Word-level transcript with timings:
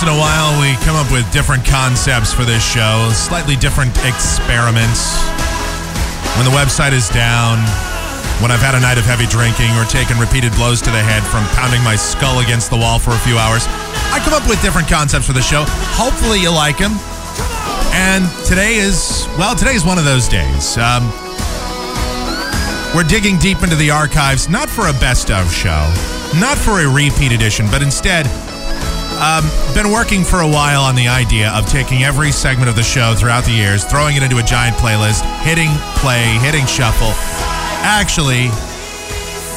once 0.00 0.08
in 0.08 0.16
a 0.16 0.18
while, 0.18 0.56
we 0.62 0.72
come 0.86 0.96
up 0.96 1.12
with 1.12 1.30
different 1.30 1.62
concepts 1.62 2.32
for 2.32 2.46
this 2.46 2.64
show, 2.64 3.10
slightly 3.12 3.54
different 3.56 3.92
experiments. 4.08 5.20
When 6.40 6.48
the 6.48 6.56
website 6.56 6.92
is 6.92 7.10
down, 7.10 7.60
when 8.40 8.48
I've 8.48 8.64
had 8.64 8.74
a 8.74 8.80
night 8.80 8.96
of 8.96 9.04
heavy 9.04 9.26
drinking 9.26 9.68
or 9.76 9.84
taken 9.84 10.16
repeated 10.16 10.56
blows 10.56 10.80
to 10.88 10.90
the 10.90 11.04
head 11.04 11.20
from 11.28 11.44
pounding 11.52 11.84
my 11.84 11.96
skull 11.96 12.40
against 12.40 12.70
the 12.70 12.78
wall 12.78 12.98
for 12.98 13.10
a 13.10 13.20
few 13.28 13.36
hours, 13.36 13.68
I 14.08 14.24
come 14.24 14.32
up 14.32 14.48
with 14.48 14.62
different 14.62 14.88
concepts 14.88 15.26
for 15.26 15.34
the 15.34 15.44
show. 15.44 15.68
Hopefully, 16.00 16.40
you 16.40 16.48
like 16.48 16.78
them. 16.78 16.96
And 17.92 18.24
today 18.48 18.80
is, 18.80 19.28
well, 19.36 19.54
today 19.54 19.74
is 19.74 19.84
one 19.84 19.98
of 19.98 20.08
those 20.08 20.28
days. 20.28 20.80
Um, 20.80 21.12
we're 22.96 23.04
digging 23.04 23.36
deep 23.36 23.60
into 23.60 23.76
the 23.76 23.90
archives, 23.90 24.48
not 24.48 24.70
for 24.70 24.88
a 24.88 24.96
best 24.96 25.30
of 25.30 25.52
show, 25.52 25.84
not 26.40 26.56
for 26.56 26.80
a 26.80 26.88
repeat 26.88 27.36
edition, 27.36 27.68
but 27.68 27.82
instead, 27.82 28.24
um, 29.20 29.44
been 29.74 29.92
working 29.92 30.24
for 30.24 30.40
a 30.40 30.48
while 30.48 30.82
on 30.82 30.94
the 30.94 31.08
idea 31.08 31.50
of 31.50 31.66
taking 31.66 32.02
every 32.02 32.32
segment 32.32 32.68
of 32.68 32.76
the 32.76 32.82
show 32.82 33.14
throughout 33.14 33.44
the 33.44 33.52
years, 33.52 33.84
throwing 33.84 34.16
it 34.16 34.22
into 34.22 34.38
a 34.38 34.42
giant 34.42 34.76
playlist, 34.76 35.22
hitting 35.42 35.70
play, 35.96 36.24
hitting 36.40 36.66
shuffle. 36.66 37.12
Actually, 37.82 38.48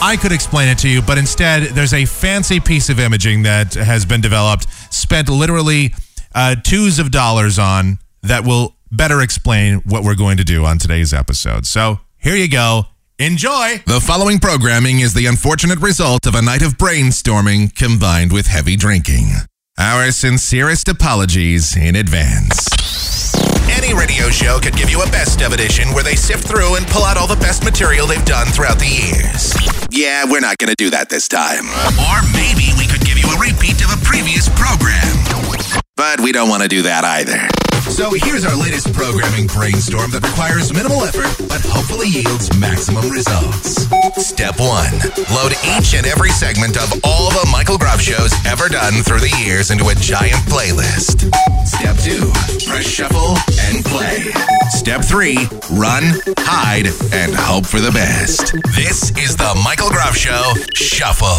I 0.02 0.18
could 0.22 0.32
explain 0.32 0.68
it 0.70 0.78
to 0.80 0.90
you, 0.90 1.02
but 1.02 1.18
instead, 1.18 1.64
there's 1.76 1.94
a 1.94 2.06
fancy 2.06 2.60
piece 2.60 2.90
of 2.90 3.00
imaging 3.00 3.44
that 3.44 3.74
has 3.74 4.06
been 4.06 4.22
developed, 4.22 4.68
spent 4.94 5.30
literally 5.30 5.94
uh, 6.36 6.56
twos 6.62 7.00
of 7.00 7.12
dollars 7.12 7.58
on, 7.58 8.00
that 8.24 8.46
will 8.46 8.76
better 8.92 9.22
explain 9.22 9.82
what 9.86 10.04
we're 10.04 10.16
going 10.16 10.38
to 10.38 10.44
do 10.44 10.66
on 10.66 10.78
today's 10.78 11.14
episode. 11.14 11.66
So 11.66 12.00
here 12.18 12.36
you 12.36 12.50
go. 12.50 12.84
Enjoy! 13.20 13.82
The 13.86 14.02
following 14.06 14.40
programming 14.40 15.00
is 15.00 15.14
the 15.14 15.28
unfortunate 15.28 15.80
result 15.80 16.26
of 16.26 16.36
a 16.36 16.42
night 16.42 16.64
of 16.64 16.78
brainstorming 16.78 17.76
combined 17.76 18.34
with 18.34 18.48
heavy 18.48 18.76
drinking. 18.76 19.28
Our 19.80 20.12
sincerest 20.12 20.88
apologies 20.88 21.76
in 21.76 21.96
advance. 21.96 22.70
Any 23.72 23.92
radio 23.94 24.30
show 24.30 24.60
could 24.62 24.76
give 24.76 24.92
you 24.92 25.02
a 25.02 25.10
best 25.10 25.42
of 25.42 25.52
edition 25.52 25.90
where 25.96 26.04
they 26.04 26.16
sift 26.16 26.48
through 26.48 26.76
and 26.76 26.86
pull 26.86 27.04
out 27.04 27.18
all 27.18 27.26
the 27.26 27.42
best 27.42 27.64
material 27.64 28.06
they've 28.06 28.24
done 28.24 28.46
throughout 28.48 28.78
the 28.78 28.86
years. 28.86 29.52
Yeah, 29.90 30.26
we're 30.30 30.42
not 30.42 30.60
going 30.60 30.70
to 30.70 30.76
do 30.76 30.92
that 30.92 31.10
this 31.10 31.28
time. 31.28 31.66
Or 31.98 32.22
maybe 32.38 32.70
we 32.78 32.86
could 32.86 33.02
give 33.02 33.18
you 33.18 33.26
a 33.34 33.40
repeat 33.42 33.82
of 33.82 33.90
a 33.90 33.98
previous 34.06 34.48
program. 34.50 35.33
But 35.96 36.22
we 36.22 36.32
don't 36.32 36.50
want 36.50 36.64
to 36.64 36.68
do 36.68 36.82
that 36.84 37.06
either. 37.06 37.38
So 37.92 38.10
here's 38.16 38.46
our 38.46 38.56
latest 38.58 38.92
programming 38.94 39.46
brainstorm 39.46 40.10
that 40.12 40.26
requires 40.26 40.74
minimal 40.74 41.04
effort, 41.04 41.30
but 41.48 41.62
hopefully 41.62 42.08
yields 42.10 42.50
maximum 42.58 43.10
results. 43.12 43.86
Step 44.18 44.58
one 44.58 44.90
load 45.30 45.54
each 45.78 45.94
and 45.94 46.08
every 46.08 46.32
segment 46.34 46.78
of 46.82 46.90
all 47.04 47.30
the 47.30 47.48
Michael 47.52 47.78
Groff 47.78 48.02
shows 48.02 48.34
ever 48.48 48.70
done 48.70 49.06
through 49.06 49.20
the 49.20 49.30
years 49.46 49.70
into 49.70 49.90
a 49.90 49.96
giant 49.96 50.42
playlist. 50.50 51.30
Step 51.68 51.94
two 52.02 52.26
press 52.66 52.90
shuffle 52.90 53.38
and 53.70 53.86
play. 53.86 54.34
Step 54.74 55.06
three 55.06 55.46
run, 55.78 56.18
hide, 56.42 56.90
and 57.14 57.36
hope 57.38 57.68
for 57.68 57.80
the 57.80 57.92
best. 57.92 58.58
This 58.74 59.14
is 59.22 59.36
the 59.38 59.54
Michael 59.62 59.90
Groff 59.94 60.18
Show 60.18 60.58
Shuffle. 60.74 61.38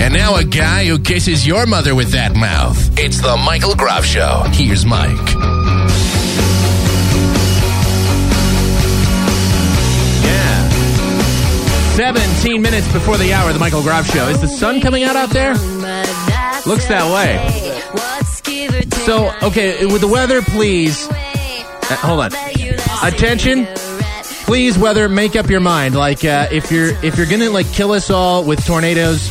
And 0.00 0.14
now 0.14 0.36
a 0.36 0.44
guy 0.44 0.86
who 0.86 0.98
kisses 0.98 1.46
your 1.46 1.66
mother 1.66 1.94
with 1.94 2.12
that 2.12 2.34
mouth. 2.34 2.98
It's 2.98 3.20
the 3.20 3.36
Michael 3.36 3.74
Groff 3.74 4.04
Show. 4.04 4.44
Here's 4.52 4.86
Mike. 4.86 5.10
Yeah. 10.24 10.68
17 11.96 12.62
minutes 12.62 12.90
before 12.92 13.18
the 13.18 13.32
hour 13.32 13.52
the 13.52 13.58
Michael 13.58 13.82
Groff 13.82 14.06
Show. 14.06 14.28
Is 14.28 14.40
the 14.40 14.48
sun 14.48 14.80
coming 14.80 15.04
out 15.04 15.16
out 15.16 15.30
there? 15.30 15.52
Looks 16.66 16.86
that 16.88 17.06
way. 17.12 17.36
So, 19.04 19.30
okay, 19.42 19.84
with 19.86 20.00
the 20.00 20.08
weather, 20.08 20.40
please. 20.42 21.08
Uh, 21.10 21.96
hold 21.96 22.20
on. 22.20 22.32
Attention. 23.02 23.66
Please, 24.44 24.78
weather, 24.78 25.08
make 25.08 25.36
up 25.36 25.48
your 25.48 25.60
mind. 25.60 25.94
Like, 25.94 26.24
uh, 26.24 26.48
if 26.50 26.70
you're 26.72 26.88
if 27.04 27.16
you're 27.16 27.26
gonna 27.26 27.50
like 27.50 27.70
kill 27.72 27.92
us 27.92 28.10
all 28.10 28.44
with 28.44 28.64
tornadoes, 28.66 29.28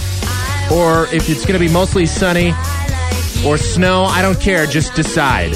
or 0.72 1.06
if 1.14 1.30
it's 1.30 1.46
gonna 1.46 1.60
be 1.60 1.70
mostly 1.70 2.06
sunny 2.06 2.54
or 3.46 3.58
snow, 3.58 4.04
I 4.04 4.22
don't 4.22 4.40
care. 4.40 4.66
Just 4.66 4.96
decide. 4.96 5.54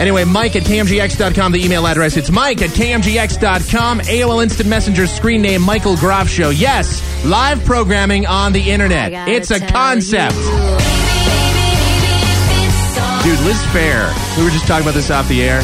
Anyway, 0.00 0.24
Mike 0.24 0.56
at 0.56 0.64
KMGX.com, 0.64 1.52
the 1.52 1.64
email 1.64 1.86
address. 1.86 2.16
It's 2.16 2.30
Mike 2.30 2.62
at 2.62 2.70
KMGX.com. 2.70 4.00
AOL 4.00 4.42
Instant 4.42 4.68
Messenger 4.68 5.06
screen 5.06 5.42
name 5.42 5.62
Michael 5.62 5.96
Groff 5.96 6.28
Show. 6.28 6.50
Yes, 6.50 7.00
live 7.24 7.64
programming 7.64 8.26
on 8.26 8.52
the 8.52 8.70
internet. 8.70 9.28
It's 9.28 9.50
a 9.50 9.60
concept. 9.60 10.34
Dude, 13.24 13.40
Liz 13.40 13.60
Phair. 13.72 14.36
We 14.38 14.44
were 14.44 14.50
just 14.50 14.66
talking 14.68 14.84
about 14.84 14.94
this 14.94 15.10
off 15.10 15.28
the 15.28 15.42
air. 15.42 15.58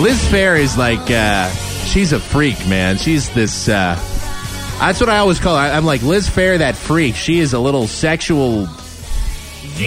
Liz 0.00 0.22
Phair 0.26 0.58
is 0.58 0.76
like, 0.78 1.10
uh, 1.10 1.50
she's 1.86 2.12
a 2.12 2.20
freak, 2.20 2.68
man. 2.68 2.98
She's 2.98 3.28
this, 3.30 3.68
uh, 3.68 3.96
that's 4.80 5.00
what 5.00 5.08
I 5.08 5.18
always 5.18 5.38
call 5.38 5.56
her. 5.56 5.62
I- 5.62 5.76
I'm 5.76 5.84
like, 5.84 6.02
Liz 6.02 6.28
Phair, 6.28 6.58
that 6.58 6.76
freak. 6.76 7.14
She 7.14 7.38
is 7.38 7.52
a 7.52 7.58
little 7.58 7.86
sexual 7.86 8.66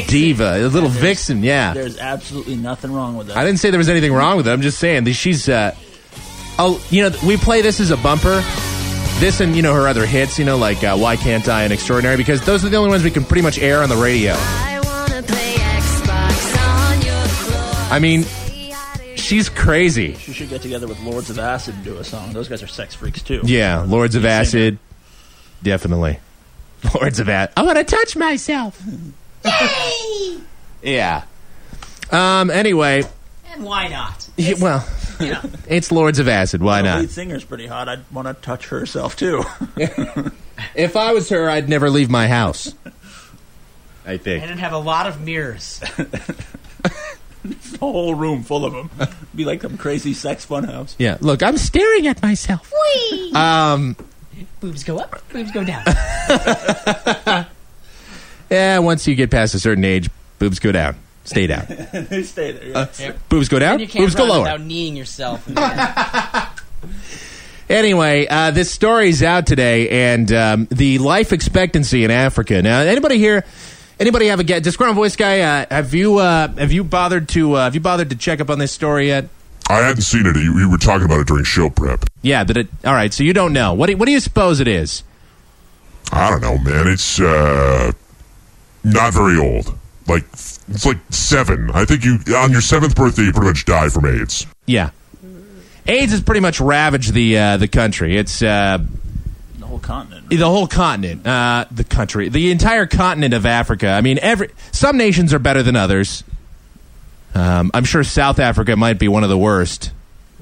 diva, 0.08 0.56
a 0.58 0.68
little 0.68 0.90
vixen, 0.90 1.44
yeah. 1.44 1.74
There's 1.74 1.98
absolutely 1.98 2.56
nothing 2.56 2.92
wrong 2.92 3.16
with 3.16 3.28
that. 3.28 3.38
I 3.38 3.44
didn't 3.46 3.60
say 3.60 3.70
there 3.72 3.78
was 3.78 3.90
anything 3.90 4.14
wrong 4.14 4.38
with 4.38 4.48
it. 4.48 4.52
I'm 4.52 4.62
just 4.62 4.80
saying 4.80 5.04
that 5.06 5.14
she's. 5.14 5.50
Uh, 5.50 5.76
oh, 6.60 6.84
you 6.90 7.10
know, 7.10 7.16
we 7.26 7.38
play 7.38 7.62
this 7.62 7.80
as 7.80 7.92
a 7.92 7.98
bumper. 7.98 8.44
This 9.20 9.40
and 9.42 9.56
you 9.56 9.62
know 9.62 9.74
her 9.76 9.88
other 9.88 10.06
hits, 10.06 10.40
you 10.40 10.46
know, 10.46 10.58
like 10.58 10.84
uh, 10.84 10.98
"Why 10.98 11.16
Can't 11.16 11.48
I" 11.48 11.64
and 11.64 11.72
"Extraordinary," 11.72 12.18
because 12.18 12.44
those 12.46 12.66
are 12.66 12.70
the 12.70 12.78
only 12.78 12.90
ones 12.90 13.04
we 13.04 13.12
can 13.12 13.24
pretty 13.24 13.44
much 13.44 13.60
air 13.60 13.84
on 13.84 13.90
the 13.90 13.96
radio. 13.96 14.34
I 17.92 18.00
mean, 18.02 18.26
she's 19.34 19.50
crazy. 19.50 20.14
She 20.16 20.32
should 20.32 20.50
get 20.50 20.62
together 20.62 20.88
with 20.88 21.00
Lords 21.00 21.32
of 21.32 21.40
Acid 21.40 21.74
and 21.74 21.84
do 21.84 21.98
a 21.98 22.04
song. 22.04 22.34
Those 22.34 22.48
guys 22.48 22.62
are 22.62 22.68
sex 22.68 22.94
freaks 22.94 23.24
too. 23.24 23.42
Yeah, 23.44 23.82
Lords 23.82 24.14
of 24.16 24.22
Lead 24.24 24.46
singer. 24.46 24.64
Acid, 24.66 24.78
definitely. 25.64 26.20
Lords 26.96 27.20
of 27.20 27.28
Acid. 27.30 27.54
I 27.58 27.64
want 27.64 27.78
to 27.80 27.84
touch 27.84 28.16
myself. 28.16 28.80
Yay! 29.44 30.38
yeah. 30.84 31.24
Um. 32.12 32.52
Anyway, 32.52 33.04
And 33.52 33.64
why 33.64 33.88
not? 33.88 34.30
yeah, 34.38 34.54
well, 34.60 34.88
it's 35.68 35.92
Lords 35.92 36.20
of 36.20 36.28
Acid. 36.28 36.62
Why 36.62 36.84
The 36.84 36.90
not? 36.90 37.00
lead 37.02 37.10
singer's 37.10 37.44
pretty 37.44 37.66
hot. 37.66 37.90
I'd 37.90 38.04
want 38.12 38.28
to 38.28 38.36
touch 38.36 38.68
herself 38.68 39.16
too. 39.16 39.44
If 40.76 40.96
I 40.96 41.14
was 41.14 41.30
her, 41.30 41.50
I'd 41.50 41.68
never 41.68 41.90
leave 41.90 42.10
my 42.12 42.28
house. 42.28 42.74
I 44.06 44.18
think. 44.18 44.44
And 44.44 44.52
it'd 44.52 44.60
have 44.60 44.72
a 44.74 44.78
lot 44.78 45.08
of 45.08 45.20
mirrors. 45.20 45.82
the 47.72 47.78
whole 47.80 48.16
room 48.16 48.44
full 48.44 48.66
of 48.66 48.74
them. 48.74 48.90
Be 49.36 49.46
like 49.46 49.62
some 49.62 49.78
crazy 49.78 50.14
sex 50.14 50.46
fun 50.46 50.64
house. 50.64 50.96
Yeah. 50.98 51.18
Look, 51.22 51.44
I'm 51.44 51.58
staring 51.58 52.08
at 52.08 52.22
myself. 52.22 52.72
Um. 53.36 53.96
boobs 54.62 54.84
go 54.84 55.00
up, 55.00 55.22
boobs 55.32 55.52
go 55.52 55.64
down. 55.64 55.84
Yeah. 58.50 58.80
Once 58.80 59.08
you 59.08 59.16
get 59.16 59.32
past 59.32 59.56
a 59.56 59.60
certain 59.60 59.84
age, 59.84 60.10
boobs 60.38 60.60
go 60.60 60.72
down. 60.72 60.96
Stay 61.26 61.48
down. 61.48 61.66
Stay 62.24 62.52
there. 62.52 62.68
Yeah. 62.68 62.88
Yep. 63.00 63.30
Boobs 63.30 63.50
go 63.50 63.58
down. 63.58 63.80
You 63.80 63.88
can't 63.88 64.04
Boobs 64.04 64.14
go 64.14 64.24
run 64.24 64.30
lower. 64.30 64.42
without 64.44 64.62
kneeing 64.62 64.96
yourself. 64.96 65.48
Anyway, 67.70 68.28
uh, 68.28 68.52
this 68.52 68.70
story's 68.70 69.24
out 69.24 69.48
today, 69.48 70.12
and 70.12 70.32
um, 70.34 70.68
the 70.70 71.00
life 71.00 71.32
expectancy 71.32 72.04
in 72.04 72.12
Africa. 72.12 72.62
Now, 72.62 72.82
anybody 72.82 73.18
here? 73.18 73.46
Anybody 74.00 74.28
have 74.28 74.40
a 74.40 74.44
get? 74.44 74.64
Disgruntled 74.64 74.96
voice 74.96 75.16
guy, 75.16 75.42
uh, 75.42 75.66
have 75.70 75.94
you 75.94 76.18
uh, 76.18 76.48
have 76.56 76.72
you 76.72 76.84
bothered 76.84 77.30
to 77.30 77.54
uh, 77.54 77.64
have 77.66 77.76
you 77.76 77.82
bothered 77.82 78.10
to 78.10 78.16
check 78.16 78.42
up 78.42 78.50
on 78.50 78.60
this 78.60 78.72
story 78.72 79.08
yet? 79.08 79.30
I 79.70 79.78
hadn't 79.78 80.02
seen 80.02 80.26
it. 80.26 80.36
You, 80.36 80.60
you 80.60 80.70
were 80.70 80.78
talking 80.78 81.06
about 81.06 81.22
it 81.22 81.28
during 81.28 81.46
show 81.46 81.70
prep. 81.70 82.06
Yeah. 82.22 82.44
That 82.44 82.58
it. 82.58 82.68
All 82.84 82.94
right. 82.94 83.14
So 83.14 83.24
you 83.24 83.34
don't 83.34 83.54
know. 83.54 83.74
What 83.74 83.88
do, 83.88 83.98
what 83.98 84.06
do 84.08 84.12
you 84.12 84.20
suppose 84.20 84.60
it 84.60 84.68
is? 84.68 85.04
I 86.12 86.30
don't 86.30 86.42
know, 86.42 86.58
man. 86.58 86.88
It's 86.88 87.20
uh, 87.20 87.92
not 88.84 89.14
very 89.14 89.38
old. 89.38 89.78
Like 90.08 90.26
it's 90.34 90.86
like 90.86 90.98
seven. 91.10 91.72
I 91.74 91.86
think 91.86 92.04
you 92.04 92.20
on 92.36 92.52
your 92.52 92.62
seventh 92.62 92.96
birthday 92.96 93.24
you 93.24 93.32
pretty 93.32 93.48
much 93.48 93.66
die 93.66 93.90
from 93.90 94.06
AIDS. 94.06 94.46
Yeah. 94.66 94.90
AIDS 95.88 96.12
has 96.12 96.22
pretty 96.22 96.42
much 96.42 96.60
ravaged 96.60 97.14
the 97.14 97.38
uh, 97.38 97.58
the 97.58 97.68
country. 97.68 98.18
It's 98.18 98.42
uh, 98.42 98.80
The 99.84 99.88
whole 99.88 100.02
continent. 100.02 100.30
the 100.30 100.50
whole 100.50 100.68
continent, 100.68 101.28
uh, 101.28 101.66
the 101.72 101.84
country, 101.84 102.30
the 102.30 102.52
entire 102.52 102.86
continent 102.86 103.34
of 103.34 103.46
Africa. 103.46 103.90
I 103.90 104.02
mean, 104.02 104.18
every 104.22 104.50
some 104.72 104.98
nations 104.98 105.34
are 105.34 105.40
better 105.40 105.62
than 105.62 105.76
others. 105.76 106.24
Um, 107.36 107.72
I'm 107.74 107.84
sure 107.84 108.04
South 108.04 108.40
Africa 108.40 108.76
might 108.76 109.00
be 109.00 109.08
one 109.08 109.24
of 109.24 109.30
the 109.30 109.38
worst, 109.38 109.92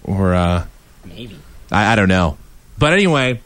or 0.03 0.33
uh, 0.33 0.65
Maybe. 1.05 1.37
I, 1.71 1.93
I 1.93 1.95
don't 1.95 2.09
know. 2.09 2.37
But 2.77 2.93
anyway, 2.93 3.41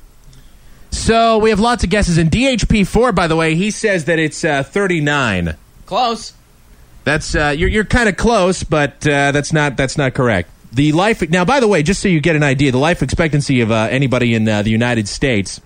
so 0.91 1.37
we 1.37 1.49
have 1.49 1.59
lots 1.59 1.83
of 1.83 1.89
guesses. 1.89 2.17
And 2.17 2.31
DHP4, 2.31 3.13
by 3.13 3.27
the 3.27 3.35
way, 3.35 3.55
he 3.55 3.69
says 3.71 4.05
that 4.05 4.17
it's 4.17 4.43
uh, 4.43 4.63
39. 4.63 5.55
Close. 5.85 6.33
That's 7.03 7.35
uh, 7.35 7.53
you're 7.55 7.69
you're 7.69 7.85
kind 7.85 8.09
of 8.09 8.17
close, 8.17 8.63
but 8.63 9.05
uh, 9.07 9.31
that's 9.31 9.53
not 9.53 9.77
that's 9.77 9.97
not 9.97 10.15
correct. 10.15 10.49
The 10.73 10.91
life 10.91 11.21
now, 11.29 11.45
by 11.45 11.59
the 11.59 11.67
way, 11.67 11.83
just 11.83 12.01
so 12.01 12.07
you 12.07 12.19
get 12.19 12.35
an 12.35 12.41
idea, 12.43 12.71
the 12.71 12.79
life 12.79 13.03
expectancy 13.03 13.61
of 13.61 13.71
uh, 13.71 13.87
anybody 13.91 14.33
in 14.33 14.49
uh, 14.49 14.63
the 14.63 14.71
United 14.71 15.07
States, 15.07 15.61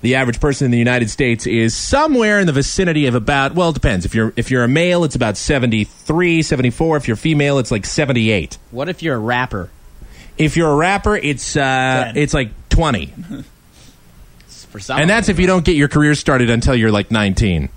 the 0.00 0.14
average 0.16 0.40
person 0.40 0.66
in 0.66 0.70
the 0.70 0.78
United 0.78 1.10
States 1.10 1.46
is 1.46 1.74
somewhere 1.74 2.40
in 2.40 2.46
the 2.46 2.52
vicinity 2.52 3.06
of 3.06 3.14
about 3.14 3.54
well, 3.54 3.70
it 3.70 3.74
depends. 3.74 4.04
If 4.04 4.14
you're 4.14 4.32
if 4.36 4.50
you're 4.50 4.64
a 4.64 4.68
male, 4.68 5.04
it's 5.04 5.14
about 5.14 5.36
73, 5.36 6.42
74. 6.42 6.96
If 6.96 7.08
you're 7.08 7.16
female, 7.16 7.58
it's 7.58 7.70
like 7.70 7.86
78. 7.86 8.58
What 8.70 8.88
if 8.88 9.02
you're 9.02 9.16
a 9.16 9.18
rapper? 9.18 9.70
If 10.38 10.56
you're 10.56 10.70
a 10.70 10.76
rapper, 10.76 11.16
it's 11.16 11.56
uh, 11.56 12.12
it's 12.14 12.34
like 12.34 12.50
20. 12.68 13.12
For 14.48 14.80
some, 14.80 14.98
And 14.98 15.08
that's 15.08 15.28
if 15.28 15.38
you 15.38 15.46
don't 15.46 15.64
get 15.64 15.76
your 15.76 15.88
career 15.88 16.14
started 16.14 16.50
until 16.50 16.74
you're 16.74 16.90
like 16.90 17.10
19. 17.10 17.68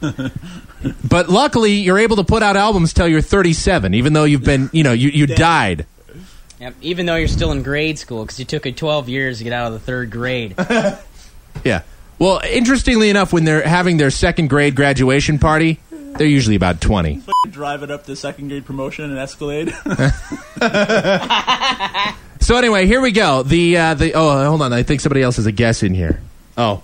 but 0.00 1.28
luckily, 1.28 1.72
you're 1.72 1.98
able 1.98 2.16
to 2.16 2.24
put 2.24 2.42
out 2.42 2.56
albums 2.56 2.92
till 2.92 3.08
you're 3.08 3.22
37, 3.22 3.94
even 3.94 4.12
though 4.12 4.24
you've 4.24 4.44
been, 4.44 4.68
you 4.72 4.84
know, 4.84 4.92
you, 4.92 5.08
you 5.08 5.26
died. 5.26 5.86
Yep, 6.60 6.74
even 6.82 7.06
though 7.06 7.16
you're 7.16 7.26
still 7.26 7.52
in 7.52 7.62
grade 7.62 7.98
school 7.98 8.24
because 8.24 8.38
you 8.38 8.44
took 8.44 8.66
it 8.66 8.76
12 8.76 9.08
years 9.08 9.38
to 9.38 9.44
get 9.44 9.52
out 9.52 9.66
of 9.66 9.72
the 9.72 9.80
third 9.80 10.10
grade. 10.10 10.54
Yeah. 11.62 11.82
Well, 12.18 12.40
interestingly 12.48 13.10
enough, 13.10 13.32
when 13.32 13.44
they're 13.44 13.66
having 13.66 13.96
their 13.96 14.10
second 14.10 14.48
grade 14.48 14.74
graduation 14.74 15.38
party, 15.38 15.80
they're 15.90 16.26
usually 16.26 16.56
about 16.56 16.80
20. 16.80 17.22
Driving 17.50 17.90
up 17.90 18.04
to 18.06 18.16
second 18.16 18.48
grade 18.48 18.64
promotion 18.64 19.10
in 19.10 19.18
Escalade. 19.18 19.74
So 22.44 22.58
anyway, 22.58 22.86
here 22.86 23.00
we 23.00 23.10
go. 23.10 23.42
The 23.42 23.78
uh, 23.78 23.94
the 23.94 24.12
oh, 24.12 24.44
hold 24.44 24.60
on. 24.60 24.70
I 24.70 24.82
think 24.82 25.00
somebody 25.00 25.22
else 25.22 25.36
has 25.36 25.46
a 25.46 25.52
guess 25.52 25.82
in 25.82 25.94
here. 25.94 26.20
Oh. 26.58 26.82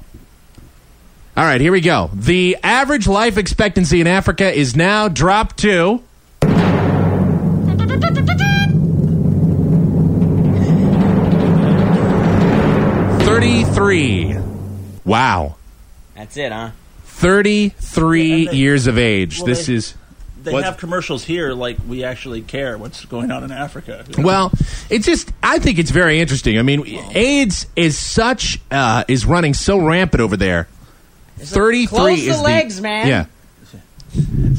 All 1.37 1.45
right, 1.45 1.61
here 1.61 1.71
we 1.71 1.83
go. 1.83 2.09
The 2.15 2.57
average 2.63 3.07
life 3.07 3.37
expectancy 3.37 4.01
in 4.01 4.07
Africa 4.07 4.51
is 4.51 4.75
now 4.75 5.09
dropped 5.09 5.59
to 5.59 6.03
Thirty-three. 13.27 14.40
Wow, 15.05 15.57
That's 16.17 16.37
it, 16.37 16.53
huh? 16.53 16.71
thirty-three 17.05 18.45
Yeah, 18.45 18.51
they- 18.51 18.57
years 18.57 18.87
of 18.87 18.99
age. 18.99 19.39
well, 19.39 19.47
this 19.47 19.67
they- 19.67 19.75
is 19.75 19.95
They 20.43 20.53
What? 20.55 20.65
have 20.65 20.79
commercials 20.79 21.25
here 21.25 21.53
like 21.53 21.77
we 21.87 22.03
actually 22.03 22.41
care 22.41 22.79
what's 22.79 23.05
going 23.05 23.31
on 23.31 23.45
in 23.45 23.53
Africa. 23.53 24.07
Well, 24.17 24.51
it's 24.89 25.05
just 25.05 25.31
I 25.43 25.59
think 25.59 25.79
it's 25.79 25.91
very 25.91 26.19
interesting. 26.19 26.59
I 26.59 26.63
mean, 26.63 26.83
AIDS 27.15 27.67
is 27.77 27.99
such 27.99 28.59
uh, 28.71 29.05
is 29.07 29.27
running 29.27 29.53
so 29.53 29.79
rampant 29.79 30.23
over 30.23 30.39
there. 30.39 30.67
Thirty 31.39 31.85
three 31.85 31.87
Close 31.87 32.21
the 32.25 32.29
is 32.31 32.41
legs, 32.41 32.81
man. 32.81 33.07
Yeah. 33.07 33.25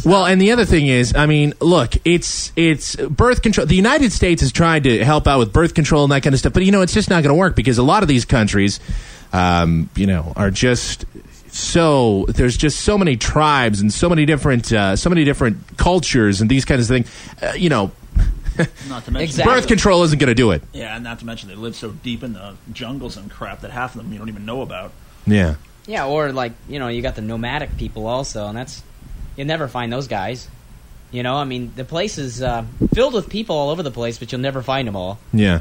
Well, 0.05 0.25
and 0.25 0.39
the 0.39 0.51
other 0.51 0.65
thing 0.65 0.88
is, 0.88 1.13
I 1.15 1.25
mean, 1.25 1.53
look, 1.59 1.93
it's 2.05 2.51
it's 2.55 2.95
birth 2.95 3.41
control. 3.41 3.65
The 3.65 3.75
United 3.75 4.11
States 4.13 4.41
is 4.43 4.51
trying 4.51 4.83
to 4.83 5.03
help 5.03 5.27
out 5.27 5.39
with 5.39 5.51
birth 5.51 5.73
control 5.73 6.03
and 6.03 6.11
that 6.11 6.21
kind 6.21 6.33
of 6.33 6.39
stuff, 6.39 6.53
but 6.53 6.63
you 6.63 6.71
know, 6.71 6.81
it's 6.81 6.93
just 6.93 7.09
not 7.09 7.23
going 7.23 7.33
to 7.33 7.39
work 7.39 7.55
because 7.55 7.77
a 7.79 7.83
lot 7.83 8.01
of 8.03 8.07
these 8.07 8.23
countries, 8.23 8.79
um, 9.33 9.89
you 9.95 10.07
know, 10.07 10.33
are 10.36 10.51
just 10.51 11.06
so 11.50 12.25
there's 12.30 12.56
just 12.57 12.81
so 12.81 12.98
many 12.98 13.18
tribes 13.18 13.81
and 13.81 13.92
so 13.92 14.07
many 14.10 14.25
different 14.25 14.72
uh, 14.72 14.95
so 14.95 15.10
many 15.10 15.24
different 15.24 15.78
cultures 15.78 16.42
and 16.42 16.50
these 16.50 16.66
kinds 16.66 16.81
of 16.81 16.88
things. 16.88 17.12
Uh, 17.42 17.54
you 17.56 17.69
know, 17.69 17.92
not 18.89 19.06
to 19.06 19.12
mention 19.12 19.22
Exactly. 19.22 19.54
birth 19.54 19.68
control 19.68 20.04
isn't 20.04 20.19
going 20.19 20.28
to 20.30 20.36
do 20.36 20.51
it. 20.51 20.62
Yeah, 20.74 20.95
and 20.95 21.04
not 21.04 21.19
to 21.19 21.25
mention 21.25 21.50
they 21.50 21.56
live 21.56 21.75
so 21.75 21.92
deep 21.92 22.24
in 22.24 22.33
the 22.33 22.56
jungles 22.74 23.18
and 23.18 23.30
crap 23.30 23.62
that 23.62 23.72
half 23.72 23.95
of 23.95 24.01
them 24.04 24.12
you 24.12 24.19
don't 24.19 24.30
even 24.30 24.45
know 24.45 24.62
about. 24.62 24.92
Yeah. 25.28 25.56
Yeah, 25.88 26.06
or 26.07 26.31
like 26.31 26.54
you 26.69 26.80
know, 26.80 26.88
you 26.88 27.01
got 27.01 27.16
the 27.16 27.22
nomadic 27.22 27.75
people 27.77 28.07
also, 28.07 28.48
and 28.48 28.56
that's 28.57 28.84
you'll 29.36 29.48
never 29.48 29.68
find 29.68 29.92
those 29.92 30.07
guys. 30.07 30.48
You 31.12 31.24
know, 31.24 31.36
I 31.36 31.44
mean, 31.44 31.74
the 31.75 31.84
place 31.84 32.18
is 32.18 32.42
uh, 32.42 32.63
filled 32.94 33.13
with 33.13 33.27
people 33.30 33.56
all 33.57 33.69
over 33.69 33.84
the 33.84 33.92
place, 33.92 34.18
but 34.18 34.31
you'll 34.31 34.39
never 34.39 34.62
find 34.62 34.88
them 34.88 34.95
all. 34.95 35.19
Yeah. 35.34 35.60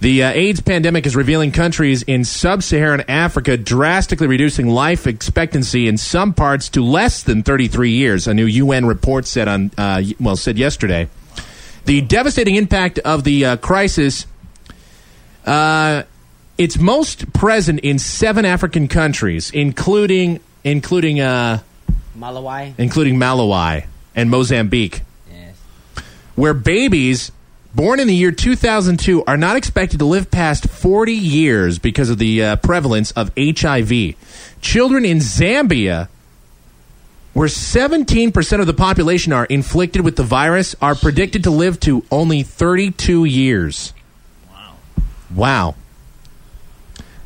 The 0.00 0.22
uh, 0.22 0.30
AIDS 0.30 0.62
pandemic 0.62 1.04
is 1.04 1.14
revealing 1.14 1.52
countries 1.52 2.02
in 2.02 2.24
sub 2.24 2.62
Saharan 2.62 3.04
Africa 3.06 3.58
drastically 3.58 4.26
reducing 4.28 4.66
life 4.68 5.06
expectancy 5.06 5.88
in 5.88 5.98
some 5.98 6.32
parts 6.32 6.70
to 6.70 6.82
less 6.82 7.22
than 7.22 7.42
33 7.42 7.90
years, 7.90 8.26
a 8.26 8.32
new 8.32 8.46
UN 8.46 8.86
report 8.86 9.26
said, 9.26 9.46
on, 9.46 9.70
uh, 9.76 10.02
well, 10.18 10.36
said 10.36 10.56
yesterday. 10.56 11.06
The 11.84 12.00
devastating 12.00 12.54
impact 12.56 12.98
of 13.00 13.24
the 13.24 13.44
uh, 13.44 13.56
crisis. 13.58 14.26
Uh, 15.44 16.04
it's 16.56 16.78
most 16.78 17.30
present 17.34 17.80
in 17.80 17.98
seven 17.98 18.46
African 18.46 18.88
countries, 18.88 19.50
including 19.50 20.40
including 20.64 21.20
uh, 21.20 21.58
Malawi. 22.18 22.74
including 22.78 23.16
Malawi 23.16 23.86
and 24.14 24.30
Mozambique 24.30 25.02
Yes. 25.30 25.54
where 26.36 26.52
babies 26.54 27.32
born 27.74 28.00
in 28.00 28.08
the 28.08 28.14
year 28.14 28.32
2002 28.32 29.24
are 29.24 29.36
not 29.36 29.56
expected 29.56 29.98
to 29.98 30.04
live 30.04 30.30
past 30.30 30.68
40 30.68 31.12
years 31.12 31.78
because 31.78 32.10
of 32.10 32.18
the 32.18 32.42
uh, 32.42 32.56
prevalence 32.56 33.10
of 33.12 33.30
HIV. 33.38 34.14
Children 34.60 35.04
in 35.04 35.18
Zambia, 35.18 36.08
where 37.32 37.48
17% 37.48 38.60
of 38.60 38.66
the 38.66 38.74
population 38.74 39.32
are 39.32 39.44
inflicted 39.46 40.02
with 40.02 40.16
the 40.16 40.22
virus, 40.22 40.74
are 40.82 40.94
predicted 40.94 41.44
to 41.44 41.50
live 41.50 41.78
to 41.80 42.04
only 42.10 42.42
32 42.42 43.24
years. 43.24 43.92
Wow. 44.50 44.74
Wow. 45.34 45.74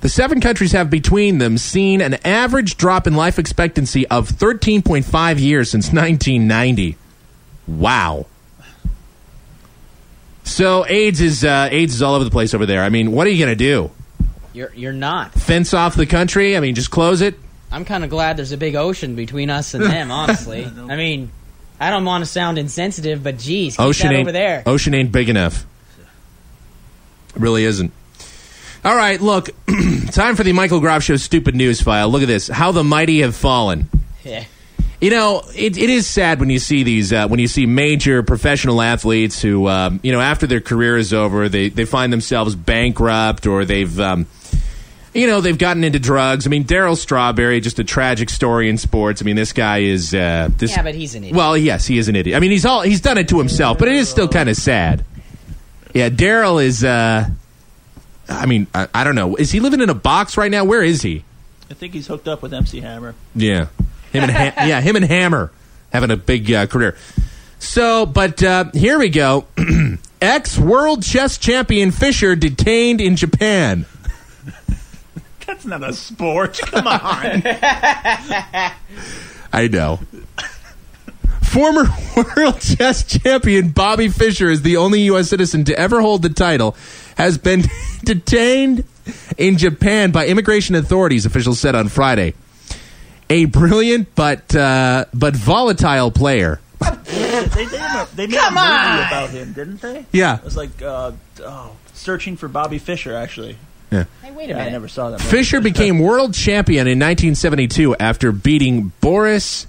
The 0.03 0.11
seven 0.11 0.43
countries 0.43 0.73
have 0.73 0.91
between 0.91 1.39
them 1.39 1.57
seen 1.57 2.03
an 2.03 2.15
average 2.27 2.77
drop 2.77 3.07
in 3.07 3.15
life 3.15 3.39
expectancy 3.39 4.07
of 4.09 4.29
13.5 4.29 5.41
years 5.41 5.71
since 5.71 5.87
1990. 5.87 6.99
Wow. 7.67 8.27
So 10.45 10.87
AIDS 10.87 11.21
is 11.21 11.45
uh, 11.45 11.69
AIDS 11.71 11.95
is 11.95 12.03
all 12.03 12.15
over 12.15 12.25
the 12.25 12.31
place 12.31 12.55
over 12.55 12.67
there. 12.67 12.83
I 12.83 12.91
mean, 12.91 13.13
what 13.13 13.27
are 13.27 13.31
you 13.31 13.45
going 13.45 13.57
to 13.57 13.65
do? 13.65 13.91
You're 14.53 14.73
you're 14.75 14.93
not. 14.93 15.33
Fence 15.33 15.75
off 15.75 15.97
the 15.97 16.07
country? 16.07 16.57
I 16.57 16.61
mean, 16.61 16.75
just 16.75 16.91
close 16.91 17.21
it? 17.21 17.35
I'm 17.73 17.85
kind 17.85 18.05
of 18.05 18.11
glad 18.11 18.37
there's 18.37 18.53
a 18.53 18.57
big 18.57 18.77
ocean 18.77 19.17
between 19.17 19.51
us 19.51 19.75
and 19.75 19.83
them. 19.83 20.11
Honestly, 20.13 20.65
I 20.65 20.97
mean, 20.97 21.33
I 21.81 21.91
don't 21.91 22.05
want 22.05 22.23
to 22.23 22.27
sound 22.27 22.59
insensitive, 22.59 23.25
but 23.25 23.39
geez, 23.39 23.77
keep 23.77 23.85
Ocean 23.85 24.09
that 24.09 24.15
ain't 24.15 24.29
over 24.29 24.33
there. 24.33 24.63
Ocean 24.65 24.95
ain't 24.95 25.11
big 25.11 25.29
enough. 25.29 25.67
It 27.35 27.41
really 27.41 27.65
isn't. 27.65 27.93
All 28.85 28.95
right, 28.95 29.21
look, 29.21 29.49
time 30.13 30.37
for 30.37 30.45
the 30.45 30.53
Michael 30.53 30.79
Groff 30.79 31.03
Show 31.03 31.17
stupid 31.17 31.57
news 31.57 31.81
file. 31.81 32.09
Look 32.11 32.23
at 32.23 32.29
this: 32.29 32.49
how 32.49 32.71
the 32.71 32.85
mighty 32.85 33.23
have 33.23 33.35
fallen. 33.35 33.89
Yeah. 34.23 34.45
You 35.05 35.11
know, 35.11 35.43
it, 35.55 35.77
it 35.77 35.91
is 35.91 36.07
sad 36.07 36.41
when 36.41 36.49
you 36.49 36.59
see 36.59 36.83
these 36.83 37.13
uh, 37.13 37.29
when 37.29 37.39
you 37.39 37.47
see 37.47 37.67
major 37.67 38.23
professional 38.23 38.81
athletes 38.81 39.43
who, 39.43 39.69
um, 39.69 40.01
you 40.03 40.13
know, 40.13 40.21
after 40.23 40.47
their 40.47 40.63
career 40.63 40.97
is 40.97 41.13
over, 41.13 41.51
they 41.51 41.69
they 41.69 41.85
find 41.85 42.11
themselves 42.11 42.55
bankrupt 42.55 43.47
or 43.47 43.67
they've. 43.67 44.01
Um, 44.01 44.27
you 45.13 45.27
know 45.27 45.43
they've 45.43 45.59
gotten 45.59 45.85
into 45.85 45.99
drugs. 45.99 46.47
I 46.47 46.51
mean, 46.51 46.65
Darryl 46.65 46.97
Strawberry, 46.97 47.61
just 47.61 47.79
a 47.79 47.85
tragic 47.85 48.31
story 48.31 48.71
in 48.71 48.79
sports. 48.79 49.21
I 49.21 49.27
mean, 49.27 49.37
this 49.37 49.53
guy 49.53 49.81
is 49.81 50.15
uh, 50.15 50.49
this. 50.57 50.71
Yeah, 50.71 50.83
but 50.83 50.95
he's 50.95 51.15
an 51.15 51.25
idiot. 51.25 51.37
Well, 51.37 51.55
yes, 51.55 51.87
he 51.87 51.99
is 51.99 52.09
an 52.09 52.17
idiot. 52.17 52.35
I 52.35 52.41
mean, 52.41 52.51
he's 52.51 52.65
all 52.65 52.81
he's 52.81 53.03
done 53.03 53.19
it 53.19 53.29
to 53.29 53.37
himself, 53.37 53.79
but 53.79 53.89
it 53.89 53.97
is 53.97 54.09
still 54.09 54.27
kind 54.27 54.49
of 54.49 54.57
sad. 54.57 55.05
Yeah, 55.93 56.09
Darryl 56.09 56.65
is. 56.65 56.83
Uh, 56.83 57.29
I 58.27 58.47
mean, 58.47 58.69
I, 58.75 58.89
I 58.95 59.05
don't 59.05 59.17
know. 59.17 59.37
Is 59.37 59.53
he 59.53 59.61
living 59.61 59.83
in 59.83 59.91
a 59.91 59.95
box 59.95 60.39
right 60.39 60.51
now? 60.51 60.65
Where 60.65 60.83
is 60.83 61.03
he? 61.03 61.25
I 61.71 61.75
think 61.75 61.93
he's 61.93 62.07
hooked 62.07 62.27
up 62.27 62.41
with 62.41 62.55
MC 62.55 62.81
Hammer. 62.81 63.15
Yeah, 63.35 63.67
him 64.15 64.23
and 64.23 64.33
ha- 64.33 64.65
yeah, 64.65 64.81
him 64.81 64.97
and 64.97 65.05
Hammer 65.05 65.51
having 65.93 66.11
a 66.11 66.17
big 66.17 66.51
uh, 66.53 66.67
career. 66.67 66.97
So, 67.59 68.07
but 68.07 68.43
uh, 68.43 68.67
here 68.73 68.99
we 68.99 69.09
go. 69.09 69.47
Ex 70.21 70.59
world 70.59 71.03
chess 71.03 71.37
champion 71.37 71.91
Fischer 71.91 72.37
detained 72.37 73.01
in 73.01 73.17
Japan. 73.17 73.87
That's 75.47 75.67
not 75.67 75.83
a 75.83 75.93
sport. 75.93 76.59
Come 76.59 76.87
on. 76.87 77.43
I 79.53 79.69
know. 79.71 80.01
Former 81.43 81.85
world 82.37 82.61
chess 82.61 83.05
champion 83.05 83.71
Bobby 83.71 84.09
Fischer 84.09 84.51
is 84.51 84.63
the 84.63 84.77
only 84.79 85.03
U.S. 85.03 85.29
citizen 85.29 85.65
to 85.65 85.79
ever 85.79 86.01
hold 86.01 86.23
the 86.23 86.31
title. 86.31 86.77
Has 87.17 87.39
been 87.39 87.65
detained 88.05 88.85
in 89.37 89.59
Japan 89.59 90.11
by 90.11 90.27
immigration 90.27 90.75
authorities. 90.75 91.27
Officials 91.27 91.61
said 91.61 91.75
on 91.75 91.89
Friday. 91.89 92.35
A 93.31 93.47
brilliant 93.47 94.15
but 94.15 94.55
uh, 94.55 95.07
but 95.15 95.35
volatile 95.35 96.11
player. 96.11 96.61
they, 96.81 96.91
they, 97.47 97.65
made 97.67 97.73
a, 97.75 98.09
they 98.15 98.27
made 98.27 98.37
Come 98.39 98.57
a 98.57 98.61
movie 98.61 98.69
on. 98.69 98.99
about 99.09 99.31
him, 99.31 99.53
didn't 99.55 99.81
they? 99.81 100.05
Yeah. 100.13 100.37
It 100.39 100.45
was 100.45 100.57
like 100.57 100.83
uh, 100.83 101.13
oh, 101.43 101.73
searching 101.95 102.37
for 102.37 102.49
Bobby 102.49 102.79
Fischer. 102.79 103.15
Actually, 103.15 103.57
Yeah. 103.91 104.05
hey, 104.23 104.31
wait 104.33 104.51
a 104.51 104.55
yeah, 104.55 104.65
I 104.65 104.69
never 104.71 104.89
saw 104.89 105.11
that. 105.11 105.21
movie. 105.21 105.31
Fischer 105.31 105.61
became 105.63 105.99
world 106.01 106.35
champion 106.35 106.87
in 106.87 106.99
1972 106.99 107.97
after 107.97 108.31
beating 108.33 108.93
Boris 109.01 109.67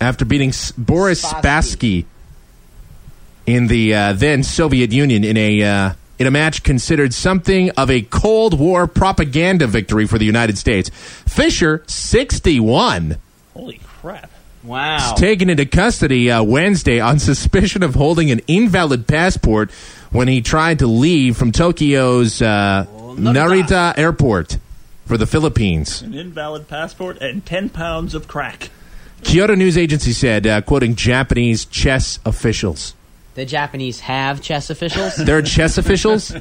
after 0.00 0.24
beating 0.24 0.48
S- 0.50 0.72
Boris 0.72 1.22
Spassky. 1.24 2.04
Spassky 2.04 2.04
in 3.46 3.66
the 3.66 3.94
uh, 3.94 4.12
then 4.14 4.42
Soviet 4.42 4.92
Union 4.92 5.22
in 5.24 5.36
a 5.36 5.62
uh, 5.62 5.92
in 6.18 6.26
a 6.26 6.30
match 6.30 6.62
considered 6.62 7.12
something 7.12 7.70
of 7.70 7.90
a 7.90 8.02
Cold 8.02 8.58
War 8.58 8.86
propaganda 8.86 9.66
victory 9.66 10.06
for 10.06 10.18
the 10.18 10.24
United 10.24 10.58
States. 10.58 10.90
Fischer, 11.26 11.82
61, 11.86 13.16
Holy 13.54 13.80
crap! 13.84 14.30
Wow. 14.62 14.94
was 15.10 15.20
taken 15.20 15.50
into 15.50 15.66
custody 15.66 16.30
uh, 16.30 16.42
Wednesday 16.42 16.98
on 16.98 17.18
suspicion 17.18 17.82
of 17.82 17.94
holding 17.94 18.30
an 18.30 18.40
invalid 18.46 19.06
passport 19.06 19.70
when 20.10 20.26
he 20.28 20.40
tried 20.40 20.78
to 20.78 20.86
leave 20.86 21.36
from 21.36 21.52
Tokyo's 21.52 22.40
uh, 22.40 22.86
Narita. 22.88 23.34
Narita 23.64 23.98
Airport. 23.98 24.58
for 25.06 25.16
the 25.18 25.26
Philippines. 25.26 26.00
An 26.00 26.14
invalid 26.14 26.66
passport 26.68 27.18
and 27.20 27.44
10 27.44 27.68
pounds 27.70 28.14
of 28.14 28.26
crack. 28.26 28.70
Kyodo 29.22 29.56
News 29.56 29.76
Agency 29.76 30.12
said, 30.12 30.46
uh, 30.46 30.60
quoting 30.62 30.94
Japanese 30.94 31.64
chess 31.66 32.18
officials. 32.24 32.94
The 33.34 33.44
Japanese 33.44 34.00
have 34.00 34.40
chess 34.40 34.70
officials. 34.70 35.16
They're 35.16 35.42
chess 35.42 35.76
officials? 35.76 36.32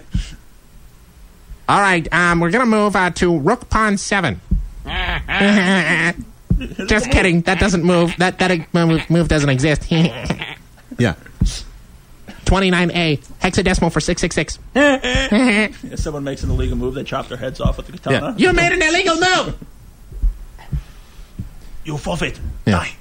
All 1.67 1.79
right, 1.79 2.07
um, 2.13 2.39
we're 2.39 2.51
going 2.51 2.63
to 2.63 2.69
move 2.69 2.95
uh, 2.95 3.09
to 3.11 3.39
Rook 3.39 3.69
Pawn 3.69 3.97
7. 3.97 4.39
Just 6.87 7.09
kidding. 7.09 7.41
That 7.41 7.59
doesn't 7.59 7.83
move. 7.83 8.13
That 8.17 8.37
that 8.39 8.73
move, 8.73 9.09
move 9.09 9.27
doesn't 9.27 9.49
exist. 9.49 9.91
yeah. 9.91 11.15
29A, 12.45 13.19
hexadecimal 13.39 13.91
for 13.91 13.99
666. 13.99 14.59
If 14.75 15.99
someone 15.99 16.23
makes 16.23 16.43
an 16.43 16.51
illegal 16.51 16.77
move, 16.77 16.93
they 16.93 17.03
chop 17.03 17.27
their 17.27 17.37
heads 17.37 17.59
off 17.59 17.77
with 17.77 17.87
the 17.87 17.97
katana. 17.97 18.35
You 18.37 18.53
made 18.53 18.71
an 18.71 18.81
illegal 18.81 19.15
move. 19.15 19.57
You 21.85 21.97
forfeit. 21.97 22.39
Yeah. 22.65 22.79
Die. 22.79 22.95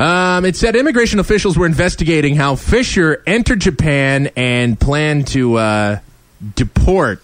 Um, 0.00 0.46
it 0.46 0.56
said 0.56 0.76
immigration 0.76 1.18
officials 1.18 1.58
were 1.58 1.66
investigating 1.66 2.34
how 2.34 2.56
Fischer 2.56 3.22
entered 3.26 3.60
Japan 3.60 4.30
and 4.34 4.80
planned 4.80 5.26
to 5.28 5.56
uh, 5.56 5.98
deport. 6.56 7.22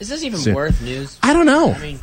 Is 0.00 0.10
this 0.10 0.22
even 0.22 0.54
worth 0.54 0.82
news? 0.82 1.18
I 1.22 1.32
don't 1.32 1.46
know. 1.46 1.72
I 1.72 1.78
mean, 1.78 2.00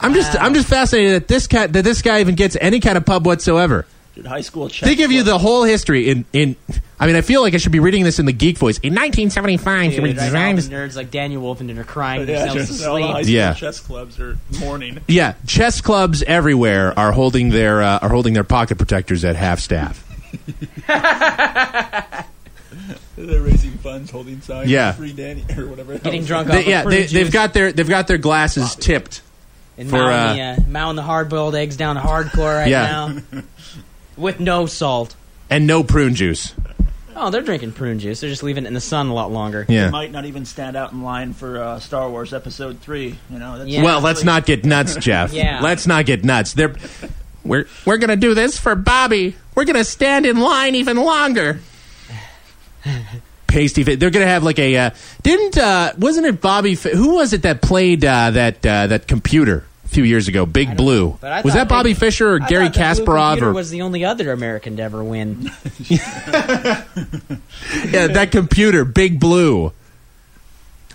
I'm 0.00 0.12
just 0.12 0.34
Wow. 0.34 0.42
I'm 0.42 0.52
just 0.54 0.68
fascinated 0.68 1.12
that 1.14 1.28
this 1.28 1.46
cat 1.46 1.72
that 1.72 1.82
this 1.82 2.02
guy 2.02 2.20
even 2.20 2.34
gets 2.34 2.58
any 2.60 2.78
kind 2.78 2.98
of 2.98 3.06
pub 3.06 3.24
whatsoever. 3.24 3.86
Dude, 4.14 4.26
high 4.26 4.42
school 4.42 4.68
chess. 4.68 4.88
They 4.88 4.94
give 4.94 5.10
you 5.10 5.24
the 5.24 5.38
whole 5.38 5.64
history 5.64 6.08
in 6.08 6.24
in. 6.32 6.54
I 7.00 7.06
mean, 7.08 7.16
I 7.16 7.20
feel 7.20 7.42
like 7.42 7.52
I 7.54 7.56
should 7.56 7.72
be 7.72 7.80
reading 7.80 8.04
this 8.04 8.20
in 8.20 8.26
the 8.26 8.32
geek 8.32 8.58
voice. 8.58 8.78
In 8.78 8.92
1975, 8.94 9.90
he 9.90 9.96
dude, 9.96 10.16
right 10.16 10.32
now 10.32 10.52
nerds 10.52 10.94
like 10.94 11.10
Daniel 11.10 11.42
Wolfenden 11.42 11.76
are 11.78 11.84
crying 11.84 12.20
Yeah, 12.28 12.46
themselves 12.46 12.66
to 12.68 12.72
just 12.74 12.86
all 12.86 12.96
the 12.96 13.02
high 13.08 13.22
sleep. 13.22 13.34
Yeah. 13.34 13.54
chess 13.54 13.80
clubs 13.80 14.20
are 14.20 14.38
mourning. 14.60 15.00
Yeah, 15.08 15.34
chess 15.46 15.80
clubs 15.80 16.22
everywhere 16.22 16.96
are 16.96 17.10
holding 17.10 17.50
their 17.50 17.82
uh, 17.82 17.98
are 17.98 18.08
holding 18.08 18.34
their 18.34 18.44
pocket 18.44 18.78
protectors 18.78 19.24
at 19.24 19.34
half 19.34 19.58
staff. 19.58 20.00
They're 23.16 23.40
raising 23.40 23.72
funds, 23.78 24.10
holding 24.10 24.40
signs. 24.40 24.68
Yeah. 24.70 24.92
Free 24.92 25.12
Danny 25.12 25.44
or 25.56 25.66
whatever. 25.66 25.98
Getting 25.98 26.24
drunk 26.24 26.48
They, 26.48 26.60
off 26.60 26.66
yeah, 26.66 26.82
of 26.82 26.90
they, 26.90 26.96
they've 27.02 27.08
juice 27.26 27.30
got 27.32 27.52
their 27.54 27.72
they've 27.72 27.88
got 27.88 28.06
their 28.08 28.18
glasses 28.18 28.74
tipped. 28.74 29.22
and 29.78 29.88
for, 29.88 29.96
mowing, 29.98 30.36
the, 30.36 30.42
uh, 30.42 30.56
mowing 30.68 30.96
the 30.96 31.02
hard-boiled 31.02 31.54
eggs 31.54 31.76
down 31.76 31.96
to 31.96 32.02
hardcore 32.02 32.56
right 32.60 32.68
Yeah. 32.68 32.86
now 33.32 33.42
with 34.16 34.40
no 34.40 34.66
salt. 34.66 35.14
and 35.50 35.66
no 35.66 35.82
prune 35.82 36.14
juice. 36.14 36.54
Oh, 37.16 37.30
they're 37.30 37.42
drinking 37.42 37.72
prune 37.72 38.00
juice. 38.00 38.20
They're 38.20 38.30
just 38.30 38.42
leaving 38.42 38.64
it 38.64 38.68
in 38.68 38.74
the 38.74 38.80
sun 38.80 39.06
a 39.06 39.14
lot 39.14 39.30
longer. 39.30 39.64
Yeah. 39.68 39.84
They 39.84 39.90
might 39.92 40.10
not 40.10 40.24
even 40.24 40.44
stand 40.44 40.76
out 40.76 40.90
in 40.92 41.02
line 41.04 41.32
for 41.32 41.58
uh, 41.62 41.78
Star 41.78 42.10
Wars 42.10 42.34
Episode 42.34 42.80
Three. 42.80 43.16
You 43.30 43.38
know. 43.38 43.58
That's 43.58 43.70
Yeah. 43.70 43.84
Well, 43.84 44.00
let's 44.00 44.24
not 44.24 44.46
get 44.46 44.64
nuts, 44.64 44.96
Jeff. 45.00 45.32
Yeah. 45.32 45.60
Let's 45.62 45.86
not 45.86 46.06
get 46.06 46.24
nuts. 46.24 46.54
They're 46.54 46.74
we're 47.44 47.66
we're 47.86 47.98
gonna 47.98 48.16
do 48.16 48.34
this 48.34 48.58
for 48.58 48.74
Bobby. 48.74 49.36
We're 49.54 49.64
gonna 49.64 49.84
stand 49.84 50.26
in 50.26 50.40
line 50.40 50.74
even 50.74 50.96
longer. 50.96 51.60
Pasty. 53.46 53.84
fa- 53.84 53.96
They're 53.96 54.10
gonna 54.10 54.26
have 54.26 54.42
like 54.42 54.58
a. 54.58 54.76
Uh, 54.76 54.90
didn't 55.22 55.56
uh, 55.56 55.92
wasn't 55.96 56.26
it 56.26 56.40
Bobby? 56.40 56.74
Fa- 56.74 56.90
Who 56.96 57.14
was 57.14 57.32
it 57.32 57.42
that 57.42 57.62
played 57.62 58.04
uh, 58.04 58.32
that 58.32 58.66
uh, 58.66 58.88
that 58.88 59.06
computer 59.06 59.58
a 59.58 59.73
few 59.94 60.04
years 60.04 60.28
ago? 60.28 60.44
Big 60.44 60.76
Blue. 60.76 61.16
Was 61.22 61.54
that 61.54 61.68
Bobby 61.68 61.90
Big- 61.90 61.98
Fischer 62.00 62.34
or 62.34 62.42
I 62.42 62.46
Gary 62.48 62.66
thought 62.66 62.74
that 62.74 62.96
Blue 62.96 63.04
Kasparov 63.06 63.28
Computer 63.30 63.50
or 63.50 63.52
was 63.54 63.70
the 63.70 63.82
only 63.82 64.04
other 64.04 64.32
American 64.32 64.76
to 64.76 64.82
ever 64.82 65.02
win. 65.02 65.50
yeah, 65.88 66.84
that 68.08 68.28
computer, 68.30 68.84
Big 68.84 69.18
Blue. 69.20 69.72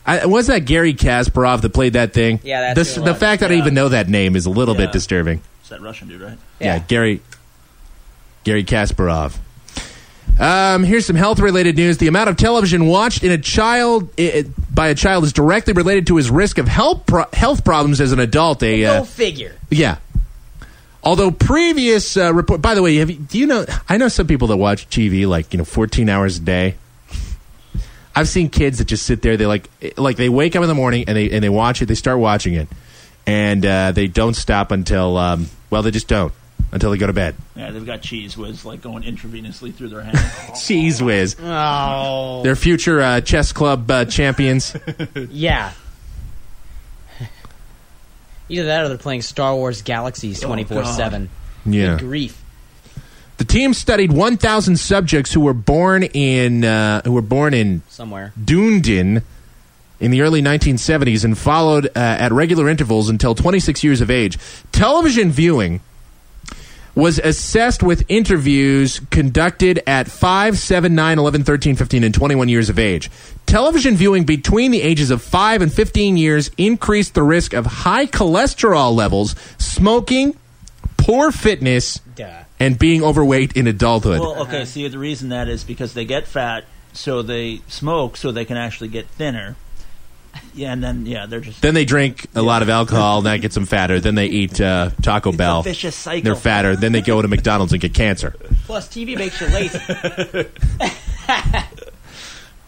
I, 0.06 0.26
was 0.26 0.48
that 0.48 0.60
Gary 0.66 0.94
Kasparov 0.94 1.62
that 1.62 1.74
played 1.74 1.94
that 1.94 2.14
thing? 2.14 2.40
Yeah, 2.44 2.74
the, 2.74 2.80
that's 2.82 2.96
who 2.96 3.02
it 3.02 3.06
the 3.06 3.12
was. 3.12 3.20
fact 3.20 3.42
that 3.42 3.52
I 3.52 3.56
Yeah. 3.56 3.60
even 3.62 3.74
know 3.74 3.90
that 3.90 4.08
name 4.10 4.36
is 4.36 4.46
a 4.46 4.50
little 4.50 4.74
Yeah. 4.76 4.86
bit 4.88 4.92
disturbing. 4.92 5.42
It's 5.62 5.70
that 5.70 5.82
Russian 5.82 6.08
dude, 6.08 6.22
right? 6.22 6.38
Yeah, 6.60 6.76
Yeah. 6.76 6.84
Gary 6.88 7.22
Gary 8.44 8.64
Kasparov. 8.64 9.36
Um, 10.40 10.86
here's 10.86 11.06
some 11.06 11.18
health 11.18 11.40
related 11.40 11.76
news. 11.76 11.98
The 11.98 12.08
amount 12.08 12.30
of 12.30 12.38
television 12.38 12.86
watched 12.88 13.24
in 13.24 13.32
a 13.32 13.38
child 13.38 14.10
i 14.18 14.46
by 14.74 14.88
a 14.88 14.96
child 14.96 15.26
is 15.26 15.34
directly 15.34 15.74
related 15.74 16.08
to 16.08 16.16
his 16.16 16.32
risk 16.32 16.58
of 16.58 16.68
health 16.68 17.06
pro- 17.06 17.26
health 17.34 17.66
problems 17.66 18.00
as 18.00 18.14
an 18.14 18.20
adult. 18.20 18.64
A 18.64 18.82
Go 18.82 18.94
uh, 18.94 19.04
figure. 19.04 19.56
yeah. 19.70 19.98
Although 21.04 21.32
previous 21.32 22.16
uh, 22.16 22.34
report, 22.34 22.62
by 22.62 22.76
the 22.76 22.82
way, 22.82 22.96
have 22.98 23.10
you, 23.10 23.18
do 23.18 23.38
you 23.38 23.48
know? 23.48 23.66
I 23.88 23.98
know 23.98 24.08
some 24.08 24.28
people 24.28 24.48
that 24.50 24.58
watch 24.58 24.90
TV 24.90 25.28
like 25.28 25.52
you 25.54 25.58
know 25.58 25.66
14 25.66 26.08
hours 26.08 26.38
a 26.38 26.42
day. 26.42 26.76
I've 28.16 28.28
seen 28.28 28.50
kids 28.50 28.80
that 28.80 28.86
just 28.86 29.06
sit 29.06 29.22
there. 29.22 29.36
They 29.36 29.46
like 29.46 29.70
like 29.98 30.16
they 30.18 30.30
wake 30.30 30.56
up 30.56 30.62
in 30.62 30.70
the 30.70 30.76
morning 30.76 31.06
and 31.08 31.18
they 31.18 31.30
and 31.32 31.44
they 31.44 31.50
watch 31.50 31.82
it. 31.82 31.88
They 31.88 31.96
start 31.96 32.20
watching 32.20 32.54
it, 32.54 32.68
and 33.26 33.66
uh, 33.66 33.92
they 33.92 34.08
don't 34.08 34.36
stop 34.36 34.72
until 34.72 35.18
um, 35.18 35.48
well, 35.70 35.84
they 35.84 35.92
just 35.92 36.08
don't 36.08 36.34
until 36.72 36.92
they 36.92 36.98
go 36.98 37.08
to 37.08 37.14
bed. 37.14 37.36
Yeah, 37.56 37.72
they've 37.72 37.86
got 37.86 38.02
Cheez 38.02 38.38
Whiz 38.38 38.66
like 38.66 38.82
going 38.82 39.04
intravenously 39.04 39.74
through 39.74 39.90
their 39.90 40.02
hand. 40.02 40.18
Cheez 40.56 41.02
Whiz. 41.02 41.36
Oh, 41.42 42.42
They're 42.44 42.56
future 42.56 43.02
uh, 43.02 43.22
chess 43.22 43.52
club 43.52 43.90
uh, 43.90 44.06
champions. 44.06 44.76
yeah. 45.30 45.74
Either 48.50 48.66
that 48.66 48.84
or 48.84 48.90
they're 48.90 48.98
playing 48.98 49.22
Star 49.22 49.56
Wars 49.56 49.82
Galaxies 49.82 50.40
twenty 50.40 50.64
four 50.64 50.86
seven. 50.86 51.30
Yeah. 51.66 51.98
Grief. 52.00 52.42
The 53.38 53.46
team 53.46 53.74
studied 53.74 54.12
1,000 54.12 54.76
subjects 54.78 55.32
who 55.32 55.40
were 55.40 55.54
born 55.54 56.04
in 56.04 56.66
uh, 56.66 57.02
who 57.04 57.14
were 57.14 57.22
born 57.22 57.54
in 57.54 57.84
Somewhere. 57.88 58.34
Dunedin 58.44 59.22
in 60.02 60.12
the 60.12 60.22
early 60.22 60.42
1970s 60.42 61.24
and 61.24 61.38
followed 61.38 61.88
uh, 61.88 61.90
at 61.96 62.32
regular 62.34 62.68
intervals 62.68 63.10
until 63.10 63.36
26 63.36 63.84
years 63.84 64.02
of 64.02 64.10
age. 64.12 64.38
Television 64.72 65.32
viewing 65.32 65.80
was 67.00 67.18
assessed 67.20 67.82
with 67.82 68.04
interviews 68.10 69.02
conducted 69.10 69.82
at 69.88 70.10
5, 70.10 70.58
7, 70.58 70.94
9, 70.94 71.20
11, 71.20 71.44
13, 71.44 71.76
15, 71.76 72.04
and 72.04 72.14
21 72.14 72.50
years 72.50 72.70
of 72.70 72.78
age. 72.78 73.10
Television 73.46 73.96
viewing 73.96 74.26
between 74.26 74.72
the 74.72 74.82
ages 74.82 75.10
of 75.10 75.22
5 75.22 75.62
and 75.64 75.74
15 75.74 76.18
years 76.18 76.52
increased 76.58 77.16
the 77.16 77.24
risk 77.24 77.54
of 77.54 77.66
high 77.66 78.06
cholesterol 78.06 78.94
levels, 78.94 79.36
smoking, 79.58 80.38
poor 80.98 81.32
fitness, 81.32 82.00
Duh. 82.16 82.44
and 82.60 82.78
being 82.78 83.04
overweight 83.04 83.54
in 83.54 83.66
adulthood. 83.66 84.20
well, 84.20 84.44
okay. 84.44 84.66
See, 84.66 84.88
the 84.88 85.00
reason 85.00 85.30
that 85.30 85.48
is 85.48 85.64
because 85.64 85.94
they 85.94 86.06
get 86.06 86.28
fat, 86.28 86.66
so 86.94 87.22
they 87.22 87.62
smoke, 87.68 88.18
so 88.18 88.32
they 88.32 88.46
can 88.46 88.58
actually 88.58 88.90
get 88.90 89.08
thinner. 89.08 89.56
Yeah, 90.54 90.74
and 90.74 90.84
then 90.84 91.06
yeah, 91.06 91.26
they're 91.26 91.40
just 91.40 91.62
Then 91.62 91.74
they 91.74 91.86
drink 91.86 92.26
a 92.36 92.42
lot 92.42 92.62
of 92.62 92.70
alcohol, 92.70 93.20
and 93.20 93.28
that 93.28 93.38
gets 93.42 93.56
them 93.56 93.66
fatter. 93.66 94.00
Then 94.00 94.16
they 94.16 94.26
eat 94.28 94.60
uh, 94.60 94.90
Taco 95.02 95.32
Bell. 95.32 95.62
vicious 95.64 95.96
cycle. 95.96 96.24
They're 96.24 96.36
fatter. 96.36 96.76
Then 96.76 96.92
they 96.92 97.02
go 97.02 97.22
to 97.22 97.28
McDonald's 97.28 97.72
and 97.74 97.82
get 97.82 97.94
cancer. 97.94 98.36
Plus, 98.66 98.88
TV 98.88 99.18
makes 99.18 99.40
you 99.40 99.48
lazy. 99.48 99.80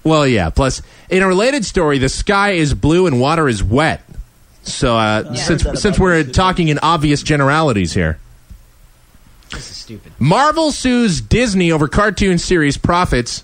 Well, 0.04 0.26
yeah. 0.26 0.50
Plus, 0.50 0.82
in 1.10 1.22
a 1.22 1.28
related 1.28 1.66
story, 1.66 2.00
the 2.00 2.10
sky 2.10 2.52
is 2.54 2.74
blue 2.74 3.06
and 3.06 3.20
water 3.22 3.48
is 3.48 3.64
wet. 3.64 4.04
So, 4.64 4.96
uh, 4.96 5.30
I 5.32 5.36
since 5.36 5.64
that 5.64 5.78
since 5.78 5.98
about 5.98 6.04
we're 6.04 6.24
talking 6.24 6.68
in 6.70 6.80
obvious 6.80 7.24
generalities 7.24 7.94
here, 7.94 8.20
this 9.52 9.70
is 9.70 9.78
stupid. 9.78 10.14
Marvel 10.20 10.72
sues 10.72 11.22
Disney 11.22 11.72
over 11.72 11.88
cartoon 11.88 12.38
series 12.38 12.78
profits. 12.78 13.44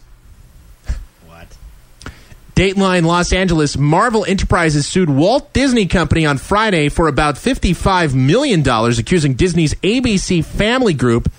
Dateline 2.58 3.06
Los 3.06 3.34
Angeles, 3.34 3.78
Marvel 3.78 4.26
Enterprises 4.26 4.88
sued 4.88 5.12
Walt 5.12 5.54
Disney 5.54 5.86
Company 5.86 6.26
on 6.26 6.40
Friday 6.40 6.90
for 6.90 7.08
about 7.08 7.36
$55 7.36 8.16
million, 8.16 8.68
accusing 8.68 9.36
Disney's 9.36 9.76
ABC 9.76 10.44
Family 10.44 10.96
Group, 10.96 11.32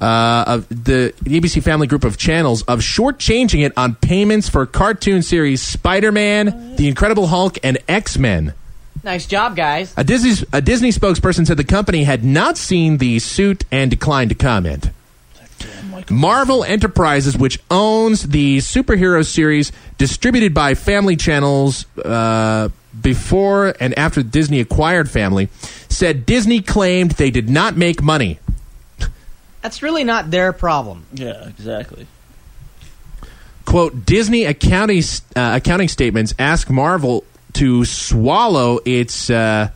uh, 0.00 0.44
of 0.48 0.68
the 0.68 1.14
ABC 1.22 1.62
Family 1.62 1.86
Group 1.86 2.02
of 2.02 2.16
channels, 2.16 2.62
of 2.62 2.80
shortchanging 2.80 3.64
it 3.64 3.72
on 3.76 3.94
payments 3.94 4.48
for 4.48 4.66
cartoon 4.66 5.22
series 5.22 5.62
Spider 5.62 6.10
Man, 6.10 6.74
The 6.74 6.88
Incredible 6.88 7.28
Hulk, 7.28 7.58
and 7.62 7.78
X 7.86 8.18
Men. 8.18 8.52
Nice 9.04 9.26
job, 9.26 9.54
guys. 9.54 9.94
A 9.96 10.02
Disney, 10.02 10.44
a 10.52 10.60
Disney 10.60 10.90
spokesperson 10.90 11.46
said 11.46 11.56
the 11.56 11.62
company 11.62 12.02
had 12.02 12.24
not 12.24 12.58
seen 12.58 12.98
the 12.98 13.20
suit 13.20 13.64
and 13.70 13.92
declined 13.92 14.30
to 14.30 14.34
comment. 14.34 14.90
Marvel 16.10 16.64
Enterprises, 16.64 17.36
which 17.36 17.58
owns 17.70 18.22
the 18.28 18.58
superhero 18.58 19.24
series 19.24 19.72
distributed 19.96 20.54
by 20.54 20.74
Family 20.74 21.16
Channels 21.16 21.86
uh, 21.98 22.68
before 23.00 23.74
and 23.80 23.98
after 23.98 24.22
Disney 24.22 24.60
acquired 24.60 25.10
Family, 25.10 25.48
said 25.88 26.26
Disney 26.26 26.60
claimed 26.60 27.12
they 27.12 27.30
did 27.30 27.48
not 27.48 27.76
make 27.76 28.02
money. 28.02 28.38
That's 29.62 29.82
really 29.82 30.04
not 30.04 30.30
their 30.30 30.52
problem. 30.52 31.06
yeah, 31.12 31.48
exactly. 31.48 32.06
Quote, 33.64 34.06
Disney 34.06 34.44
accounting, 34.44 35.02
uh, 35.36 35.52
accounting 35.56 35.88
statements 35.88 36.34
ask 36.38 36.70
Marvel 36.70 37.24
to 37.54 37.84
swallow 37.84 38.80
its. 38.84 39.28
Uh, 39.30 39.70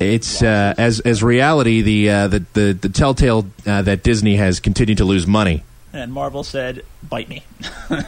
it's 0.00 0.42
uh, 0.42 0.74
as 0.76 1.00
as 1.00 1.22
reality 1.22 1.82
the 1.82 2.10
uh, 2.10 2.28
the, 2.28 2.44
the 2.54 2.72
the 2.72 2.88
telltale 2.88 3.46
uh, 3.66 3.82
that 3.82 4.02
Disney 4.02 4.36
has 4.36 4.58
continued 4.60 4.98
to 4.98 5.04
lose 5.04 5.26
money. 5.26 5.62
And 5.92 6.12
Marvel 6.12 6.42
said, 6.42 6.84
"Bite 7.08 7.28
me." 7.28 7.42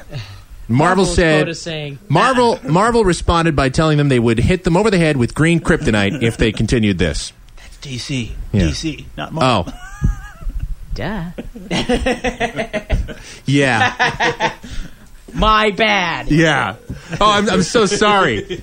Marvel 0.68 1.04
Marvel's 1.04 1.14
said 1.14 1.56
saying, 1.56 1.98
Marvel 2.08 2.58
Marvel 2.62 3.04
responded 3.04 3.54
by 3.54 3.68
telling 3.68 3.98
them 3.98 4.08
they 4.08 4.20
would 4.20 4.38
hit 4.38 4.64
them 4.64 4.76
over 4.76 4.90
the 4.90 4.98
head 4.98 5.16
with 5.16 5.34
green 5.34 5.60
kryptonite 5.60 6.22
if 6.22 6.36
they 6.36 6.52
continued 6.52 6.98
this. 6.98 7.32
It's 7.66 7.76
DC. 7.78 8.30
Yeah. 8.52 8.62
DC, 8.62 9.04
not 9.16 9.32
Marvel. 9.32 9.72
Oh, 9.74 9.78
Duh. 10.94 11.30
yeah, 13.46 14.54
My 15.34 15.70
bad. 15.70 16.30
yeah. 16.30 16.76
Oh, 17.20 17.30
I'm, 17.32 17.48
I'm 17.48 17.62
so 17.62 17.86
sorry. 17.86 18.62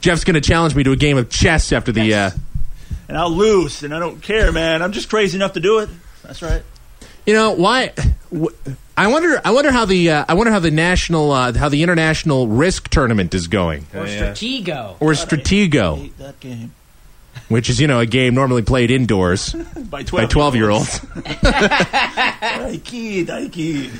Jeff's 0.00 0.24
going 0.24 0.34
to 0.34 0.40
challenge 0.40 0.74
me 0.74 0.82
to 0.84 0.92
a 0.92 0.96
game 0.96 1.16
of 1.18 1.28
chess 1.30 1.72
after 1.72 1.92
the. 1.92 2.14
Uh, 2.14 2.30
And 3.08 3.16
I'll 3.16 3.30
lose, 3.30 3.82
and 3.82 3.94
I 3.94 3.98
don't 3.98 4.20
care, 4.22 4.52
man. 4.52 4.82
I'm 4.82 4.92
just 4.92 5.08
crazy 5.08 5.36
enough 5.36 5.54
to 5.54 5.60
do 5.60 5.78
it. 5.78 5.88
That's 6.22 6.42
right. 6.42 6.62
you 7.26 7.32
know 7.34 7.52
why? 7.52 7.92
wh- 8.34 8.52
I 8.96 9.06
wonder. 9.06 9.40
I 9.44 9.50
wonder 9.52 9.70
how 9.72 9.84
the. 9.86 10.10
Uh, 10.10 10.24
I 10.28 10.34
wonder 10.34 10.52
how 10.52 10.58
the 10.58 10.70
national. 10.70 11.30
Uh, 11.32 11.52
how 11.52 11.68
the 11.68 11.82
international 11.82 12.48
risk 12.48 12.88
tournament 12.88 13.32
is 13.34 13.48
going, 13.48 13.86
Or 13.94 14.04
Stratego. 14.04 14.96
or 15.00 15.12
I 15.12 15.14
Stratego, 15.14 15.96
hate 15.98 16.18
that 16.18 16.38
game. 16.40 16.72
which 17.48 17.70
is 17.70 17.80
you 17.80 17.86
know 17.86 18.00
a 18.00 18.06
game 18.06 18.34
normally 18.34 18.62
played 18.62 18.90
indoors 18.90 19.52
By 19.76 20.02
12, 20.02 20.10
by 20.12 20.26
twelve 20.26 20.54
year 20.56 20.68
olds. 20.70 21.00
I 21.24 22.80
kid, 22.84 23.30
I 23.30 23.48
kid. 23.48 23.90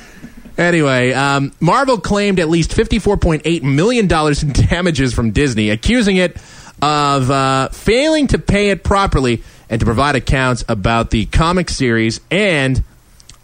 Anyway, 0.59 1.13
um, 1.13 1.53
Marvel 1.61 1.97
claimed 1.97 2.37
at 2.37 2.49
least 2.49 2.71
$54.8 2.71 3.63
million 3.63 4.05
in 4.05 4.67
damages 4.69 5.13
from 5.13 5.31
Disney, 5.31 5.69
accusing 5.69 6.17
it 6.17 6.35
of 6.81 7.31
uh, 7.31 7.69
failing 7.69 8.27
to 8.27 8.37
pay 8.37 8.69
it 8.69 8.83
properly 8.83 9.41
and 9.69 9.79
to 9.79 9.85
provide 9.85 10.17
accounts 10.17 10.65
about 10.67 11.11
the 11.11 11.25
comic 11.27 11.69
series 11.69 12.19
and 12.29 12.83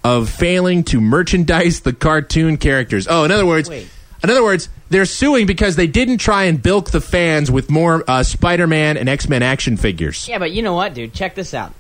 of 0.04 0.30
failing 0.30 0.84
to 0.84 1.00
merchandise 1.00 1.82
the 1.82 1.94
cartoon 1.94 2.58
characters. 2.58 3.08
Oh, 3.10 3.24
in 3.24 3.32
other 3.32 3.46
words, 3.46 3.70
Wait. 3.70 3.88
in 4.22 4.30
other 4.30 4.44
words, 4.44 4.68
they're 4.90 5.06
suing 5.06 5.46
because 5.48 5.78
they 5.78 5.88
didn't 5.88 6.18
try 6.18 6.44
and 6.44 6.62
bilk 6.62 6.92
the 6.92 7.02
fans 7.02 7.50
with 7.50 7.70
more 7.70 8.04
uh, 8.10 8.24
Spider-Man 8.24 8.98
and 8.98 9.08
X-Men 9.08 9.42
action 9.42 9.78
figures. 9.78 10.28
Yeah, 10.28 10.38
but 10.40 10.52
you 10.52 10.62
know 10.62 10.74
what, 10.74 10.94
dude? 10.94 11.14
Check 11.14 11.34
this 11.36 11.54
out. 11.54 11.74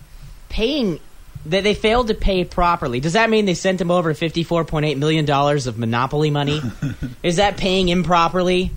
Paying. 0.48 1.02
They, 1.46 1.62
they 1.62 1.74
failed 1.74 2.08
to 2.08 2.14
pay 2.16 2.44
properly. 2.46 3.00
Does 3.00 3.14
that 3.14 3.30
mean 3.30 3.46
they 3.46 3.54
sent 3.54 3.80
him 3.80 3.92
over 3.92 4.14
$54.8 4.14 4.98
million 4.98 5.30
of 5.30 5.78
monopoly 5.78 6.32
money? 6.32 6.62
Is 7.24 7.36
that 7.38 7.58
paying 7.58 7.90
improperly? 7.90 8.72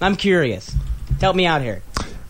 I'm 0.00 0.16
curious. 0.16 0.74
Help 1.20 1.36
me 1.36 1.46
out 1.46 1.62
here. 1.62 1.82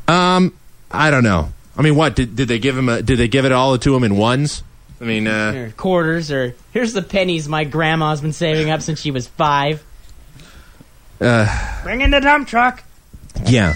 Um, 0.06 0.54
I 0.90 1.10
don't 1.10 1.24
know. 1.24 1.52
I 1.76 1.82
mean, 1.82 1.96
what 1.96 2.14
did, 2.16 2.36
did 2.36 2.48
they 2.48 2.58
give 2.58 2.76
him? 2.78 2.88
A, 2.88 3.02
did 3.02 3.18
they 3.18 3.28
give 3.28 3.44
it 3.44 3.52
all 3.52 3.76
to 3.76 3.94
him 3.96 4.04
in 4.04 4.16
ones? 4.16 4.62
I 5.00 5.04
mean, 5.04 5.26
uh, 5.26 5.52
Or 5.54 5.70
quarters, 5.76 6.30
or 6.30 6.54
here's 6.72 6.92
the 6.94 7.02
pennies 7.02 7.48
my 7.48 7.64
grandma's 7.64 8.20
been 8.22 8.32
saving 8.32 8.70
up 8.70 8.80
since 8.82 9.00
she 9.00 9.10
was 9.10 9.26
five. 9.26 9.84
uh, 11.20 11.82
Bring 11.82 12.00
in 12.00 12.10
the 12.10 12.20
dump 12.20 12.48
truck. 12.48 12.82
yeah. 13.46 13.74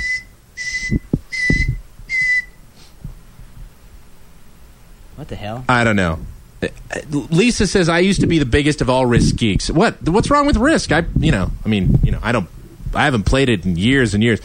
What 5.20 5.28
the 5.28 5.36
hell? 5.36 5.66
I 5.68 5.84
don't 5.84 5.96
know. 5.96 6.18
Uh, 6.62 6.68
Lisa 7.10 7.66
says 7.66 7.90
I 7.90 7.98
used 7.98 8.22
to 8.22 8.26
be 8.26 8.38
the 8.38 8.46
biggest 8.46 8.80
of 8.80 8.88
all 8.88 9.04
Risk 9.04 9.36
geeks. 9.36 9.70
What? 9.70 10.08
What's 10.08 10.30
wrong 10.30 10.46
with 10.46 10.56
Risk? 10.56 10.92
I, 10.92 11.04
you 11.18 11.30
know, 11.30 11.50
I 11.62 11.68
mean, 11.68 12.00
you 12.02 12.10
know, 12.10 12.20
I 12.22 12.32
don't, 12.32 12.48
I 12.94 13.04
haven't 13.04 13.24
played 13.24 13.50
it 13.50 13.66
in 13.66 13.76
years 13.76 14.14
and 14.14 14.22
years. 14.22 14.40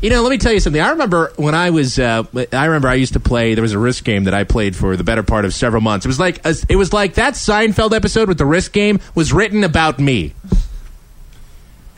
You 0.00 0.08
know, 0.08 0.22
let 0.22 0.30
me 0.30 0.38
tell 0.38 0.52
you 0.52 0.60
something. 0.60 0.80
I 0.80 0.90
remember 0.90 1.32
when 1.34 1.56
I 1.56 1.70
was, 1.70 1.98
uh, 1.98 2.22
I 2.52 2.66
remember 2.66 2.86
I 2.86 2.94
used 2.94 3.14
to 3.14 3.20
play. 3.20 3.54
There 3.54 3.62
was 3.62 3.72
a 3.72 3.78
Risk 3.80 4.04
game 4.04 4.24
that 4.24 4.34
I 4.34 4.44
played 4.44 4.76
for 4.76 4.96
the 4.96 5.02
better 5.02 5.24
part 5.24 5.44
of 5.44 5.52
several 5.52 5.82
months. 5.82 6.06
It 6.06 6.08
was 6.08 6.20
like, 6.20 6.46
a, 6.46 6.54
it 6.68 6.76
was 6.76 6.92
like 6.92 7.14
that 7.14 7.34
Seinfeld 7.34 7.92
episode 7.92 8.28
with 8.28 8.38
the 8.38 8.46
Risk 8.46 8.72
game 8.72 9.00
was 9.16 9.32
written 9.32 9.64
about 9.64 9.98
me. 9.98 10.32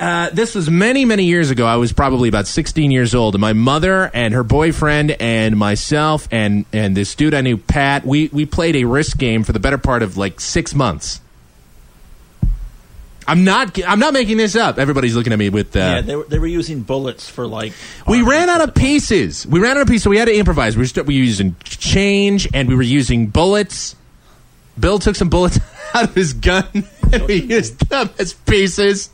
Uh, 0.03 0.31
this 0.31 0.57
was 0.57 0.69
many, 0.69 1.05
many 1.05 1.27
years 1.27 1.51
ago. 1.51 1.65
I 1.65 1.77
was 1.77 1.93
probably 1.93 2.29
about 2.29 2.49
16 2.49 2.91
years 2.91 3.15
old, 3.15 3.37
and 3.37 3.41
my 3.41 3.53
mother 3.53 4.11
and 4.13 4.35
her 4.35 4.43
boyfriend 4.43 5.13
and 5.13 5.57
myself 5.57 6.27
and 6.33 6.65
and 6.73 6.97
this 6.97 7.15
dude 7.15 7.35
I 7.35 7.41
knew, 7.41 7.57
Pat, 7.57 8.05
we 8.05 8.27
we 8.33 8.45
played 8.45 8.75
a 8.75 8.83
risk 8.85 9.17
game 9.17 9.45
for 9.45 9.53
the 9.53 9.61
better 9.61 9.79
part 9.79 10.03
of 10.03 10.17
like 10.17 10.41
six 10.41 10.75
months. 10.75 11.21
I'm 13.29 13.45
not 13.45 13.79
I'm 13.87 14.01
not 14.01 14.13
making 14.13 14.39
this 14.39 14.57
up. 14.57 14.77
Everybody's 14.77 15.15
looking 15.15 15.33
at 15.33 15.39
me 15.39 15.51
with. 15.51 15.77
Uh, 15.77 15.79
Yeah, 15.79 16.01
they 16.01 16.17
were, 16.17 16.25
they 16.25 16.41
were 16.41 16.49
using 16.49 16.83
bullets 16.83 17.29
for 17.29 17.47
like. 17.47 17.73
we 18.05 18.23
ran 18.23 18.49
out 18.49 18.61
of 18.61 18.75
pieces. 18.75 19.47
We 19.47 19.61
ran 19.61 19.77
out 19.77 19.83
of 19.83 19.87
pieces, 19.87 20.03
so 20.03 20.11
we 20.11 20.19
had 20.19 20.25
to 20.25 20.35
improvise. 20.37 20.77
We 20.77 20.83
were, 20.83 20.87
st- 20.87 21.07
we 21.07 21.15
were 21.21 21.25
using 21.25 21.55
change, 21.63 22.49
and 22.53 22.69
we 22.69 22.75
were 22.75 22.83
using 22.83 23.29
bullets. 23.29 23.95
Bill 24.81 24.99
took 24.99 25.15
some 25.15 25.29
bullets 25.29 25.61
out 25.95 26.03
of 26.03 26.15
his 26.17 26.33
gun, 26.33 26.67
and 27.13 27.23
we 27.29 27.35
used 27.43 27.89
them 27.89 28.11
as 28.19 28.33
pieces. 28.33 29.11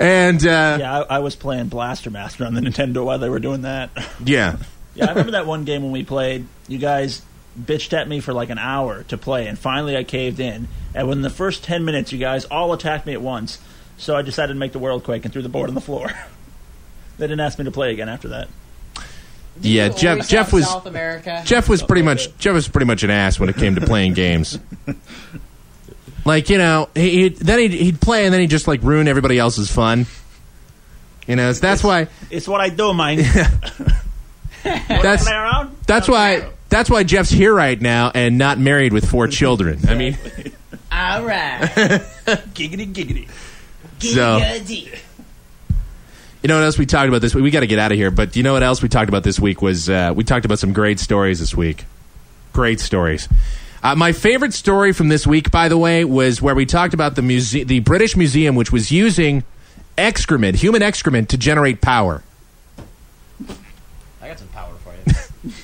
And 0.00 0.44
uh, 0.46 0.76
Yeah, 0.80 1.00
I, 1.00 1.16
I 1.16 1.18
was 1.20 1.36
playing 1.36 1.68
Blaster 1.68 2.10
Master 2.10 2.44
on 2.44 2.54
the 2.54 2.60
Nintendo 2.60 3.04
while 3.04 3.18
they 3.18 3.28
were 3.28 3.38
doing 3.40 3.62
that. 3.62 3.90
yeah. 4.24 4.56
Yeah, 4.94 5.06
I 5.06 5.10
remember 5.10 5.32
that 5.32 5.46
one 5.46 5.64
game 5.64 5.82
when 5.82 5.92
we 5.92 6.02
played. 6.02 6.46
You 6.66 6.78
guys 6.78 7.22
bitched 7.58 7.92
at 7.92 8.08
me 8.08 8.20
for 8.20 8.32
like 8.32 8.50
an 8.50 8.58
hour 8.58 9.04
to 9.04 9.18
play, 9.18 9.46
and 9.46 9.58
finally 9.58 9.96
I 9.96 10.04
caved 10.04 10.40
in. 10.40 10.68
And 10.94 11.08
within 11.08 11.22
the 11.22 11.30
first 11.30 11.62
ten 11.62 11.84
minutes, 11.84 12.12
you 12.12 12.18
guys 12.18 12.44
all 12.46 12.72
attacked 12.72 13.06
me 13.06 13.12
at 13.12 13.22
once. 13.22 13.58
So 13.96 14.16
I 14.16 14.22
decided 14.22 14.54
to 14.54 14.58
make 14.58 14.72
the 14.72 14.78
world 14.78 15.04
quake 15.04 15.24
and 15.24 15.32
threw 15.32 15.42
the 15.42 15.48
board 15.48 15.68
on 15.68 15.74
the 15.74 15.80
floor. 15.80 16.08
they 17.18 17.26
didn't 17.26 17.40
ask 17.40 17.58
me 17.58 17.64
to 17.64 17.70
play 17.70 17.92
again 17.92 18.08
after 18.08 18.28
that. 18.28 18.48
Yeah, 19.60 19.88
Jeff. 19.88 20.28
Jeff 20.28 20.52
was 20.52 20.68
South 20.68 20.86
America. 20.86 21.42
Jeff 21.44 21.68
was 21.68 21.82
pretty 21.82 22.02
much 22.02 22.36
Jeff 22.38 22.54
was 22.54 22.68
pretty 22.68 22.86
much 22.86 23.02
an 23.02 23.10
ass 23.10 23.40
when 23.40 23.48
it 23.48 23.56
came 23.56 23.74
to 23.74 23.80
playing 23.80 24.14
games. 24.14 24.58
Like 26.28 26.50
you 26.50 26.58
know, 26.58 26.90
he, 26.94 27.22
he 27.22 27.28
then 27.30 27.58
he'd, 27.58 27.72
he'd 27.72 28.00
play 28.02 28.26
and 28.26 28.34
then 28.34 28.42
he'd 28.42 28.50
just 28.50 28.68
like 28.68 28.82
ruin 28.82 29.08
everybody 29.08 29.38
else's 29.38 29.72
fun. 29.72 30.04
You 31.26 31.36
know, 31.36 31.50
so 31.52 31.60
that's 31.60 31.82
why 31.82 32.08
It's 32.30 32.46
what 32.46 32.60
I 32.60 32.68
do, 32.68 32.92
man. 32.92 33.16
that's 34.62 35.26
that's 35.86 36.06
why 36.06 36.50
that's 36.68 36.90
why 36.90 37.02
Jeff's 37.04 37.30
here 37.30 37.54
right 37.54 37.80
now 37.80 38.12
and 38.14 38.36
not 38.36 38.58
married 38.58 38.92
with 38.92 39.10
four 39.10 39.26
children. 39.26 39.80
I 39.88 39.94
mean, 39.94 40.18
All 40.92 41.24
right. 41.24 41.60
Giggity, 42.52 42.92
giggity. 42.92 43.28
so 43.98 44.36
you 46.42 46.48
know 46.48 46.56
what 46.56 46.64
else 46.64 46.76
we 46.76 46.84
talked 46.84 47.08
about 47.08 47.22
this 47.22 47.34
week? 47.34 47.42
We 47.42 47.50
got 47.50 47.60
to 47.60 47.66
get 47.66 47.78
out 47.78 47.90
of 47.90 47.96
here, 47.96 48.10
but 48.10 48.36
you 48.36 48.42
know 48.42 48.52
what 48.52 48.62
else 48.62 48.82
we 48.82 48.90
talked 48.90 49.08
about 49.08 49.22
this 49.22 49.40
week 49.40 49.62
was 49.62 49.88
uh, 49.88 50.12
we 50.14 50.24
talked 50.24 50.44
about 50.44 50.58
some 50.58 50.74
great 50.74 51.00
stories 51.00 51.40
this 51.40 51.54
week. 51.54 51.86
Great 52.52 52.80
stories. 52.80 53.30
Uh, 53.82 53.94
my 53.94 54.12
favorite 54.12 54.52
story 54.54 54.92
from 54.92 55.08
this 55.08 55.26
week, 55.26 55.50
by 55.50 55.68
the 55.68 55.78
way, 55.78 56.04
was 56.04 56.42
where 56.42 56.54
we 56.54 56.66
talked 56.66 56.94
about 56.94 57.14
the 57.14 57.22
muse- 57.22 57.52
the 57.52 57.80
British 57.80 58.16
Museum, 58.16 58.54
which 58.56 58.72
was 58.72 58.90
using 58.90 59.44
excrement, 59.96 60.56
human 60.56 60.82
excrement, 60.82 61.28
to 61.28 61.38
generate 61.38 61.80
power. 61.80 62.22
I 64.20 64.28
got 64.28 64.38
some 64.38 64.48
power 64.48 64.74
for 64.84 64.92
you. 64.94 65.52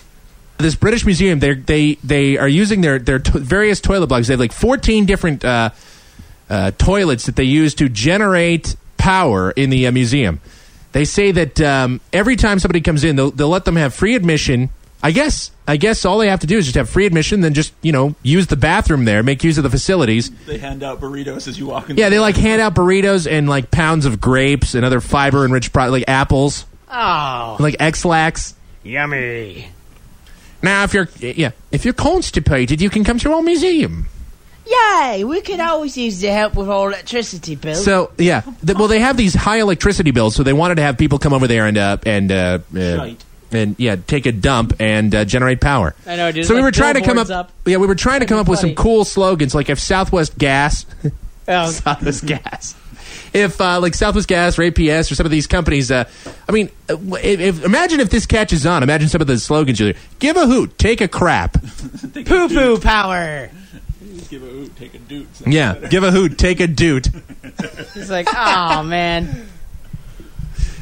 This 0.57 0.77
British 0.77 1.05
Museum, 1.05 1.41
they 1.41 1.55
they 1.55 1.95
they 2.05 2.39
are 2.39 2.49
using 2.49 2.81
their 2.81 2.99
their 3.01 3.19
to- 3.19 3.39
various 3.41 3.81
toilet 3.81 4.07
blocks. 4.07 4.29
They 4.29 4.35
have 4.35 4.41
like 4.41 4.53
fourteen 4.53 5.05
different 5.05 5.45
uh, 5.45 5.71
uh, 6.49 6.71
toilets 6.79 7.27
that 7.27 7.35
they 7.37 7.45
use 7.45 7.75
to 7.75 7.89
generate 7.89 8.77
power 8.97 9.51
in 9.51 9.71
the 9.71 9.89
uh, 9.89 9.93
museum. 9.93 10.41
They 10.93 11.05
say 11.05 11.33
that 11.33 11.61
um, 11.61 12.01
every 12.13 12.37
time 12.37 12.61
somebody 12.61 12.81
comes 12.81 13.03
in, 13.03 13.17
they'll, 13.17 13.33
they'll 13.33 13.49
let 13.49 13.65
them 13.65 13.75
have 13.75 13.93
free 13.93 14.15
admission. 14.15 14.71
I 15.05 15.11
guess 15.11 15.51
I 15.69 15.77
guess 15.77 16.07
all 16.07 16.17
they 16.17 16.29
have 16.29 16.41
to 16.41 16.47
do 16.47 16.57
is 16.57 16.65
just 16.65 16.77
have 16.77 16.89
free 16.89 17.05
admission, 17.05 17.43
then 17.43 17.53
just 17.53 17.75
you 17.83 17.93
know 17.93 18.15
use 18.23 18.47
the 18.47 18.57
bathroom 18.57 19.05
there, 19.05 19.23
make 19.23 19.45
use 19.45 19.59
of 19.59 19.63
the 19.63 19.69
facilities. 19.69 20.31
They 20.47 20.57
hand 20.57 20.83
out 20.83 20.99
burritos 20.99 21.47
as 21.47 21.59
you 21.59 21.67
walk 21.67 21.91
in. 21.91 21.99
Yeah, 21.99 22.09
they 22.09 22.19
like 22.19 22.37
hand 22.37 22.63
out 22.63 22.75
burritos 22.75 23.31
and 23.31 23.47
like 23.47 23.71
pounds 23.71 24.07
of 24.07 24.19
grapes 24.19 24.75
and 24.75 24.83
other 24.83 25.01
fiber 25.03 25.45
enriched 25.45 25.75
products 25.75 25.93
like 25.93 26.05
apples, 26.09 26.65
Oh, 26.91 27.57
like 27.61 27.77
Ex-Lax. 27.79 28.55
yummy. 28.83 29.69
Now, 30.63 30.85
if 30.85 30.95
you're 30.95 31.09
yeah, 31.21 31.51
if 31.71 31.85
you're 31.85 31.93
constipated, 31.93 32.81
you 32.81 32.89
can 32.89 33.05
come 33.05 33.19
to 33.19 33.33
our 33.35 33.43
museum. 33.43 34.07
Yay, 34.67 35.23
we 35.25 35.43
could 35.43 35.61
always 35.61 35.99
use 35.99 36.23
the 36.23 36.29
help 36.33 36.55
with 36.55 36.71
our 36.71 36.89
electricity 36.89 37.55
bill. 37.55 37.75
So 37.75 38.11
yeah, 38.17 38.41
th- 38.65 38.79
well 38.79 38.89
they 38.89 39.01
have 39.01 39.19
these 39.19 39.35
high 39.35 39.59
electricity 39.61 40.11
bills, 40.13 40.35
so 40.35 40.43
they 40.43 40.55
wanted 40.55 40.77
to 40.77 40.83
have 40.83 40.97
people 40.97 41.19
come 41.19 41.35
over 41.35 41.47
there 41.47 41.67
and 41.67 41.77
uh, 41.77 41.99
and 42.07 42.33
uh, 42.33 42.59
uh, 42.75 42.97
Shite. 42.97 43.25
And 43.55 43.77
yeah, 43.79 43.97
take 43.97 44.27
a 44.27 44.33
dump 44.33 44.75
and 44.81 45.15
uh, 45.15 45.25
generate 45.25 45.61
power. 45.61 45.95
I 46.07 46.17
know, 46.17 46.33
dude. 46.33 46.47
So 46.47 46.55
we 46.55 46.63
were 46.63 46.71
trying 46.71 46.95
to 46.95 47.03
come 47.03 47.19
up, 47.19 47.31
up. 47.31 47.53
yeah, 47.65 47.77
we 47.79 47.87
were 47.87 47.95
trying 47.95 48.21
to 48.21 48.27
come 48.27 48.39
up 48.39 48.49
with 48.49 48.59
some 48.59 48.75
cool 48.75 49.05
slogans, 49.05 49.55
like 49.55 49.71
if 49.71 49.79
Southwest 49.79 50.39
Gas, 50.39 50.87
Oh, 51.49 51.71
Southwest 51.71 52.25
Gas, 52.25 52.75
if 53.35 53.61
uh, 53.61 53.81
like 53.81 53.95
Southwest 53.95 54.29
Gas 54.29 54.59
or 54.59 54.63
APS 54.63 55.11
or 55.11 55.15
some 55.15 55.27
of 55.27 55.33
these 55.33 55.47
companies. 55.47 55.91
Uh, 55.91 56.09
I 56.49 56.53
mean, 56.53 56.71
uh, 56.89 56.97
if, 57.17 57.41
if, 57.41 57.65
imagine 57.65 58.01
if 58.01 58.09
this 58.11 58.25
catches 58.25 58.65
on. 58.65 58.83
Imagine 58.83 59.09
some 59.09 59.21
of 59.21 59.27
the 59.27 59.39
slogans. 59.39 59.79
You 59.79 59.95
give 60.19 60.37
a 60.37 60.47
hoot, 60.47 60.79
take 60.79 61.01
a 61.01 61.09
crap. 61.09 61.61
poo 62.15 62.49
poo 62.49 62.79
power. 62.79 63.51
Give 64.31 64.43
a 64.43 64.47
hoot, 64.47 64.77
take 64.77 64.95
a 64.95 64.99
doot. 64.99 65.29
Yeah, 65.47 65.75
give 65.75 66.03
a 66.03 66.11
hoot, 66.11 66.39
take 66.39 66.61
a 66.61 66.67
doot. 66.67 67.09
He's 67.93 68.11
like, 68.11 68.27
oh 68.35 68.83
man. 68.83 69.49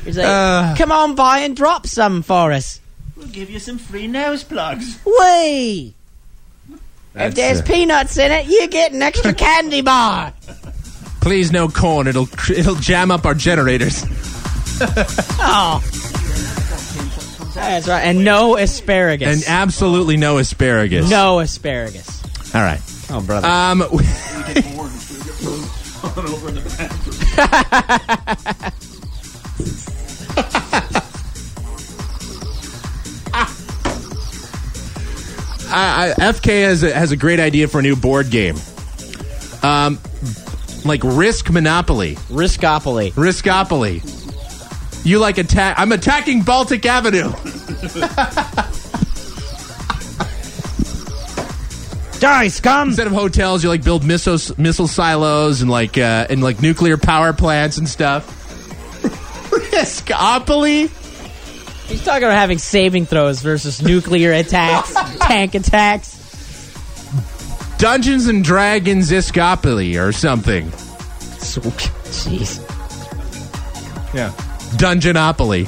He's 0.04 0.16
like, 0.18 0.26
Uh. 0.26 0.74
come 0.76 0.92
on 0.92 1.14
by 1.14 1.40
and 1.40 1.56
drop 1.56 1.86
some 1.86 2.22
for 2.22 2.52
us. 2.52 2.80
We'll 3.16 3.28
give 3.28 3.50
you 3.50 3.58
some 3.58 3.78
free 3.78 4.06
nose 4.08 4.42
plugs. 4.44 4.98
Whee! 5.04 5.94
If 7.14 7.34
there's 7.34 7.60
uh, 7.60 7.64
peanuts 7.64 8.16
in 8.16 8.32
it, 8.32 8.46
you 8.46 8.66
get 8.68 8.92
an 8.92 9.02
extra 9.02 9.34
candy 9.46 9.82
bar. 9.82 10.32
Please 11.20 11.52
no 11.52 11.68
corn. 11.68 12.08
It'll 12.08 12.26
it'll 12.50 12.74
jam 12.74 13.10
up 13.10 13.24
our 13.26 13.34
generators. 13.34 14.04
Oh. 15.44 15.80
That's 17.54 17.86
right. 17.86 18.00
And 18.00 18.24
no 18.24 18.56
asparagus. 18.56 19.28
And 19.28 19.44
absolutely 19.46 20.16
no 20.16 20.38
asparagus. 20.38 21.08
no 21.08 21.38
asparagus. 21.38 22.20
All 22.54 22.62
right. 22.62 22.80
Oh, 23.10 23.20
brother. 23.20 23.46
Um, 23.46 23.82
I, 35.74 36.14
I, 36.18 36.20
FK 36.20 36.64
has 36.64 36.82
a, 36.82 36.92
has 36.92 37.12
a 37.12 37.16
great 37.16 37.40
idea 37.40 37.66
for 37.66 37.78
a 37.78 37.82
new 37.82 37.96
board 37.96 38.30
game. 38.30 38.56
Um, 39.62 39.98
like 40.84 41.00
Risk 41.04 41.50
Monopoly. 41.50 42.16
Riscopoly. 42.28 43.12
Riskopoly. 43.12 44.02
You 45.04 45.18
like 45.18 45.38
attack? 45.38 45.78
I'm 45.78 45.92
attacking 45.92 46.42
Baltic 46.42 46.84
Avenue. 46.86 47.32
Die, 52.20 52.48
scum. 52.48 52.88
Instead 52.88 53.08
of 53.08 53.12
hotels, 53.12 53.64
you 53.64 53.68
like 53.68 53.82
build 53.82 54.04
missile 54.04 54.38
missile 54.56 54.86
silos 54.86 55.60
and 55.60 55.68
like 55.68 55.98
uh, 55.98 56.26
and 56.30 56.40
like 56.40 56.62
nuclear 56.62 56.96
power 56.96 57.32
plants 57.32 57.78
and 57.78 57.88
stuff. 57.88 58.41
Riskopoly. 59.82 60.88
He's 61.88 62.04
talking 62.04 62.22
about 62.24 62.36
having 62.36 62.58
saving 62.58 63.06
throws 63.06 63.40
versus 63.42 63.82
nuclear 63.82 64.32
attacks, 64.42 64.94
tank 65.18 65.54
attacks. 65.54 66.18
Dungeons 67.78 68.28
and 68.28 68.44
Dragons 68.44 69.10
Iskopoly 69.10 70.00
or 70.00 70.12
something. 70.12 70.70
So, 71.40 71.60
jeez. 71.60 72.60
Yeah. 74.14 74.30
Dungeonopoly. 74.76 75.66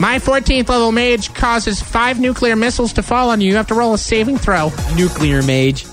My 0.00 0.18
14th 0.18 0.68
level 0.68 0.92
mage 0.92 1.34
causes 1.34 1.82
five 1.82 2.18
nuclear 2.18 2.56
missiles 2.56 2.94
to 2.94 3.02
fall 3.02 3.30
on 3.30 3.40
you. 3.42 3.48
You 3.50 3.56
have 3.56 3.66
to 3.68 3.74
roll 3.74 3.92
a 3.94 3.98
saving 3.98 4.38
throw. 4.38 4.70
Nuclear 4.94 5.42
mage. 5.42 5.84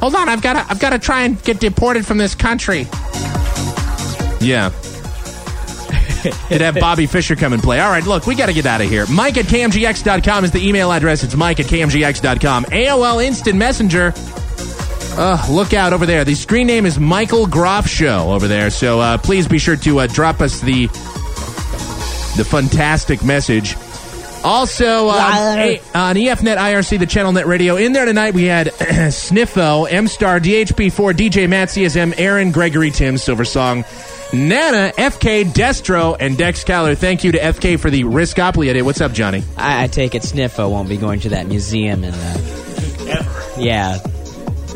Hold 0.00 0.14
on, 0.14 0.28
I've 0.28 0.42
got 0.42 0.54
to 0.54 0.70
I've 0.70 0.80
got 0.80 0.90
to 0.90 0.98
try 0.98 1.22
and 1.22 1.42
get 1.42 1.60
deported 1.60 2.04
from 2.04 2.18
this 2.18 2.34
country. 2.34 2.86
Yeah. 4.40 4.70
It'd 6.50 6.60
have 6.60 6.74
Bobby 6.76 7.06
Fischer 7.06 7.36
come 7.36 7.52
and 7.52 7.62
play. 7.62 7.80
All 7.80 7.90
right, 7.90 8.04
look, 8.04 8.26
we 8.26 8.34
got 8.34 8.46
to 8.46 8.52
get 8.52 8.66
out 8.66 8.80
of 8.80 8.88
here. 8.88 9.06
Mike 9.06 9.36
at 9.36 9.46
KMGX.com 9.46 10.44
is 10.44 10.50
the 10.50 10.66
email 10.66 10.90
address. 10.92 11.22
It's 11.24 11.36
Mike 11.36 11.60
at 11.60 11.66
KMGX.com. 11.66 12.64
AOL 12.66 13.24
Instant 13.24 13.56
Messenger. 13.56 14.12
Uh, 15.16 15.46
look 15.50 15.72
out 15.74 15.92
over 15.92 16.06
there. 16.06 16.24
The 16.24 16.34
screen 16.34 16.66
name 16.66 16.86
is 16.86 16.98
Michael 16.98 17.46
Groff 17.46 17.86
Show 17.86 18.32
over 18.32 18.48
there. 18.48 18.70
So 18.70 18.98
uh, 19.00 19.18
please 19.18 19.46
be 19.46 19.58
sure 19.58 19.76
to 19.76 20.00
uh, 20.00 20.06
drop 20.08 20.40
us 20.40 20.60
the 20.60 20.86
the 22.36 22.44
fantastic 22.44 23.22
message. 23.22 23.76
Also, 24.42 25.08
uh, 25.08 25.54
a- 25.56 25.80
on 25.94 26.16
EFNet 26.16 26.58
IRC, 26.58 26.98
the 26.98 27.06
Channel 27.06 27.32
Net 27.32 27.46
Radio. 27.46 27.76
In 27.76 27.92
there 27.92 28.04
tonight, 28.04 28.34
we 28.34 28.44
had 28.44 28.66
Sniffo, 29.10 29.90
M 29.90 30.06
Star, 30.08 30.38
DHP4, 30.40 31.12
DJ 31.14 31.48
Matt, 31.48 31.68
CSM, 31.68 32.12
Aaron, 32.18 32.50
Gregory, 32.50 32.90
Tim, 32.90 33.16
Silver 33.16 33.44
Song, 33.44 33.84
Nana, 34.34 34.92
FK, 34.96 35.44
Destro, 35.44 36.16
and 36.18 36.36
Dex 36.36 36.64
Caller. 36.64 36.94
Thank 36.94 37.24
you 37.24 37.32
to 37.32 37.38
FK 37.38 37.78
for 37.78 37.90
the 37.90 38.02
Riskopoly 38.02 38.68
idea. 38.68 38.84
What's 38.84 39.00
up, 39.00 39.12
Johnny? 39.12 39.44
I, 39.56 39.84
I 39.84 39.86
take 39.86 40.14
it 40.14 40.22
Sniffo 40.22 40.70
won't 40.70 40.88
be 40.88 40.96
going 40.96 41.20
to 41.20 41.30
that 41.30 41.46
museum 41.46 42.04
and 42.04 42.14
uh, 42.14 43.54
yeah, 43.58 43.98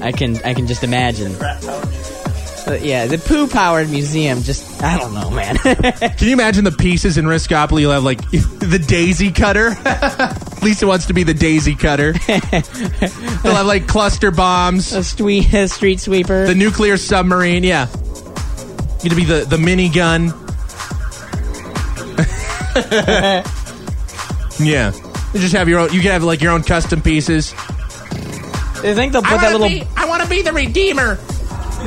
I 0.01 0.13
can 0.13 0.37
I 0.45 0.55
can 0.55 0.67
just 0.67 0.85
imagine. 0.85 1.33
Uh, 2.69 2.79
yeah, 2.83 3.07
the 3.07 3.19
poo 3.19 3.49
powered 3.49 3.91
museum. 3.91 4.43
Just 4.43 4.83
I 4.83 4.99
don't 4.99 5.15
know, 5.15 5.31
man. 5.31 5.57
Can 5.57 6.29
you 6.29 6.35
imagine 6.35 6.65
the 6.65 6.71
pieces 6.71 7.17
in 7.17 7.25
Riskopoly? 7.25 7.81
You'll 7.81 7.93
have 7.93 8.05
like 8.05 8.21
the 8.31 8.85
daisy 8.87 9.33
cutter. 9.33 9.71
Lisa 10.63 10.87
wants 10.87 11.07
to 11.07 11.15
be 11.15 11.23
the 11.23 11.33
daisy 11.33 11.75
cutter. 11.75 12.13
They'll 12.13 13.55
have 13.55 13.67
like 13.67 13.87
cluster 13.87 14.31
bombs, 14.31 14.93
a, 14.93 15.03
street, 15.03 15.51
a 15.55 15.67
street 15.69 15.99
sweeper. 15.99 16.47
the 16.47 16.55
nuclear 16.55 16.99
submarine. 16.99 17.65
Yeah, 17.65 17.87
you 19.03 19.11
to 19.11 19.17
be 19.17 19.25
the 19.25 19.45
the 19.45 19.57
minigun. 19.57 20.33
yeah, 24.61 24.93
you 25.35 25.41
just 25.41 25.55
have 25.55 25.69
your 25.69 25.81
own. 25.81 25.93
You 25.93 26.01
can 26.01 26.13
have 26.13 26.25
like 26.25 26.41
your 26.41 26.53
own 26.53 26.63
custom 26.63 27.03
pieces. 27.03 27.53
I 28.81 28.95
think 28.95 29.13
they'll 29.13 29.23
put 29.23 29.41
that 29.41 29.59
little. 29.59 29.89
I 29.97 30.07
want 30.07 30.23
to 30.23 30.29
be 30.29 30.43
the 30.43 30.53
redeemer. 30.53 31.19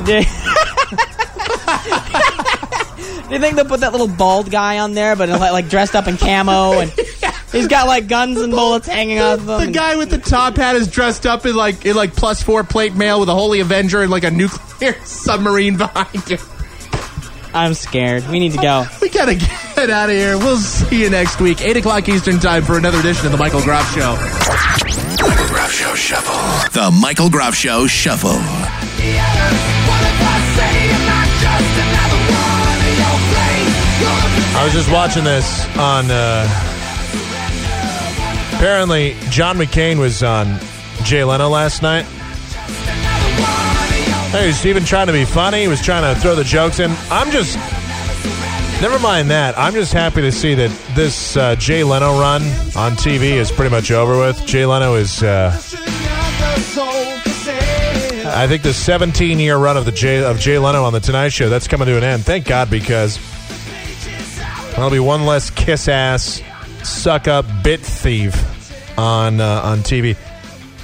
Do 0.06 0.14
you 3.34 3.40
think 3.40 3.56
they'll 3.56 3.66
put 3.66 3.82
that 3.82 3.92
little 3.92 4.08
bald 4.08 4.52
guy 4.52 4.80
on 4.80 4.94
there, 4.94 5.16
but 5.16 5.30
like, 5.30 5.52
like 5.52 5.70
dressed 5.70 5.96
up 5.96 6.08
in 6.08 6.18
camo 6.18 6.80
and 6.80 6.92
he's 7.52 7.68
got 7.68 7.88
like 7.88 8.08
guns 8.08 8.40
and 8.40 8.52
bullets 8.52 8.88
hanging 8.88 9.20
off 9.20 9.40
of 9.40 9.62
him? 9.62 9.68
The 9.68 9.72
guy 9.72 9.96
with 9.98 10.10
the 10.10 10.18
top 10.18 10.58
hat 10.58 10.76
is 10.76 10.90
dressed 10.90 11.26
up 11.26 11.46
in 11.46 11.56
like 11.56 11.86
in 11.86 11.96
like 11.96 12.14
plus 12.14 12.42
four 12.42 12.64
plate 12.64 12.96
mail 12.96 13.20
with 13.20 13.30
a 13.30 13.34
holy 13.34 13.60
avenger 13.60 14.02
and 14.02 14.12
like 14.12 14.24
a 14.24 14.32
nuclear 14.32 14.96
submarine 15.06 15.78
behind 15.78 16.28
him. 16.28 16.40
I'm 17.54 17.74
scared. 17.74 18.28
We 18.30 18.40
need 18.40 18.54
to 18.54 18.58
go. 18.62 18.86
We 19.02 19.10
gotta 19.10 19.36
get 19.36 19.90
out 19.90 20.10
of 20.10 20.16
here. 20.16 20.38
We'll 20.38 20.58
see 20.58 21.02
you 21.04 21.10
next 21.10 21.40
week, 21.42 21.62
eight 21.62 21.78
o'clock 21.78 22.08
Eastern 22.08 22.40
time 22.40 22.64
for 22.64 22.78
another 22.78 23.00
edition 23.00 23.26
of 23.26 23.32
the 23.32 23.38
Michael 23.38 23.62
Groff 23.62 23.94
Show. 23.94 24.16
Michael 24.16 25.48
Groff 25.48 25.72
Show 25.72 25.96
Shuffle. 25.96 26.72
The 26.72 26.92
Michael 26.92 27.30
Groff 27.30 27.56
Show 27.56 27.88
Shuffle. 27.88 28.40
I 34.54 34.64
was 34.64 34.74
just 34.74 34.92
watching 34.92 35.24
this 35.24 35.66
on. 35.78 36.06
Uh, 36.10 36.46
apparently, 38.56 39.16
John 39.30 39.58
McCain 39.58 39.98
was 39.98 40.22
on 40.24 40.60
Jay 41.04 41.24
Leno 41.24 41.50
last 41.50 41.82
night. 41.82 42.06
Hey, 44.32 44.48
he's 44.48 44.66
even 44.66 44.84
trying 44.86 45.08
to 45.08 45.14
be 45.14 45.26
funny. 45.26 45.62
He 45.62 45.68
was 45.68 45.82
trying 45.82 46.14
to 46.14 46.20
throw 46.20 46.36
the 46.36 46.44
jokes 46.44 46.80
in. 46.80 46.92
I'm 47.10 47.32
just. 47.32 47.58
Never 48.82 48.98
mind 48.98 49.30
that. 49.30 49.58
I'm 49.60 49.74
just 49.74 49.94
happy 49.94 50.22
to 50.22 50.32
see 50.32 50.56
that 50.56 50.72
this 50.96 51.38
uh, 51.38 51.56
Jay 51.56 51.84
Leno 51.84 52.20
run 52.20 52.42
on 52.76 52.94
TV 52.94 53.34
is 53.34 53.52
pretty 53.52 53.70
much 53.70 53.92
over 53.92 54.18
with. 54.18 54.44
Jay 54.46 54.66
Leno 54.66 54.96
is. 54.96 55.22
Uh, 55.22 55.52
I 58.34 58.48
think 58.48 58.64
the 58.64 58.74
17 58.74 59.40
year 59.40 59.58
run 59.58 59.78
of 59.78 59.86
the 59.86 59.92
Jay 59.92 60.24
of 60.24 60.40
Jay 60.40 60.58
Leno 60.58 60.84
on 60.84 60.94
the 60.94 61.00
Tonight 61.02 61.30
Show 61.30 61.50
that's 61.50 61.68
coming 61.68 61.88
to 61.88 61.98
an 61.98 62.04
end. 62.04 62.24
Thank 62.24 62.46
God 62.46 62.70
because 62.70 63.20
That'll 64.72 64.90
be 64.90 65.00
one 65.00 65.26
less 65.26 65.50
kiss 65.50 65.90
ass, 65.90 66.42
suck 66.84 67.28
up 67.28 67.46
bit 67.62 67.82
thief 67.82 68.34
on 68.98 69.42
uh, 69.42 69.62
on 69.64 69.80
TV. 69.80 70.16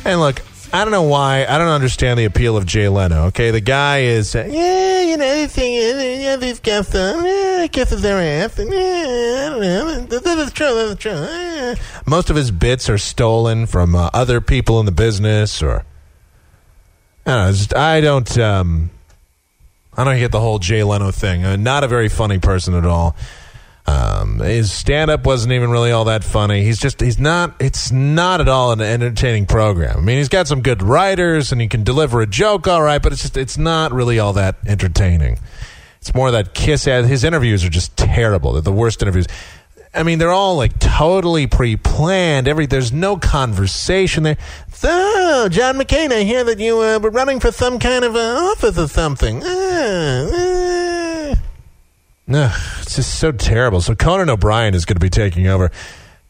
And 0.04 0.20
look, 0.20 0.40
I 0.78 0.84
don't 0.84 0.92
know 0.92 1.02
why. 1.02 1.44
I 1.44 1.58
don't 1.58 1.70
understand 1.70 2.20
the 2.20 2.26
appeal 2.26 2.56
of 2.56 2.68
Jay 2.68 2.88
Leno. 2.88 3.26
Okay, 3.26 3.50
the 3.50 3.62
guy 3.62 4.02
is 4.02 4.36
uh, 4.36 4.48
yeah, 4.48 5.02
you 5.02 5.18
know, 5.18 5.42
the 5.42 5.48
thing 5.48 5.74
is, 5.74 6.22
yeah, 6.24 6.36
these 6.36 6.60
guys, 6.60 6.94
uh, 6.94 7.20
yeah, 7.26 7.66
kisses 7.66 8.04
their 8.04 8.20
ass, 8.20 8.60
and, 8.60 8.72
yeah, 8.72 8.78
I 8.78 9.50
don't 9.50 9.62
know, 9.62 10.02
this 10.02 10.24
is 10.24 10.54
true, 10.54 10.74
this 10.76 10.92
is 10.92 10.96
true. 10.98 11.12
eh. 11.14 11.76
Most 12.06 12.30
of 12.30 12.36
his 12.36 12.52
bits 12.52 12.92
are 12.92 13.00
stolen 13.00 13.66
from 13.66 13.96
uh, 13.96 14.12
other 14.14 14.40
people 14.40 14.80
in 14.80 14.86
the 14.86 14.92
business, 14.92 15.64
or 15.64 15.84
I 17.26 17.32
don't 17.32 17.46
know. 17.48 17.52
Just, 17.54 17.76
I 17.76 18.00
don't. 18.00 18.38
Um, 18.38 18.92
I 19.98 20.04
don't 20.04 20.20
get 20.20 20.32
the 20.32 20.40
whole 20.40 20.60
Jay 20.60 20.84
Leno 20.84 21.10
thing. 21.10 21.44
Uh, 21.44 21.56
not 21.56 21.84
a 21.84 21.88
very 21.88 22.08
funny 22.08 22.38
person 22.38 22.76
at 22.76 22.86
all. 22.86 23.16
Um, 23.88 24.40
his 24.40 24.72
stand 24.72 25.10
up 25.10 25.26
wasn't 25.26 25.54
even 25.54 25.70
really 25.72 25.92
all 25.92 26.06
that 26.06 26.24
funny. 26.24 26.64
He's 26.64 26.78
just, 26.78 27.00
he's 27.00 27.20
not, 27.20 27.56
it's 27.62 27.90
not 27.90 28.42
at 28.42 28.50
all 28.50 28.74
an 28.74 28.82
entertaining 28.82 29.46
program. 29.46 29.98
I 29.98 30.02
mean, 30.02 30.18
he's 30.18 30.28
got 30.28 30.48
some 30.48 30.62
good 30.62 30.84
writers 30.84 31.54
and 31.54 31.62
he 31.62 31.70
can 31.70 31.84
deliver 31.84 32.20
a 32.20 32.28
joke 32.28 32.68
all 32.68 32.84
right, 32.84 33.02
but 33.02 33.14
it's 33.14 33.22
just, 33.22 33.38
it's 33.38 33.58
not 33.58 33.94
really 33.94 34.20
all 34.20 34.34
that 34.34 34.58
entertaining. 34.68 35.40
It's 36.02 36.14
more 36.14 36.32
that 36.32 36.54
kiss 36.54 36.86
ass. 36.86 37.08
His 37.08 37.24
interviews 37.24 37.64
are 37.64 37.70
just 37.70 37.96
terrible. 37.96 38.54
They're 38.54 38.62
the 38.62 38.74
worst 38.74 39.02
interviews. 39.02 39.28
I 39.94 40.04
mean, 40.04 40.20
they're 40.20 40.32
all 40.32 40.58
like 40.58 40.78
totally 40.80 41.48
pre-planned. 41.48 42.48
Every 42.48 42.66
there's 42.66 42.92
no 42.92 43.18
conversation 43.18 44.24
there. 44.24 44.38
So, 44.74 45.48
John 45.50 45.76
McCain, 45.80 46.12
I 46.12 46.24
hear 46.24 46.44
that 46.44 46.60
you 46.60 46.80
uh, 46.82 47.00
were 47.00 47.10
running 47.10 47.40
for 47.40 47.52
some 47.52 47.80
kind 47.80 48.06
of 48.06 48.16
uh, 48.16 48.20
office 48.20 48.78
or 48.78 48.88
something. 48.88 49.44
Uh, 49.44 50.30
uh. 50.34 50.47
No, 52.28 52.54
it's 52.82 52.96
just 52.98 53.18
so 53.20 53.32
terrible. 53.32 53.80
So 53.80 53.96
Conan 53.96 54.30
O'Brien 54.30 54.74
is 54.74 54.86
going 54.86 54.98
to 54.98 55.02
be 55.02 55.10
taking 55.10 55.48
over. 55.48 55.72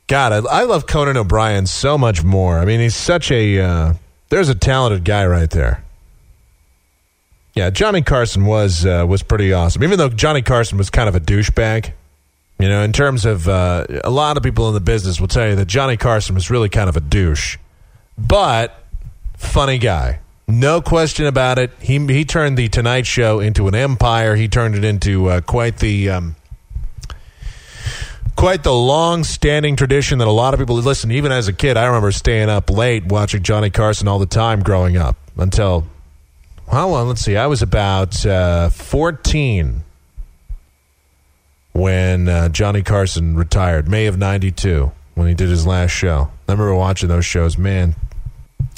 God, 0.06 0.32
I, 0.32 0.60
I 0.60 0.64
love 0.64 0.86
Conan 0.86 1.18
O'Brien 1.18 1.66
so 1.66 1.98
much 1.98 2.24
more. 2.24 2.60
I 2.60 2.66
mean, 2.66 2.80
he's 2.80 2.96
such 2.96 3.32
a 3.32 3.60
uh, 3.60 3.94
there's 4.30 4.50
a 4.50 4.56
talented 4.56 5.04
guy 5.04 5.26
right 5.26 5.50
there. 5.50 5.84
Yeah, 7.56 7.72
Johnny 7.72 8.04
Carson 8.04 8.46
was 8.46 8.86
uh, 8.86 9.06
was 9.08 9.24
pretty 9.24 9.52
awesome. 9.52 9.84
Even 9.84 9.98
though 9.98 10.10
Johnny 10.10 10.44
Carson 10.44 10.78
was 10.78 10.92
kind 10.92 11.10
of 11.10 11.16
a 11.16 11.20
douchebag, 11.20 11.92
you 12.60 12.70
know, 12.70 12.84
in 12.84 12.94
terms 12.94 13.26
of 13.26 13.48
uh, 13.48 13.86
a 14.04 14.12
lot 14.12 14.38
of 14.38 14.44
people 14.44 14.68
in 14.68 14.76
the 14.76 14.80
business 14.80 15.20
will 15.20 15.28
tell 15.28 15.50
you 15.50 15.56
that 15.56 15.68
Johnny 15.68 15.98
Carson 15.98 16.36
was 16.36 16.52
really 16.52 16.70
kind 16.70 16.88
of 16.88 16.96
a 16.96 17.02
douche. 17.02 17.58
But 18.18 18.84
funny 19.38 19.80
guy. 19.80 20.20
No 20.48 20.82
question 20.82 21.26
about 21.26 21.60
it. 21.60 21.72
He 21.80 22.00
he 22.08 22.24
turned 22.24 22.58
the 22.58 22.70
Tonight 22.70 23.06
Show 23.06 23.42
into 23.42 23.68
an 23.68 23.76
empire. 23.76 24.36
He 24.36 24.48
turned 24.48 24.76
it 24.76 24.86
into 24.86 25.28
uh, 25.28 25.42
quite 25.42 25.78
the 25.80 26.10
um, 26.10 26.36
quite 28.38 28.64
the 28.64 28.74
long-standing 28.74 29.76
tradition 29.76 30.20
that 30.20 30.28
a 30.28 30.32
lot 30.32 30.54
of 30.54 30.60
people 30.60 30.76
listen. 30.78 31.12
Even 31.12 31.34
as 31.34 31.50
a 31.50 31.54
kid, 31.54 31.76
I 31.76 31.86
remember 31.88 32.14
staying 32.14 32.48
up 32.48 32.70
late 32.70 33.06
watching 33.06 33.44
Johnny 33.44 33.70
Carson 33.70 34.08
all 34.08 34.20
the 34.20 34.26
time 34.26 34.62
growing 34.64 34.96
up 34.96 35.18
until 35.36 35.86
well, 36.72 37.04
let's 37.06 37.22
see, 37.22 37.36
I 37.36 37.48
was 37.48 37.62
about 37.62 38.26
uh, 38.26 38.70
fourteen 38.70 39.84
when 41.74 42.30
uh, 42.30 42.48
Johnny 42.50 42.84
Carson 42.84 43.36
retired, 43.36 43.90
May 43.90 44.06
of 44.08 44.18
'92, 44.18 44.94
when 45.16 45.28
he 45.28 45.34
did 45.34 45.50
his 45.50 45.68
last 45.68 45.92
show. 45.92 46.32
I 46.48 46.54
remember 46.54 46.74
watching 46.74 47.10
those 47.10 47.26
shows, 47.26 47.58
man. 47.58 47.96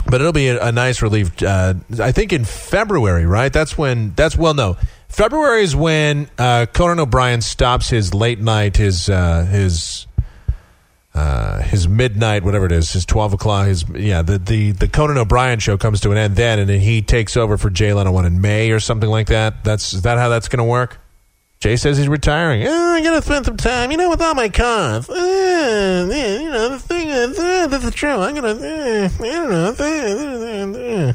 But 0.05 0.21
it'll 0.21 0.33
be 0.33 0.47
a, 0.47 0.67
a 0.67 0.71
nice 0.71 1.01
relief. 1.01 1.41
Uh, 1.41 1.75
I 1.99 2.11
think 2.11 2.33
in 2.33 2.45
February, 2.45 3.25
right? 3.25 3.51
That's 3.51 3.77
when. 3.77 4.13
That's 4.15 4.35
well, 4.37 4.53
no. 4.53 4.77
February 5.07 5.63
is 5.63 5.75
when 5.75 6.29
uh, 6.37 6.67
Conan 6.71 6.99
O'Brien 6.99 7.41
stops 7.41 7.89
his 7.89 8.13
late 8.13 8.39
night, 8.39 8.77
his 8.77 9.09
uh, 9.09 9.43
his 9.45 10.05
uh, 11.13 11.61
his 11.63 11.87
midnight, 11.87 12.43
whatever 12.43 12.65
it 12.65 12.71
is, 12.71 12.93
his 12.93 13.05
twelve 13.05 13.33
o'clock. 13.33 13.67
His 13.67 13.83
yeah, 13.89 14.21
the, 14.21 14.37
the 14.37 14.71
the 14.71 14.87
Conan 14.87 15.17
O'Brien 15.17 15.59
show 15.59 15.77
comes 15.77 15.99
to 16.01 16.11
an 16.11 16.17
end 16.17 16.35
then, 16.35 16.59
and 16.59 16.69
then 16.69 16.79
he 16.79 17.01
takes 17.01 17.35
over 17.35 17.57
for 17.57 17.69
Jay 17.69 17.93
Leno 17.93 18.11
one 18.11 18.25
in 18.25 18.39
May 18.39 18.71
or 18.71 18.79
something 18.79 19.09
like 19.09 19.27
that. 19.27 19.63
That's 19.63 19.93
is 19.93 20.03
that 20.03 20.17
how 20.17 20.29
that's 20.29 20.47
going 20.47 20.59
to 20.59 20.63
work? 20.63 20.99
Jay 21.59 21.75
says 21.75 21.97
he's 21.97 22.07
retiring. 22.07 22.65
Oh, 22.65 22.93
I 22.93 23.01
gotta 23.01 23.21
spend 23.21 23.45
some 23.45 23.57
time, 23.57 23.91
you 23.91 23.97
know, 23.97 24.09
with 24.09 24.21
all 24.21 24.33
my 24.33 24.47
cars. 24.47 25.09
Uh, 25.09 26.07
yeah, 26.09 26.39
you 26.39 26.49
know, 26.49 26.69
the 26.69 26.79
thing 26.79 27.09
is, 27.09 27.37
uh, 27.37 27.67
this 27.67 27.83
is 27.83 27.93
true. 27.93 28.11
I'm 28.11 28.33
gonna, 28.33 28.47
uh, 28.47 29.09
I 29.09 29.17
don't 29.19 29.49
know. 29.49 31.13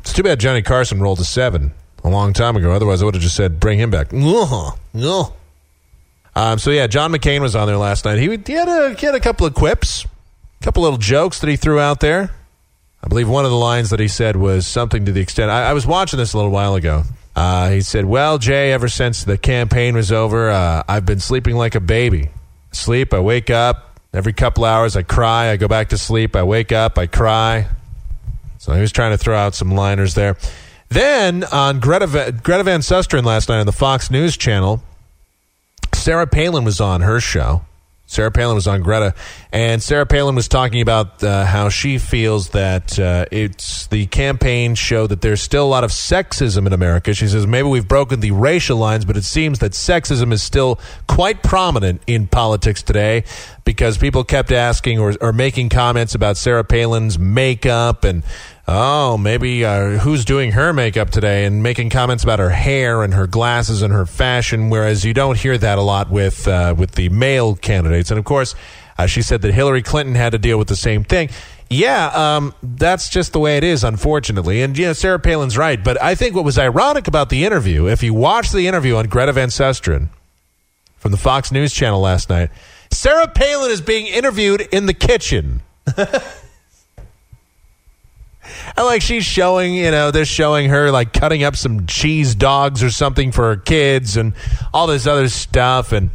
It's 0.00 0.12
too 0.14 0.22
bad 0.22 0.40
Johnny 0.40 0.62
Carson 0.62 1.00
rolled 1.00 1.20
a 1.20 1.24
seven 1.24 1.72
a 2.02 2.08
long 2.08 2.32
time 2.32 2.56
ago. 2.56 2.72
Otherwise, 2.72 3.02
I 3.02 3.04
would 3.04 3.14
have 3.14 3.22
just 3.22 3.36
said, 3.36 3.60
bring 3.60 3.78
him 3.78 3.90
back. 3.90 4.10
Um, 6.34 6.58
so, 6.58 6.70
yeah, 6.70 6.86
John 6.86 7.12
McCain 7.12 7.42
was 7.42 7.54
on 7.54 7.66
there 7.66 7.76
last 7.76 8.06
night. 8.06 8.18
He, 8.18 8.24
he, 8.46 8.52
had 8.52 8.68
a, 8.68 8.94
he 8.94 9.06
had 9.06 9.14
a 9.14 9.20
couple 9.20 9.46
of 9.46 9.54
quips, 9.54 10.04
a 10.60 10.64
couple 10.64 10.82
little 10.82 10.98
jokes 10.98 11.40
that 11.40 11.48
he 11.50 11.56
threw 11.56 11.78
out 11.78 12.00
there. 12.00 12.30
I 13.02 13.08
believe 13.08 13.28
one 13.28 13.44
of 13.44 13.50
the 13.50 13.56
lines 13.56 13.90
that 13.90 14.00
he 14.00 14.08
said 14.08 14.34
was 14.34 14.66
something 14.66 15.04
to 15.04 15.12
the 15.12 15.20
extent 15.20 15.50
I, 15.50 15.68
I 15.68 15.72
was 15.74 15.86
watching 15.86 16.18
this 16.18 16.32
a 16.32 16.38
little 16.38 16.50
while 16.50 16.74
ago. 16.74 17.02
Uh, 17.36 17.70
he 17.70 17.80
said, 17.80 18.04
Well, 18.04 18.38
Jay, 18.38 18.72
ever 18.72 18.88
since 18.88 19.24
the 19.24 19.36
campaign 19.36 19.94
was 19.94 20.12
over, 20.12 20.50
uh, 20.50 20.82
I've 20.88 21.04
been 21.04 21.20
sleeping 21.20 21.56
like 21.56 21.74
a 21.74 21.80
baby. 21.80 22.30
Sleep, 22.72 23.12
I 23.12 23.20
wake 23.20 23.50
up. 23.50 23.98
Every 24.12 24.32
couple 24.32 24.64
hours, 24.64 24.96
I 24.96 25.02
cry. 25.02 25.50
I 25.50 25.56
go 25.56 25.66
back 25.66 25.88
to 25.88 25.98
sleep. 25.98 26.36
I 26.36 26.44
wake 26.44 26.70
up. 26.70 26.98
I 26.98 27.06
cry. 27.06 27.66
So 28.58 28.72
he 28.72 28.80
was 28.80 28.92
trying 28.92 29.10
to 29.10 29.18
throw 29.18 29.36
out 29.36 29.54
some 29.54 29.72
liners 29.72 30.14
there. 30.14 30.36
Then 30.88 31.42
on 31.44 31.80
Greta, 31.80 32.32
Greta 32.42 32.62
Van 32.62 32.80
Susteren 32.80 33.24
last 33.24 33.48
night 33.48 33.58
on 33.58 33.66
the 33.66 33.72
Fox 33.72 34.10
News 34.10 34.36
channel, 34.36 34.82
Sarah 35.92 36.26
Palin 36.26 36.64
was 36.64 36.80
on 36.80 37.00
her 37.00 37.20
show. 37.20 37.62
Sarah 38.14 38.30
Palin 38.30 38.54
was 38.54 38.68
on 38.68 38.82
Greta, 38.82 39.12
and 39.52 39.82
Sarah 39.82 40.06
Palin 40.06 40.36
was 40.36 40.46
talking 40.46 40.80
about 40.80 41.22
uh, 41.24 41.44
how 41.44 41.68
she 41.68 41.98
feels 41.98 42.50
that 42.50 42.96
uh, 42.98 43.26
it's 43.32 43.88
the 43.88 44.06
campaign 44.06 44.76
show 44.76 45.08
that 45.08 45.20
there's 45.20 45.42
still 45.42 45.64
a 45.64 45.66
lot 45.66 45.82
of 45.82 45.90
sexism 45.90 46.66
in 46.66 46.72
America. 46.72 47.12
She 47.12 47.26
says 47.26 47.46
maybe 47.46 47.66
we've 47.66 47.88
broken 47.88 48.20
the 48.20 48.30
racial 48.30 48.76
lines, 48.76 49.04
but 49.04 49.16
it 49.16 49.24
seems 49.24 49.58
that 49.58 49.72
sexism 49.72 50.32
is 50.32 50.42
still 50.42 50.78
quite 51.08 51.42
prominent 51.42 52.02
in 52.06 52.28
politics 52.28 52.82
today 52.82 53.24
because 53.64 53.98
people 53.98 54.22
kept 54.22 54.52
asking 54.52 55.00
or, 55.00 55.14
or 55.20 55.32
making 55.32 55.68
comments 55.70 56.14
about 56.14 56.36
Sarah 56.36 56.64
Palin's 56.64 57.18
makeup 57.18 58.04
and 58.04 58.22
oh, 58.66 59.16
maybe 59.18 59.64
uh, 59.64 59.98
who's 59.98 60.24
doing 60.24 60.52
her 60.52 60.72
makeup 60.72 61.10
today 61.10 61.44
and 61.44 61.62
making 61.62 61.90
comments 61.90 62.24
about 62.24 62.38
her 62.38 62.50
hair 62.50 63.02
and 63.02 63.14
her 63.14 63.26
glasses 63.26 63.82
and 63.82 63.92
her 63.92 64.06
fashion, 64.06 64.70
whereas 64.70 65.04
you 65.04 65.14
don't 65.14 65.38
hear 65.38 65.58
that 65.58 65.78
a 65.78 65.82
lot 65.82 66.10
with 66.10 66.48
uh, 66.48 66.74
with 66.76 66.92
the 66.92 67.08
male 67.10 67.56
candidates. 67.56 68.10
And 68.10 68.18
of 68.18 68.24
course, 68.24 68.54
uh, 68.98 69.06
she 69.06 69.22
said 69.22 69.42
that 69.42 69.52
Hillary 69.52 69.82
Clinton 69.82 70.14
had 70.14 70.32
to 70.32 70.38
deal 70.38 70.58
with 70.58 70.68
the 70.68 70.76
same 70.76 71.04
thing. 71.04 71.28
Yeah, 71.70 72.36
um, 72.36 72.54
that's 72.62 73.08
just 73.08 73.32
the 73.32 73.40
way 73.40 73.56
it 73.56 73.64
is, 73.64 73.84
unfortunately. 73.84 74.62
And 74.62 74.78
know, 74.78 74.92
Sarah 74.92 75.18
Palin's 75.18 75.58
right. 75.58 75.82
But 75.82 76.00
I 76.00 76.14
think 76.14 76.34
what 76.34 76.44
was 76.44 76.58
ironic 76.58 77.08
about 77.08 77.30
the 77.30 77.44
interview, 77.44 77.88
if 77.88 78.02
you 78.02 78.14
watch 78.14 78.52
the 78.52 78.66
interview 78.66 78.96
on 78.96 79.06
Greta 79.06 79.32
Van 79.32 79.48
Susteren 79.48 80.08
from 80.98 81.10
the 81.10 81.16
Fox 81.16 81.50
News 81.50 81.72
channel 81.72 82.00
last 82.00 82.28
night, 82.28 82.50
Sarah 82.90 83.28
Palin 83.28 83.70
is 83.70 83.80
being 83.80 84.06
interviewed 84.06 84.60
in 84.60 84.86
the 84.86 84.94
kitchen. 84.94 85.62
And 88.76 88.86
like 88.86 89.02
she's 89.02 89.24
showing, 89.24 89.74
you 89.74 89.90
know, 89.90 90.10
they're 90.10 90.24
showing 90.24 90.70
her 90.70 90.90
like 90.90 91.12
cutting 91.12 91.42
up 91.44 91.56
some 91.56 91.86
cheese 91.86 92.34
dogs 92.34 92.82
or 92.82 92.90
something 92.90 93.32
for 93.32 93.54
her 93.54 93.56
kids 93.56 94.16
and 94.16 94.34
all 94.72 94.86
this 94.86 95.06
other 95.06 95.28
stuff. 95.28 95.92
And 95.92 96.10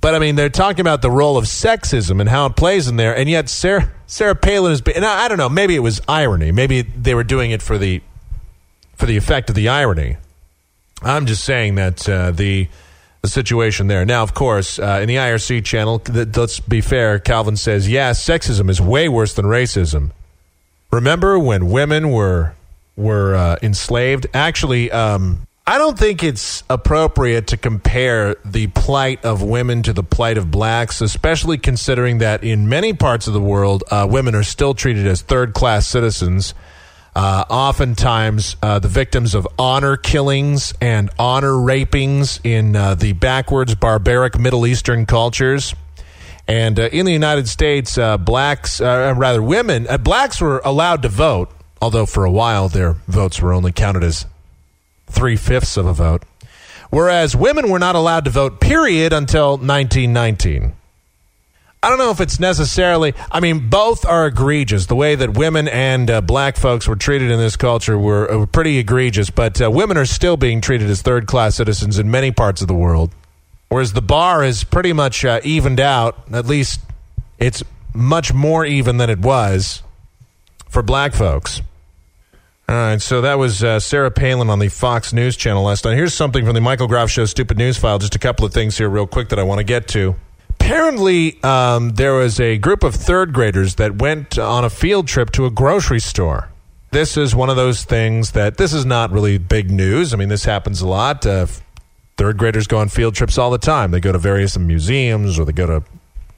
but 0.00 0.14
I 0.14 0.18
mean, 0.18 0.36
they're 0.36 0.48
talking 0.48 0.80
about 0.80 1.02
the 1.02 1.10
role 1.10 1.36
of 1.36 1.44
sexism 1.44 2.20
and 2.20 2.28
how 2.28 2.46
it 2.46 2.56
plays 2.56 2.88
in 2.88 2.96
there. 2.96 3.16
And 3.16 3.28
yet, 3.28 3.48
Sarah 3.48 3.90
Sarah 4.06 4.34
Palin 4.34 4.72
is. 4.72 4.82
And 4.94 5.04
I, 5.04 5.24
I 5.24 5.28
don't 5.28 5.38
know. 5.38 5.48
Maybe 5.48 5.76
it 5.76 5.80
was 5.80 6.00
irony. 6.08 6.52
Maybe 6.52 6.82
they 6.82 7.14
were 7.14 7.24
doing 7.24 7.50
it 7.50 7.62
for 7.62 7.76
the 7.78 8.02
for 8.96 9.06
the 9.06 9.16
effect 9.16 9.50
of 9.50 9.56
the 9.56 9.68
irony. 9.68 10.16
I'm 11.02 11.26
just 11.26 11.44
saying 11.44 11.76
that 11.76 12.08
uh, 12.08 12.30
the 12.30 12.68
the 13.22 13.28
situation 13.28 13.86
there. 13.86 14.04
Now, 14.06 14.22
of 14.22 14.32
course, 14.32 14.78
uh, 14.78 15.00
in 15.02 15.08
the 15.08 15.16
IRC 15.16 15.64
channel, 15.64 15.98
th- 15.98 16.36
let's 16.36 16.60
be 16.60 16.80
fair. 16.80 17.18
Calvin 17.18 17.56
says, 17.56 17.88
"Yeah, 17.88 18.12
sexism 18.12 18.70
is 18.70 18.80
way 18.80 19.08
worse 19.08 19.34
than 19.34 19.44
racism." 19.44 20.12
Remember 20.92 21.38
when 21.38 21.70
women 21.70 22.10
were 22.10 22.54
were 22.96 23.34
uh, 23.34 23.56
enslaved? 23.62 24.26
Actually, 24.34 24.90
um, 24.90 25.46
I 25.66 25.78
don't 25.78 25.96
think 25.96 26.24
it's 26.24 26.64
appropriate 26.68 27.46
to 27.48 27.56
compare 27.56 28.34
the 28.44 28.66
plight 28.66 29.24
of 29.24 29.40
women 29.40 29.84
to 29.84 29.92
the 29.92 30.02
plight 30.02 30.36
of 30.36 30.50
blacks, 30.50 31.00
especially 31.00 31.58
considering 31.58 32.18
that 32.18 32.42
in 32.42 32.68
many 32.68 32.92
parts 32.92 33.28
of 33.28 33.34
the 33.34 33.40
world, 33.40 33.84
uh, 33.90 34.06
women 34.10 34.34
are 34.34 34.42
still 34.42 34.74
treated 34.74 35.06
as 35.06 35.22
third 35.22 35.54
class 35.54 35.86
citizens. 35.86 36.54
Uh, 37.14 37.44
oftentimes, 37.48 38.56
uh, 38.62 38.80
the 38.80 38.88
victims 38.88 39.34
of 39.34 39.46
honor 39.58 39.96
killings 39.96 40.74
and 40.80 41.10
honor 41.18 41.56
rapings 41.56 42.40
in 42.42 42.74
uh, 42.74 42.96
the 42.96 43.12
backwards, 43.12 43.74
barbaric 43.76 44.38
Middle 44.38 44.66
Eastern 44.66 45.06
cultures. 45.06 45.74
And 46.50 46.80
uh, 46.80 46.88
in 46.90 47.06
the 47.06 47.12
United 47.12 47.48
States, 47.48 47.96
uh, 47.96 48.18
blacks, 48.18 48.80
uh, 48.80 49.14
rather 49.16 49.40
women, 49.40 49.86
blacks 50.02 50.40
were 50.40 50.60
allowed 50.64 51.02
to 51.02 51.08
vote, 51.08 51.48
although 51.80 52.06
for 52.06 52.24
a 52.24 52.30
while 52.30 52.68
their 52.68 52.94
votes 53.06 53.40
were 53.40 53.52
only 53.52 53.70
counted 53.70 54.02
as 54.02 54.26
three 55.06 55.36
fifths 55.36 55.76
of 55.76 55.86
a 55.86 55.92
vote. 55.92 56.24
Whereas 56.90 57.36
women 57.36 57.70
were 57.70 57.78
not 57.78 57.94
allowed 57.94 58.24
to 58.24 58.32
vote, 58.32 58.60
period, 58.60 59.12
until 59.12 59.50
1919. 59.50 60.72
I 61.84 61.88
don't 61.88 61.98
know 61.98 62.10
if 62.10 62.20
it's 62.20 62.40
necessarily. 62.40 63.14
I 63.30 63.38
mean, 63.38 63.68
both 63.70 64.04
are 64.04 64.26
egregious. 64.26 64.86
The 64.86 64.96
way 64.96 65.14
that 65.14 65.38
women 65.38 65.68
and 65.68 66.10
uh, 66.10 66.20
black 66.20 66.56
folks 66.56 66.88
were 66.88 66.96
treated 66.96 67.30
in 67.30 67.38
this 67.38 67.54
culture 67.54 67.96
were, 67.96 68.28
uh, 68.28 68.46
pretty 68.46 68.78
egregious, 68.78 69.30
but 69.30 69.62
uh, 69.62 69.70
women 69.70 69.96
are 69.96 70.04
still 70.04 70.36
being 70.36 70.60
treated 70.60 70.90
as 70.90 71.00
third 71.00 71.28
class 71.28 71.54
citizens 71.54 71.96
in 72.00 72.10
many 72.10 72.32
parts 72.32 72.60
of 72.60 72.66
the 72.66 72.74
world. 72.74 73.12
Whereas 73.70 73.92
the 73.92 74.02
bar 74.02 74.42
is 74.42 74.64
pretty 74.64 74.92
much 74.92 75.24
uh, 75.24 75.40
evened 75.44 75.78
out. 75.78 76.18
At 76.32 76.44
least 76.44 76.80
it's 77.38 77.62
much 77.94 78.34
more 78.34 78.64
even 78.66 78.96
than 78.96 79.08
it 79.08 79.20
was 79.20 79.82
for 80.68 80.82
black 80.82 81.14
folks. 81.14 81.62
All 82.68 82.74
right, 82.74 83.00
so 83.00 83.20
that 83.20 83.38
was 83.38 83.62
uh, 83.64 83.78
Sarah 83.78 84.10
Palin 84.10 84.50
on 84.50 84.58
the 84.58 84.68
Fox 84.68 85.12
News 85.12 85.36
channel 85.36 85.62
last 85.62 85.84
night. 85.84 85.94
Here's 85.94 86.14
something 86.14 86.44
from 86.44 86.54
the 86.54 86.60
Michael 86.60 86.88
Groff 86.88 87.10
Show 87.10 87.24
Stupid 87.26 87.58
News 87.58 87.76
File. 87.76 87.98
Just 87.98 88.16
a 88.16 88.18
couple 88.18 88.44
of 88.44 88.52
things 88.52 88.76
here, 88.76 88.88
real 88.88 89.06
quick, 89.06 89.28
that 89.28 89.38
I 89.38 89.44
want 89.44 89.58
to 89.58 89.64
get 89.64 89.86
to. 89.88 90.16
Apparently, 90.50 91.42
um, 91.42 91.90
there 91.90 92.14
was 92.14 92.38
a 92.40 92.58
group 92.58 92.82
of 92.82 92.94
third 92.94 93.32
graders 93.32 93.76
that 93.76 93.96
went 93.96 94.36
on 94.36 94.64
a 94.64 94.70
field 94.70 95.08
trip 95.08 95.30
to 95.32 95.46
a 95.46 95.50
grocery 95.50 96.00
store. 96.00 96.50
This 96.90 97.16
is 97.16 97.36
one 97.36 97.50
of 97.50 97.56
those 97.56 97.84
things 97.84 98.32
that 98.32 98.56
this 98.56 98.72
is 98.72 98.84
not 98.84 99.12
really 99.12 99.38
big 99.38 99.70
news. 99.70 100.12
I 100.12 100.16
mean, 100.16 100.28
this 100.28 100.44
happens 100.44 100.80
a 100.80 100.88
lot. 100.88 101.24
Uh, 101.24 101.46
Third 102.20 102.36
graders 102.36 102.66
go 102.66 102.76
on 102.76 102.90
field 102.90 103.14
trips 103.14 103.38
all 103.38 103.50
the 103.50 103.56
time. 103.56 103.92
They 103.92 103.98
go 103.98 104.12
to 104.12 104.18
various 104.18 104.58
museums 104.58 105.38
or 105.38 105.46
they 105.46 105.52
go 105.52 105.66
to 105.66 105.82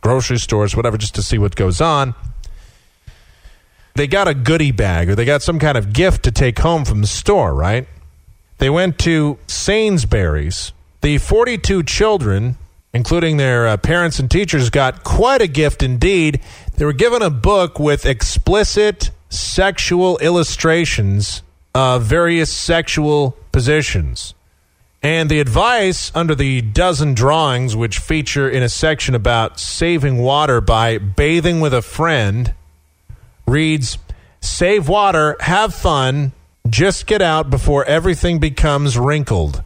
grocery 0.01 0.39
stores, 0.39 0.77
whatever, 0.77 0.97
just 0.97 1.17
to 1.17 1.25
see 1.25 1.39
what 1.39 1.57
goes 1.57 1.81
on. 1.81 2.15
They 3.97 4.07
got 4.07 4.29
a 4.29 4.33
goodie 4.33 4.71
bag 4.71 5.11
or 5.11 5.17
they 5.17 5.25
got 5.25 5.43
some 5.43 5.59
kind 5.59 5.77
of 5.77 5.93
gift 5.93 6.23
to 6.23 6.31
take 6.31 6.61
home 6.61 6.85
from 6.85 7.01
the 7.01 7.09
store, 7.09 7.53
right? 7.53 7.89
They 8.59 8.71
went 8.71 8.97
to 9.01 9.41
Sainsbury's. 9.49 10.73
The 11.01 11.19
42 11.19 11.83
children, 11.83 12.59
including 12.95 13.39
their 13.39 13.67
uh, 13.67 13.77
parents 13.77 14.21
and 14.21 14.31
teachers, 14.31 14.71
got 14.71 15.03
quite 15.03 15.43
a 15.43 15.49
gift 15.49 15.83
indeed. 15.83 16.41
They 16.77 16.85
were 16.85 16.93
given 16.93 17.23
a 17.23 17.31
book 17.31 17.81
with 17.81 18.07
explicit 18.07 19.11
sexual 19.31 20.17
illustrations 20.19 21.43
of 21.75 22.05
various 22.05 22.53
sexual 22.53 23.37
positions. 23.51 24.35
And 25.03 25.29
the 25.29 25.41
advice 25.41 26.13
under 26.15 26.37
the 26.37 26.61
dozen 26.61 27.15
drawings, 27.15 27.75
which 27.75 27.99
feature 27.99 28.49
in 28.49 28.63
a 28.63 28.69
section 28.69 29.17
about 29.17 29.59
saving 29.59 30.19
water 30.19 30.61
by 30.61 30.99
bathing 30.99 31.61
with 31.61 31.75
a 31.75 31.83
friend, 31.83 32.55
reads 33.47 33.99
Save 34.41 34.89
water, 34.89 35.37
have 35.41 35.75
fun, 35.75 36.33
just 36.69 37.07
get 37.07 37.21
out 37.21 37.51
before 37.51 37.85
everything 37.85 38.39
becomes 38.39 38.97
wrinkled. 38.97 39.63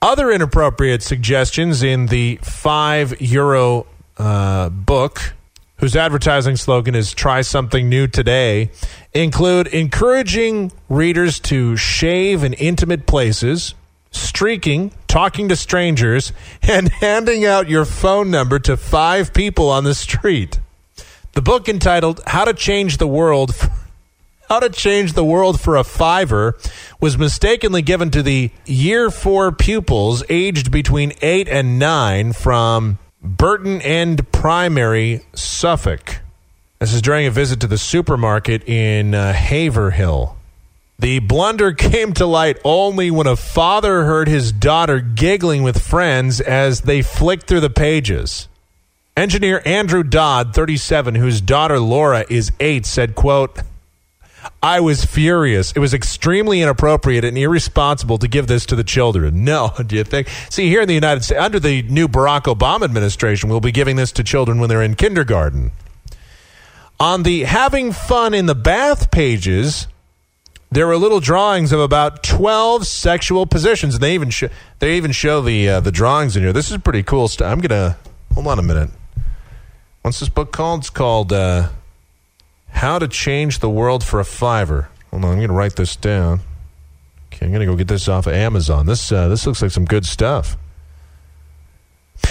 Other 0.00 0.30
inappropriate 0.30 1.02
suggestions 1.02 1.82
in 1.82 2.06
the 2.06 2.36
five 2.42 3.20
euro 3.20 3.86
uh, 4.16 4.70
book, 4.70 5.34
whose 5.76 5.96
advertising 5.96 6.56
slogan 6.56 6.94
is 6.94 7.12
Try 7.12 7.42
Something 7.42 7.88
New 7.88 8.06
Today, 8.06 8.70
include 9.12 9.66
encouraging 9.68 10.72
readers 10.88 11.38
to 11.40 11.76
shave 11.76 12.42
in 12.42 12.54
intimate 12.54 13.06
places, 13.06 13.74
streaking, 14.12 14.92
talking 15.08 15.48
to 15.48 15.56
strangers, 15.56 16.32
and 16.62 16.88
handing 16.88 17.44
out 17.44 17.68
your 17.68 17.84
phone 17.84 18.30
number 18.30 18.58
to 18.60 18.76
five 18.76 19.34
people 19.34 19.68
on 19.68 19.84
the 19.84 19.94
street. 19.94 20.60
The 21.32 21.42
book 21.42 21.68
entitled 21.68 22.20
How 22.26 22.44
to 22.44 22.54
Change 22.54 22.98
the 22.98 23.08
World 23.08 23.54
How 24.52 24.60
to 24.60 24.68
Change 24.68 25.14
the 25.14 25.24
World 25.24 25.58
for 25.58 25.76
a 25.76 25.84
Fiver 25.84 26.58
was 27.00 27.16
mistakenly 27.16 27.80
given 27.80 28.10
to 28.10 28.22
the 28.22 28.50
year 28.66 29.10
4 29.10 29.52
pupils 29.52 30.22
aged 30.28 30.70
between 30.70 31.14
8 31.22 31.48
and 31.48 31.78
9 31.78 32.34
from 32.34 32.98
Burton 33.22 33.80
End 33.80 34.30
Primary, 34.30 35.22
Suffolk. 35.32 36.18
This 36.80 36.92
is 36.92 37.00
during 37.00 37.26
a 37.26 37.30
visit 37.30 37.60
to 37.60 37.66
the 37.66 37.78
supermarket 37.78 38.68
in 38.68 39.14
uh, 39.14 39.32
Haverhill. 39.32 40.36
The 41.02 41.18
blunder 41.18 41.72
came 41.72 42.12
to 42.12 42.26
light 42.26 42.58
only 42.62 43.10
when 43.10 43.26
a 43.26 43.34
father 43.34 44.04
heard 44.04 44.28
his 44.28 44.52
daughter 44.52 45.00
giggling 45.00 45.64
with 45.64 45.82
friends 45.82 46.40
as 46.40 46.82
they 46.82 47.02
flicked 47.02 47.48
through 47.48 47.58
the 47.58 47.70
pages. 47.70 48.46
Engineer 49.16 49.60
Andrew 49.64 50.04
Dodd, 50.04 50.54
37, 50.54 51.16
whose 51.16 51.40
daughter 51.40 51.80
Laura 51.80 52.24
is 52.30 52.52
8, 52.60 52.86
said, 52.86 53.16
quote, 53.16 53.58
I 54.62 54.78
was 54.78 55.04
furious. 55.04 55.72
It 55.72 55.80
was 55.80 55.92
extremely 55.92 56.62
inappropriate 56.62 57.24
and 57.24 57.36
irresponsible 57.36 58.18
to 58.18 58.28
give 58.28 58.46
this 58.46 58.64
to 58.66 58.76
the 58.76 58.84
children. 58.84 59.44
No, 59.44 59.72
do 59.84 59.96
you 59.96 60.04
think? 60.04 60.28
See, 60.50 60.68
here 60.68 60.82
in 60.82 60.88
the 60.88 60.94
United 60.94 61.24
States, 61.24 61.40
under 61.40 61.58
the 61.58 61.82
new 61.82 62.06
Barack 62.06 62.42
Obama 62.42 62.84
administration, 62.84 63.50
we'll 63.50 63.58
be 63.58 63.72
giving 63.72 63.96
this 63.96 64.12
to 64.12 64.22
children 64.22 64.60
when 64.60 64.68
they're 64.68 64.82
in 64.82 64.94
kindergarten. 64.94 65.72
On 67.00 67.24
the 67.24 67.42
having 67.42 67.90
fun 67.90 68.34
in 68.34 68.46
the 68.46 68.54
bath 68.54 69.10
pages, 69.10 69.88
there 70.72 70.86
were 70.86 70.96
little 70.96 71.20
drawings 71.20 71.70
of 71.70 71.80
about 71.80 72.22
12 72.22 72.86
sexual 72.86 73.46
positions. 73.46 73.94
And 73.94 74.02
they 74.02 74.14
even 74.14 74.30
show, 74.30 74.48
they 74.78 74.96
even 74.96 75.12
show 75.12 75.42
the 75.42 75.68
uh, 75.68 75.80
the 75.80 75.92
drawings 75.92 76.36
in 76.36 76.42
here. 76.42 76.52
This 76.52 76.70
is 76.70 76.78
pretty 76.78 77.02
cool 77.02 77.28
stuff. 77.28 77.52
I'm 77.52 77.60
to 77.60 77.96
hold 78.34 78.46
on 78.46 78.58
a 78.58 78.62
minute. 78.62 78.90
What's 80.00 80.18
this 80.18 80.30
book 80.30 80.50
called? 80.50 80.80
It's 80.80 80.90
called 80.90 81.32
uh, 81.32 81.68
How 82.70 82.98
to 82.98 83.06
Change 83.06 83.58
the 83.58 83.70
World 83.70 84.02
for 84.02 84.18
a 84.18 84.24
Fiver. 84.24 84.88
Hold 85.10 85.24
on, 85.24 85.38
I'm 85.38 85.46
to 85.46 85.52
write 85.52 85.76
this 85.76 85.94
down. 85.94 86.40
Okay, 87.32 87.46
I'm 87.46 87.52
to 87.52 87.66
go 87.66 87.76
get 87.76 87.88
this 87.88 88.08
off 88.08 88.26
of 88.26 88.32
Amazon. 88.32 88.86
This 88.86 89.12
uh, 89.12 89.28
this 89.28 89.46
looks 89.46 89.60
like 89.60 89.70
some 89.70 89.84
good 89.84 90.06
stuff. 90.06 90.56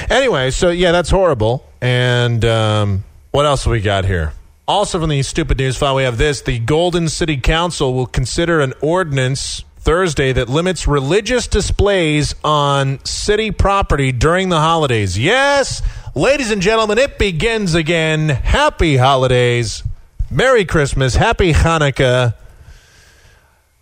Anyway, 0.09 0.51
so 0.51 0.69
yeah, 0.69 0.91
that's 0.91 1.11
horrible. 1.11 1.65
And 1.79 2.43
um, 2.43 3.03
what 3.29 3.45
else 3.45 3.67
we 3.67 3.81
got 3.81 4.05
here? 4.05 4.33
Also, 4.71 5.01
from 5.01 5.09
the 5.09 5.21
stupid 5.21 5.57
news 5.57 5.75
file, 5.75 5.95
we 5.95 6.03
have 6.03 6.17
this: 6.17 6.39
the 6.39 6.57
Golden 6.57 7.09
City 7.09 7.35
Council 7.35 7.93
will 7.93 8.05
consider 8.05 8.61
an 8.61 8.73
ordinance 8.79 9.65
Thursday 9.79 10.31
that 10.31 10.47
limits 10.47 10.87
religious 10.87 11.45
displays 11.45 12.35
on 12.41 13.03
city 13.03 13.51
property 13.51 14.13
during 14.13 14.47
the 14.47 14.61
holidays. 14.61 15.19
Yes, 15.19 15.81
ladies 16.15 16.51
and 16.51 16.61
gentlemen, 16.61 16.99
it 16.99 17.19
begins 17.19 17.75
again. 17.75 18.29
Happy 18.29 18.95
holidays. 18.95 19.83
Merry 20.29 20.63
Christmas. 20.63 21.15
Happy 21.15 21.51
Hanukkah. 21.51 22.35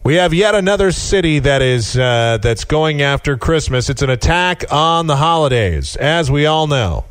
We 0.03 0.15
have 0.15 0.33
yet 0.33 0.55
another 0.55 0.91
city 0.91 1.37
that 1.37 1.61
is 1.61 1.95
uh, 1.95 2.39
that's 2.41 2.63
going 2.63 3.03
after 3.03 3.37
Christmas. 3.37 3.91
It's 3.91 4.01
an 4.01 4.09
attack 4.09 4.63
on 4.71 5.05
the 5.05 5.17
holidays, 5.17 5.95
as 5.97 6.31
we 6.31 6.47
all 6.47 6.65
know. 6.65 7.05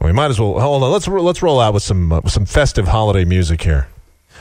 We 0.00 0.12
might 0.12 0.30
as 0.30 0.38
well 0.38 0.58
hold 0.60 0.82
on. 0.82 0.92
Let's 0.92 1.08
let's 1.08 1.42
roll 1.42 1.60
out 1.60 1.74
with 1.74 1.82
some 1.82 2.12
uh, 2.12 2.20
some 2.28 2.46
festive 2.46 2.88
holiday 2.88 3.24
music 3.24 3.62
here. 3.62 3.88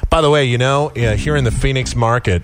By 0.10 0.22
the 0.22 0.30
way, 0.30 0.46
you 0.46 0.58
know, 0.58 0.89
here 0.89 1.36
in 1.36 1.46
the 1.46 1.52
Phoenix 1.52 1.96
market, 1.96 2.44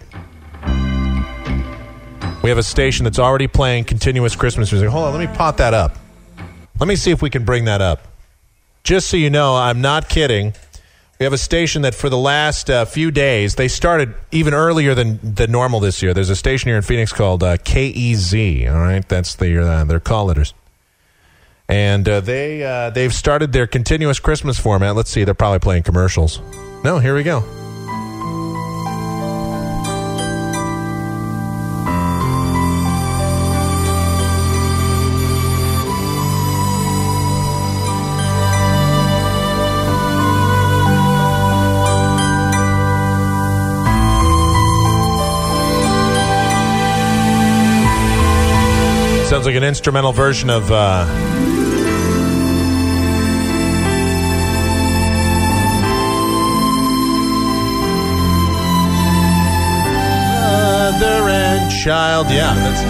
we 2.41 2.50
have 2.50 2.58
a 2.58 2.63
station 2.63 3.04
that's 3.04 3.19
already 3.19 3.47
playing 3.47 3.84
continuous 3.84 4.36
Christmas 4.36 4.71
music. 4.71 4.89
Hold 4.89 5.06
on, 5.06 5.13
let 5.13 5.30
me 5.30 5.36
pot 5.36 5.58
that 5.58 5.74
up. 5.74 5.97
Let 6.80 6.88
me 6.88 6.95
see 6.95 7.12
if 7.12 7.21
we 7.21 7.30
can 7.30 7.45
bring 7.45 7.65
that 7.65 7.82
up. 7.82 8.08
Just 8.84 9.10
so 9.10 9.17
you 9.17 9.30
know, 9.30 9.56
I'm 9.56 9.82
not 9.82 10.10
kidding. 10.10 10.54
We 11.19 11.26
have 11.26 11.34
a 11.34 11.38
station 11.38 11.84
that 11.84 11.93
for 11.93 12.10
the 12.10 12.17
last 12.17 12.71
uh, 12.71 12.86
few 12.86 13.12
days, 13.12 13.54
they 13.54 13.67
started 13.67 14.15
even 14.32 14.56
earlier 14.56 14.95
than, 14.95 15.19
than 15.21 15.52
normal 15.52 15.80
this 15.80 16.02
year. 16.02 16.15
There's 16.15 16.32
a 16.32 16.36
station 16.36 16.69
here 16.69 16.78
in 16.78 16.82
Phoenix 16.82 17.13
called 17.13 17.43
uh, 17.43 17.58
KEZ. 17.58 18.74
All 18.74 18.80
right, 18.80 19.08
that's 19.08 19.36
the, 19.36 19.63
uh, 19.63 19.84
their 19.84 20.00
call 20.00 20.26
letters. 20.26 20.56
And 21.71 22.05
uh, 22.10 22.19
they 22.19 22.63
uh, 22.65 22.89
they've 22.89 23.13
started 23.13 23.53
their 23.53 23.65
continuous 23.65 24.19
Christmas 24.19 24.60
format. 24.60 24.93
Let's 24.93 25.10
see, 25.10 25.23
they're 25.23 25.34
probably 25.34 25.60
playing 25.60 25.84
commercials. 25.84 26.41
No, 26.84 26.99
here 26.99 27.15
we 27.15 27.23
go. 27.23 27.39
Sounds 49.29 49.45
like 49.45 49.55
an 49.55 49.63
instrumental 49.63 50.12
version 50.12 50.49
of. 50.49 50.69
Uh, 50.69 51.50
child. 61.83 62.27
Yeah, 62.29 62.53
that's. 62.53 62.81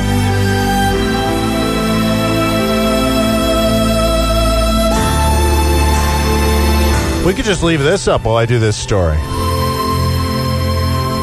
We 7.26 7.34
could 7.34 7.46
just 7.46 7.64
leave 7.64 7.80
this 7.80 8.08
up 8.08 8.26
while 8.26 8.36
I 8.36 8.46
do 8.46 8.60
this 8.60 8.76
story. 8.76 9.18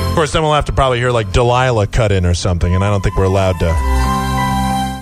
Of 0.09 0.14
course, 0.14 0.33
then 0.33 0.42
we'll 0.42 0.54
have 0.54 0.64
to 0.66 0.72
probably 0.72 0.98
hear 0.98 1.11
like 1.11 1.33
Delilah 1.33 1.88
cut 1.88 2.12
in 2.12 2.24
or 2.24 2.35
something, 2.35 2.74
and 2.74 2.83
I 2.83 2.90
don't 2.90 3.02
think 3.02 3.16
we're 3.16 3.24
allowed 3.24 3.59
to. 3.59 3.66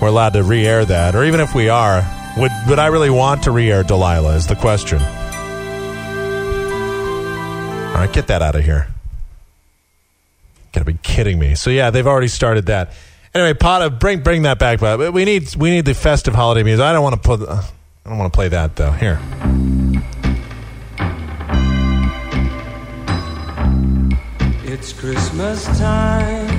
We're 0.03 0.09
allowed 0.09 0.33
to 0.35 0.43
re-air 0.43 0.85
that, 0.85 1.15
or 1.15 1.25
even 1.25 1.41
if 1.41 1.55
we 1.55 1.69
are, 1.69 2.03
would 2.37 2.51
would 2.69 2.79
I 2.79 2.87
really 2.89 3.11
want 3.11 3.45
to 3.45 3.51
re-air 3.51 3.83
Delilah? 3.83 4.37
Is 4.37 4.47
the 4.47 4.57
question. 4.57 5.01
All 7.89 8.03
right, 8.03 8.13
get 8.13 8.27
that 8.27 8.43
out 8.43 8.55
of 8.57 8.65
here. 8.65 8.96
Gotta 10.77 10.85
be 10.85 10.99
kidding 11.03 11.39
me. 11.39 11.55
So 11.55 11.71
yeah, 11.71 11.89
they've 11.89 12.07
already 12.07 12.29
started 12.29 12.67
that. 12.67 12.93
Anyway, 13.35 13.55
Potta, 13.55 13.89
bring 13.89 14.23
bring 14.23 14.43
that 14.43 14.59
back. 14.59 14.79
But 14.79 15.15
we 15.15 15.25
need 15.25 15.57
we 15.57 15.71
need 15.71 15.87
the 15.87 15.95
festive 15.95 16.35
holiday 16.35 16.63
music. 16.65 16.85
I 16.85 16.93
don't 16.93 17.03
want 17.03 17.15
to 17.15 17.21
put. 17.27 17.41
Uh, 17.41 17.63
I 18.05 18.09
don't 18.11 18.19
want 18.19 18.31
to 18.31 18.37
play 18.37 18.49
that 18.49 18.77
though. 18.77 18.91
Here. 18.91 19.19
It's 24.71 24.93
Christmas 24.93 25.65
time, 25.79 26.51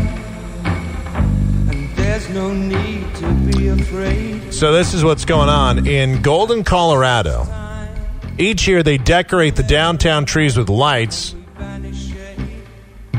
and 1.70 1.96
there's 1.96 2.28
no 2.30 2.52
need 2.52 3.14
to 3.18 3.32
be 3.56 3.68
afraid. 3.68 4.52
So 4.52 4.74
this 4.74 4.96
is 4.96 5.04
what's 5.04 5.26
going 5.26 5.50
on 5.50 5.86
in 5.86 6.24
Golden, 6.24 6.64
Colorado. 6.64 7.46
Each 8.39 8.68
year 8.68 8.82
they 8.82 8.98
decorate 8.98 9.56
the 9.56 9.62
downtown 9.62 10.26
trees 10.26 10.58
with 10.58 10.70
lights, 10.70 11.36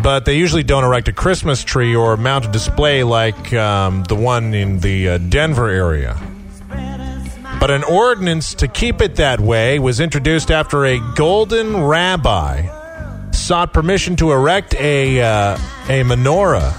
but 0.03 0.25
they 0.25 0.37
usually 0.37 0.63
don't 0.63 0.85
erect 0.85 1.09
a 1.09 1.13
Christmas 1.13 1.65
tree 1.65 1.95
or 1.95 2.17
mount 2.17 2.47
a 2.47 2.49
display 2.51 3.03
like 3.05 3.53
um, 3.53 4.05
the 4.05 4.15
one 4.15 4.55
in 4.55 4.81
the 4.81 5.09
uh, 5.09 5.19
Denver 5.19 5.69
area. 5.69 6.19
But 7.61 7.71
an 7.73 7.83
ordinance 7.85 8.55
to 8.55 8.69
keep 8.69 9.01
it 9.01 9.17
that 9.17 9.41
way 9.41 9.79
was 9.79 9.99
introduced 9.99 10.51
after 10.51 10.85
a 10.85 11.01
golden 11.17 11.85
rabbi 11.85 13.31
sought 13.33 13.73
permission 13.73 14.15
to 14.17 14.31
erect 14.31 14.75
a 14.75 15.21
uh, 15.21 15.57
a 15.89 16.05
menorah. 16.05 16.73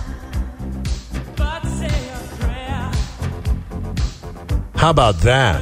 How 4.76 4.92
about 4.92 5.16
that? 5.22 5.62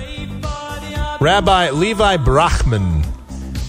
Rabbi 1.20 1.72
Levi 1.72 2.18
Brackman 2.18 3.07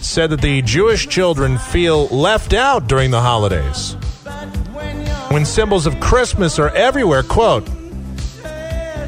said 0.01 0.31
that 0.31 0.41
the 0.41 0.63
Jewish 0.63 1.09
children 1.09 1.59
feel 1.59 2.07
left 2.09 2.53
out 2.53 2.87
during 2.87 3.11
the 3.11 3.21
holidays. 3.21 3.95
When 5.31 5.45
symbols 5.45 5.87
of 5.87 6.01
Christmas 6.01 6.59
are 6.59 6.71
everywhere, 6.71 7.23
quote, 7.23 7.69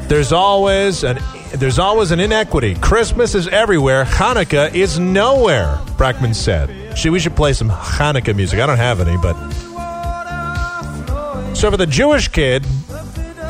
there's 0.07 0.31
always 0.31 1.03
an 1.03 1.19
there's 1.53 1.79
always 1.79 2.11
an 2.11 2.19
inequity. 2.19 2.75
Christmas 2.75 3.35
is 3.35 3.47
everywhere, 3.47 4.05
Hanukkah 4.05 4.73
is 4.73 4.99
nowhere, 4.99 5.79
Brackman 5.97 6.33
said. 6.33 6.97
She, 6.97 7.09
we 7.09 7.19
should 7.19 7.35
play 7.35 7.53
some 7.53 7.69
Hanukkah 7.69 8.35
music. 8.35 8.59
I 8.59 8.65
don't 8.65 8.77
have 8.77 9.01
any, 9.01 9.17
but. 9.17 9.35
So 11.55 11.69
for 11.69 11.77
the 11.77 11.87
Jewish 11.87 12.29
kid, 12.29 12.65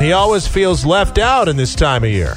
he 0.00 0.12
always 0.12 0.46
feels 0.48 0.84
left 0.84 1.18
out 1.18 1.48
in 1.48 1.56
this 1.56 1.74
time 1.74 2.02
of 2.02 2.10
year. 2.10 2.36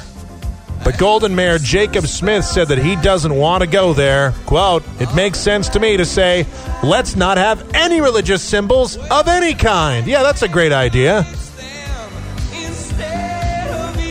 But 0.84 0.98
Golden 0.98 1.34
Mayor 1.34 1.58
Jacob 1.58 2.06
Smith 2.06 2.44
said 2.44 2.68
that 2.68 2.78
he 2.78 2.96
doesn't 2.96 3.34
want 3.34 3.62
to 3.62 3.68
go 3.68 3.92
there. 3.92 4.32
Quote, 4.46 4.84
it 5.00 5.12
makes 5.14 5.38
sense 5.38 5.68
to 5.70 5.80
me 5.80 5.96
to 5.96 6.04
say, 6.04 6.46
let's 6.84 7.16
not 7.16 7.38
have 7.38 7.74
any 7.74 8.00
religious 8.00 8.42
symbols 8.42 8.96
of 8.96 9.26
any 9.26 9.54
kind. 9.54 10.06
Yeah, 10.06 10.22
that's 10.22 10.42
a 10.42 10.48
great 10.48 10.72
idea. 10.72 11.26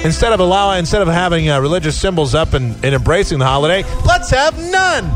Instead 0.04 0.34
of 0.34 0.40
allowing, 0.40 0.80
instead 0.80 1.02
of 1.02 1.08
having 1.08 1.50
uh, 1.50 1.60
religious 1.60 2.00
symbols 2.00 2.36
up 2.36 2.54
and, 2.54 2.76
and 2.86 2.94
embracing 2.94 3.40
the 3.40 3.46
holiday, 3.46 3.84
let's 4.06 4.30
have 4.30 4.56
none. 4.72 5.10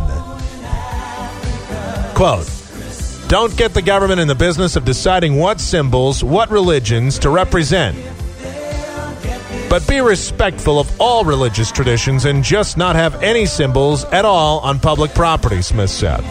Quote, 2.15 2.49
don't 3.27 3.55
get 3.55 3.75
the 3.75 3.83
government 3.83 4.19
in 4.19 4.27
the 4.27 4.33
business 4.33 4.75
of 4.75 4.85
deciding 4.85 5.35
what 5.35 5.59
symbols, 5.59 6.23
what 6.23 6.49
religions 6.49 7.19
to 7.19 7.29
represent. 7.29 7.95
But 9.69 9.87
be 9.87 10.01
respectful 10.01 10.79
of 10.79 10.99
all 10.99 11.23
religious 11.23 11.71
traditions 11.71 12.25
and 12.25 12.43
just 12.43 12.75
not 12.75 12.95
have 12.95 13.21
any 13.21 13.45
symbols 13.45 14.03
at 14.05 14.25
all 14.25 14.59
on 14.59 14.79
public 14.79 15.13
property, 15.13 15.61
Smith 15.61 15.91
said. 15.91 16.21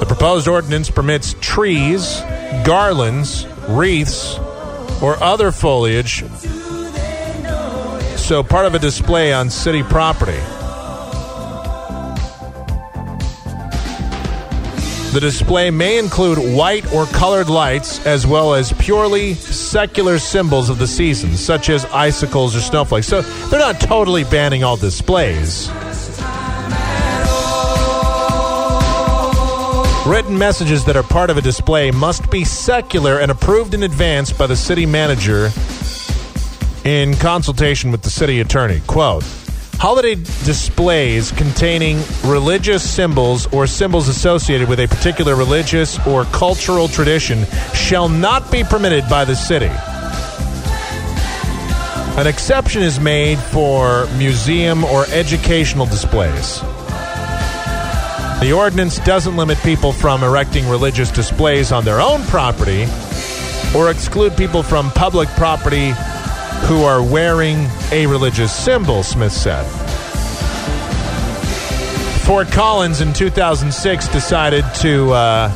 The 0.00 0.06
proposed 0.06 0.48
ordinance 0.48 0.90
permits 0.90 1.36
trees, 1.40 2.20
garlands, 2.64 3.46
wreaths, 3.68 4.36
or 5.00 5.22
other 5.22 5.52
foliage, 5.52 6.24
so 8.18 8.42
part 8.42 8.66
of 8.66 8.74
a 8.74 8.78
display 8.78 9.32
on 9.32 9.50
city 9.50 9.82
property. 9.82 10.40
The 15.14 15.20
display 15.20 15.70
may 15.70 16.00
include 16.00 16.38
white 16.56 16.92
or 16.92 17.06
colored 17.06 17.48
lights 17.48 18.04
as 18.04 18.26
well 18.26 18.52
as 18.52 18.72
purely 18.72 19.34
secular 19.34 20.18
symbols 20.18 20.68
of 20.68 20.78
the 20.78 20.88
season, 20.88 21.36
such 21.36 21.70
as 21.70 21.84
icicles 21.92 22.56
or 22.56 22.60
snowflakes. 22.60 23.06
So 23.06 23.20
they're 23.22 23.60
not 23.60 23.80
totally 23.80 24.24
banning 24.24 24.64
all 24.64 24.76
displays. 24.76 25.68
Written 30.04 30.36
messages 30.36 30.84
that 30.86 30.96
are 30.96 31.04
part 31.04 31.30
of 31.30 31.38
a 31.38 31.42
display 31.42 31.92
must 31.92 32.28
be 32.28 32.42
secular 32.42 33.20
and 33.20 33.30
approved 33.30 33.72
in 33.72 33.84
advance 33.84 34.32
by 34.32 34.48
the 34.48 34.56
city 34.56 34.84
manager 34.84 35.52
in 36.84 37.14
consultation 37.18 37.92
with 37.92 38.02
the 38.02 38.10
city 38.10 38.40
attorney. 38.40 38.82
Quote 38.88 39.22
Holiday 39.84 40.14
displays 40.14 41.30
containing 41.30 42.02
religious 42.24 42.82
symbols 42.90 43.46
or 43.52 43.66
symbols 43.66 44.08
associated 44.08 44.66
with 44.66 44.80
a 44.80 44.88
particular 44.88 45.36
religious 45.36 45.98
or 46.06 46.24
cultural 46.24 46.88
tradition 46.88 47.44
shall 47.74 48.08
not 48.08 48.50
be 48.50 48.64
permitted 48.64 49.06
by 49.10 49.26
the 49.26 49.36
city. 49.36 49.68
An 52.18 52.26
exception 52.26 52.82
is 52.82 52.98
made 52.98 53.38
for 53.38 54.06
museum 54.16 54.84
or 54.84 55.04
educational 55.08 55.84
displays. 55.84 56.62
The 58.40 58.54
ordinance 58.56 59.00
doesn't 59.00 59.36
limit 59.36 59.58
people 59.58 59.92
from 59.92 60.22
erecting 60.22 60.66
religious 60.66 61.10
displays 61.10 61.72
on 61.72 61.84
their 61.84 62.00
own 62.00 62.22
property 62.22 62.86
or 63.76 63.90
exclude 63.90 64.34
people 64.34 64.62
from 64.62 64.90
public 64.92 65.28
property 65.36 65.92
who 66.62 66.84
are 66.84 67.02
wearing 67.02 67.66
a 67.92 68.06
religious 68.06 68.52
symbol, 68.52 69.02
Smith 69.02 69.32
said. 69.32 69.64
Fort 72.24 72.50
Collins 72.50 73.00
in 73.00 73.12
2006 73.12 74.08
decided 74.08 74.64
to 74.76 75.12
uh, 75.12 75.52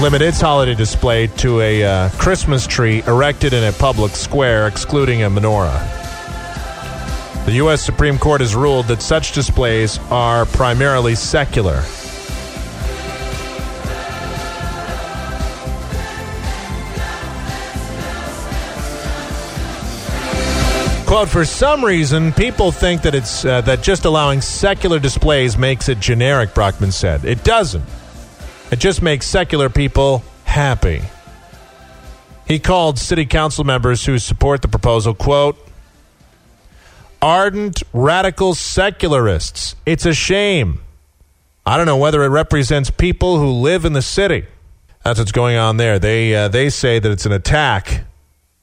limit 0.00 0.22
its 0.22 0.40
holiday 0.40 0.74
display 0.74 1.26
to 1.26 1.60
a 1.60 1.84
uh, 1.84 2.08
Christmas 2.10 2.66
tree 2.66 3.02
erected 3.06 3.52
in 3.52 3.62
a 3.64 3.72
public 3.72 4.12
square, 4.12 4.66
excluding 4.66 5.22
a 5.22 5.30
menorah. 5.30 5.86
The 7.44 7.52
U.S. 7.54 7.82
Supreme 7.82 8.18
Court 8.18 8.40
has 8.40 8.54
ruled 8.54 8.86
that 8.86 9.02
such 9.02 9.32
displays 9.32 9.98
are 10.10 10.46
primarily 10.46 11.14
secular. 11.14 11.82
Quote, 21.12 21.28
for 21.28 21.44
some 21.44 21.84
reason, 21.84 22.32
people 22.32 22.72
think 22.72 23.02
that 23.02 23.14
it's 23.14 23.44
uh, 23.44 23.60
that 23.60 23.82
just 23.82 24.06
allowing 24.06 24.40
secular 24.40 24.98
displays 24.98 25.58
makes 25.58 25.90
it 25.90 26.00
generic, 26.00 26.54
Brockman 26.54 26.90
said. 26.90 27.26
It 27.26 27.44
doesn't. 27.44 27.84
It 28.70 28.78
just 28.78 29.02
makes 29.02 29.26
secular 29.26 29.68
people 29.68 30.24
happy. 30.44 31.02
He 32.48 32.58
called 32.58 32.98
city 32.98 33.26
council 33.26 33.62
members 33.62 34.06
who 34.06 34.18
support 34.18 34.62
the 34.62 34.68
proposal, 34.68 35.12
quote, 35.12 35.58
ardent 37.20 37.82
radical 37.92 38.54
secularists. 38.54 39.76
It's 39.84 40.06
a 40.06 40.14
shame. 40.14 40.80
I 41.66 41.76
don't 41.76 41.84
know 41.84 41.98
whether 41.98 42.24
it 42.24 42.28
represents 42.28 42.88
people 42.88 43.36
who 43.38 43.50
live 43.50 43.84
in 43.84 43.92
the 43.92 44.00
city. 44.00 44.46
That's 45.04 45.18
what's 45.18 45.30
going 45.30 45.58
on 45.58 45.76
there. 45.76 45.98
They 45.98 46.34
uh, 46.34 46.48
they 46.48 46.70
say 46.70 47.00
that 47.00 47.12
it's 47.12 47.26
an 47.26 47.32
attack 47.32 48.04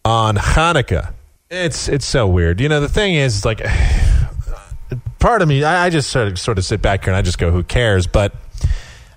on 0.03 0.35
Hanukkah. 0.35 1.13
It's 1.51 1.89
it's 1.89 2.05
so 2.05 2.27
weird. 2.27 2.61
You 2.61 2.69
know, 2.69 2.79
the 2.79 2.87
thing 2.87 3.15
is, 3.15 3.43
like, 3.43 3.65
part 5.19 5.41
of 5.41 5.47
me, 5.47 5.63
I, 5.63 5.87
I 5.87 5.89
just 5.89 6.11
sort 6.11 6.27
of 6.27 6.37
sort 6.37 6.59
of 6.59 6.65
sit 6.65 6.79
back 6.79 7.05
here 7.05 7.11
and 7.11 7.17
I 7.17 7.23
just 7.23 7.39
go, 7.39 7.49
"Who 7.49 7.63
cares?" 7.63 8.05
But 8.05 8.35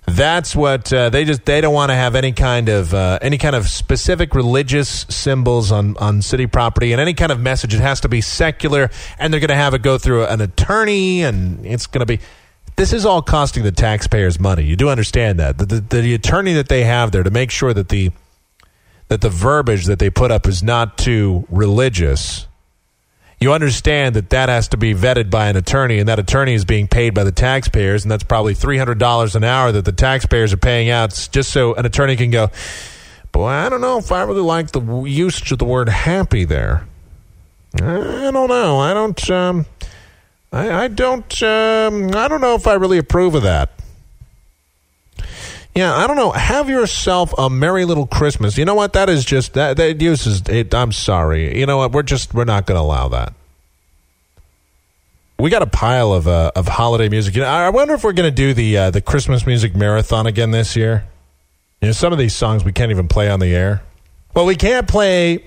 that's 0.07 0.57
what 0.57 0.91
uh, 0.95 1.11
they 1.11 1.27
just 1.27 1.45
they 1.45 1.61
don't 1.61 1.75
want 1.75 1.91
to 1.91 1.95
have 1.95 2.15
any 2.15 2.33
kind 2.33 2.71
of 2.71 2.95
uh, 2.95 3.19
any 3.21 3.37
kind 3.37 3.55
of 3.55 3.69
specific 3.69 4.35
religious 4.35 5.05
symbols 5.11 5.71
on 5.71 5.95
on 5.99 6.23
city 6.23 6.47
property 6.47 6.93
and 6.93 7.03
any 7.03 7.13
kind 7.13 7.33
of 7.33 7.39
message. 7.39 7.75
It 7.75 7.83
has 7.83 8.01
to 8.01 8.09
be 8.09 8.23
secular, 8.23 8.89
and 9.19 9.31
they're 9.31 9.41
going 9.41 9.49
to 9.49 9.55
have 9.55 9.75
it 9.75 9.83
go 9.83 9.99
through 9.99 10.25
an 10.25 10.41
attorney, 10.41 11.25
and 11.25 11.67
it's 11.67 11.87
going 11.87 12.01
to 12.01 12.07
be. 12.07 12.19
This 12.77 12.95
is 12.95 13.05
all 13.05 13.21
costing 13.21 13.63
the 13.63 13.73
taxpayers 13.73 14.41
money. 14.41 14.63
You 14.63 14.77
do 14.77 14.89
understand 14.89 15.39
that 15.39 15.59
the, 15.59 15.67
the, 15.67 16.01
the 16.01 16.15
attorney 16.15 16.55
that 16.55 16.71
they 16.71 16.85
have 16.85 17.13
there 17.13 17.23
to 17.23 17.31
make 17.31 17.51
sure 17.51 17.75
that 17.75 17.91
the 17.91 18.11
that 19.13 19.21
the 19.21 19.29
verbiage 19.29 19.85
that 19.85 19.99
they 19.99 20.09
put 20.09 20.31
up 20.31 20.47
is 20.49 20.63
not 20.63 20.97
too 20.97 21.47
religious, 21.51 22.47
you 23.39 23.53
understand 23.53 24.17
that 24.17 24.31
that 24.31 24.49
has 24.49 24.69
to 24.69 24.79
be 24.79 24.95
vetted 24.95 25.29
by 25.29 25.49
an 25.49 25.57
attorney, 25.57 25.99
and 25.99 26.09
that 26.09 26.19
attorney 26.19 26.55
is 26.55 26.65
being 26.65 26.89
paid 26.89 27.13
by 27.13 27.23
the 27.23 27.31
taxpayers, 27.31 28.05
and 28.05 28.11
that's 28.11 28.25
probably 28.25 28.55
$300 28.55 29.35
an 29.35 29.45
hour 29.45 29.71
that 29.71 29.85
the 29.85 29.93
taxpayers 29.93 30.55
are 30.55 30.57
paying 30.57 30.89
out 30.89 31.29
just 31.31 31.53
so 31.53 31.75
an 31.75 31.85
attorney 31.85 32.17
can 32.17 32.31
go, 32.31 32.49
Boy, 33.33 33.49
I 33.49 33.69
don't 33.69 33.83
know 33.83 33.99
if 33.99 34.11
I 34.11 34.23
really 34.23 34.41
like 34.41 34.71
the 34.71 34.81
usage 35.03 35.53
of 35.53 35.59
the 35.59 35.67
word 35.67 35.91
happy 35.91 36.47
there. 36.47 36.87
I 37.83 38.31
don't 38.31 38.49
know. 38.49 38.81
I 38.81 38.95
don't. 38.95 39.31
Um, 39.31 39.67
I, 40.51 40.85
I 40.85 40.89
don't. 40.89 41.43
Um, 41.43 42.15
I 42.15 42.29
don't 42.29 42.41
know 42.41 42.55
if 42.55 42.67
I 42.67 42.75
really 42.75 42.97
approve 42.97 43.35
of 43.35 43.43
that. 43.43 43.82
Yeah, 45.75 45.95
I 45.95 46.07
don't 46.07 46.17
know. 46.17 46.33
Have 46.33 46.69
yourself 46.69 47.33
a 47.39 47.49
merry 47.49 47.87
little 47.87 48.07
Christmas. 48.07 48.59
You 48.59 48.65
know 48.67 48.75
what? 48.75 48.93
That 48.93 49.09
is 49.09 49.25
just 49.25 49.55
that 49.55 49.79
that 49.79 50.01
uses 50.03 50.43
it. 50.49 50.75
I'm 50.75 50.93
sorry. 50.93 51.59
You 51.59 51.65
know 51.65 51.79
what? 51.79 51.93
We're 51.93 52.03
just 52.03 52.35
we're 52.35 52.45
not 52.45 52.67
going 52.67 52.77
to 52.77 52.83
allow 52.83 53.09
that. 53.09 53.33
We 55.39 55.49
got 55.51 55.63
a 55.63 55.67
pile 55.67 56.13
of 56.13 56.29
uh, 56.29 56.53
of 56.55 56.69
holiday 56.69 57.09
music. 57.09 57.35
You 57.35 57.43
know, 57.43 57.49
I 57.49 57.71
wonder 57.71 57.95
if 57.95 58.05
we're 58.05 58.13
going 58.13 58.31
to 58.31 58.35
do 58.35 58.53
the 58.53 58.77
uh, 58.77 58.91
the 58.91 59.01
Christmas 59.01 59.47
music 59.47 59.75
marathon 59.75 60.27
again 60.27 60.51
this 60.51 60.77
year. 60.77 61.05
You 61.81 61.89
know, 61.89 61.93
some 61.93 62.13
of 62.13 62.19
these 62.19 62.35
songs 62.35 62.65
we 62.65 62.73
can't 62.73 62.91
even 62.91 63.09
play 63.09 63.31
on 63.31 63.41
the 63.41 63.55
air. 63.55 63.83
Well, 64.35 64.45
we 64.45 64.57
can't 64.57 64.87
play. 64.87 65.45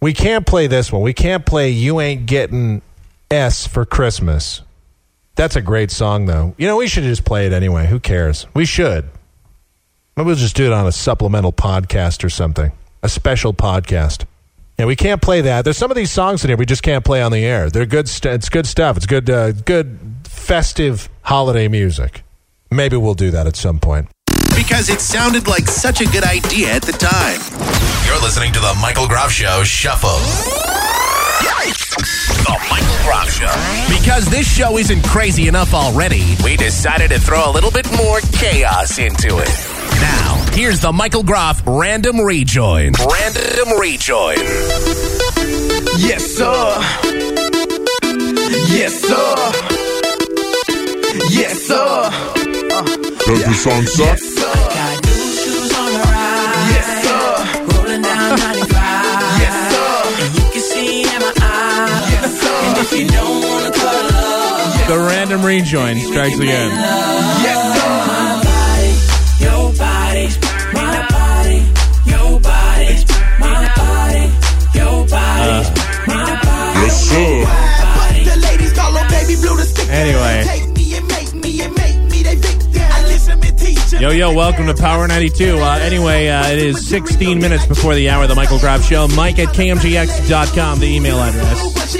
We 0.00 0.12
can't 0.12 0.44
play 0.44 0.66
this 0.66 0.90
one. 0.90 1.02
We 1.02 1.12
can't 1.14 1.46
play 1.46 1.70
"You 1.70 2.00
Ain't 2.00 2.26
Getting 2.26 2.82
S 3.30 3.68
for 3.68 3.84
Christmas." 3.86 4.62
That's 5.36 5.56
a 5.56 5.62
great 5.62 5.90
song, 5.90 6.26
though. 6.26 6.54
You 6.58 6.66
know, 6.66 6.76
we 6.76 6.86
should 6.86 7.04
just 7.04 7.24
play 7.24 7.46
it 7.46 7.52
anyway. 7.52 7.86
Who 7.86 8.00
cares? 8.00 8.46
We 8.54 8.64
should. 8.64 9.08
Maybe 10.16 10.26
we'll 10.26 10.36
just 10.36 10.56
do 10.56 10.66
it 10.66 10.72
on 10.72 10.86
a 10.86 10.92
supplemental 10.92 11.52
podcast 11.52 12.22
or 12.24 12.30
something, 12.30 12.72
a 13.02 13.08
special 13.08 13.52
podcast. 13.52 14.24
Yeah, 14.78 14.86
we 14.86 14.96
can't 14.96 15.22
play 15.22 15.40
that. 15.42 15.62
There's 15.62 15.76
some 15.76 15.90
of 15.90 15.96
these 15.96 16.10
songs 16.10 16.44
in 16.44 16.50
here 16.50 16.56
we 16.56 16.66
just 16.66 16.82
can't 16.82 17.04
play 17.04 17.22
on 17.22 17.32
the 17.32 17.44
air. 17.44 17.70
They're 17.70 17.86
good. 17.86 18.08
St- 18.08 18.34
it's 18.34 18.48
good 18.48 18.66
stuff. 18.66 18.96
It's 18.96 19.06
good, 19.06 19.30
uh, 19.30 19.52
good 19.52 19.98
festive 20.24 21.08
holiday 21.22 21.68
music. 21.68 22.22
Maybe 22.70 22.96
we'll 22.96 23.14
do 23.14 23.30
that 23.30 23.46
at 23.46 23.56
some 23.56 23.78
point. 23.78 24.08
Because 24.56 24.88
it 24.88 25.00
sounded 25.00 25.46
like 25.48 25.66
such 25.66 26.00
a 26.00 26.06
good 26.06 26.24
idea 26.24 26.72
at 26.72 26.82
the 26.82 26.92
time. 26.92 27.40
You're 28.06 28.20
listening 28.20 28.52
to 28.52 28.60
the 28.60 28.76
Michael 28.80 29.08
Groff 29.08 29.30
Show 29.32 29.62
Shuffle. 29.64 30.10
The 32.44 32.58
Michael 32.70 33.04
Groff 33.04 33.30
Show. 33.30 33.94
Because 33.98 34.26
this 34.26 34.46
show 34.52 34.76
isn't 34.76 35.02
crazy 35.04 35.48
enough 35.48 35.72
already, 35.72 36.36
we 36.44 36.56
decided 36.56 37.10
to 37.10 37.18
throw 37.18 37.48
a 37.48 37.52
little 37.52 37.70
bit 37.70 37.90
more 37.96 38.20
chaos 38.32 38.98
into 38.98 39.38
it. 39.38 39.73
Now, 40.00 40.44
here's 40.52 40.80
the 40.80 40.92
Michael 40.92 41.22
Groff 41.22 41.62
Random 41.66 42.20
Rejoin. 42.20 42.92
Random 42.92 43.78
Rejoin. 43.78 44.36
Yes, 45.98 46.24
sir. 46.36 46.76
Yes, 48.68 49.00
sir. 49.00 49.34
Yes, 51.30 51.62
sir. 51.62 51.74
Uh, 51.76 52.82
Does 52.82 53.40
yeah. 53.40 53.48
the 53.48 53.54
song 53.54 53.86
suck? 53.86 54.06
Yes, 54.06 54.22
sir. 54.34 54.52
Got 54.52 55.04
new 55.04 55.10
shoes 55.38 55.72
on 55.78 55.86
the 55.92 55.98
ride. 55.98 56.68
Yes, 56.74 56.88
sir. 57.04 57.26
Rolling 57.78 58.02
down 58.02 58.38
95. 58.38 58.70
yes, 59.40 59.56
sir. 59.72 60.24
And 60.24 60.34
you 60.34 60.44
can 60.52 60.60
see 60.62 61.02
in 61.02 61.20
my 61.20 61.32
eyes. 61.40 62.10
Yes, 62.10 62.40
sir. 62.40 62.54
And 62.66 62.78
if 62.78 62.90
you 62.98 63.06
don't 63.08 63.42
want 63.42 63.74
to 63.74 63.80
call 63.80 64.06
up, 64.10 64.88
the 64.88 64.98
random 64.98 65.42
rejoin 65.44 65.96
strikes 66.00 66.38
again. 66.38 66.70
Yes, 66.70 67.63
and 83.28 83.58
teach 83.58 83.94
'em. 83.94 84.00
Yo, 84.02 84.10
yo, 84.10 84.32
welcome 84.32 84.66
to 84.66 84.74
Power 84.74 85.06
92. 85.06 85.58
Uh, 85.58 85.78
anyway, 85.80 86.28
uh, 86.28 86.48
it 86.48 86.58
is 86.58 86.86
16 86.86 87.38
minutes 87.38 87.66
before 87.66 87.94
the 87.94 88.08
hour 88.10 88.26
the 88.26 88.34
Michael 88.34 88.58
Groff 88.58 88.84
Show. 88.84 89.06
Mike 89.08 89.38
at 89.38 89.48
KMGX.com, 89.48 90.80
the 90.80 90.86
email 90.86 91.18
address. 91.18 91.94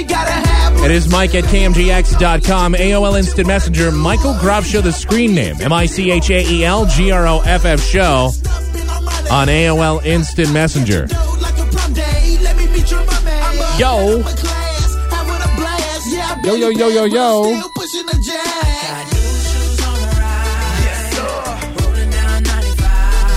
It 0.83 0.91
is 0.91 1.07
Mike 1.09 1.35
at 1.35 1.45
KMGX.com. 1.45 2.73
AOL 2.75 3.17
Instant 3.17 3.47
Messenger. 3.47 3.91
Michael 3.91 4.35
Groff 4.39 4.65
Show, 4.65 4.81
the 4.81 4.91
screen 4.91 5.33
name. 5.33 5.55
M 5.61 5.71
I 5.73 5.85
C 5.85 6.11
H 6.11 6.29
A 6.29 6.43
E 6.47 6.65
L 6.65 6.85
G 6.85 7.11
R 7.11 7.27
O 7.27 7.39
F 7.41 7.65
F 7.65 7.81
Show 7.81 8.31
on 9.31 9.47
AOL 9.47 10.03
Instant 10.03 10.51
Messenger. 10.51 11.07
Yo. 13.77 14.21
a 14.21 14.55
Yo, 16.45 16.55
yo, 16.55 16.69
yo, 16.69 16.87
yo, 16.87 17.03
yo. 17.05 17.43
Still 17.43 17.69
pushing 17.75 18.05
the 18.05 18.13
jazz. 18.23 18.43
Got 18.85 19.05
new 19.11 19.19
shoes 19.19 19.79
on 19.85 19.99
the 19.99 20.07
ride. 20.15 20.79
Yes, 20.85 21.01
sir. 21.15 21.83
Rolling 21.83 22.09
down 22.09 22.43
95. 22.43 22.87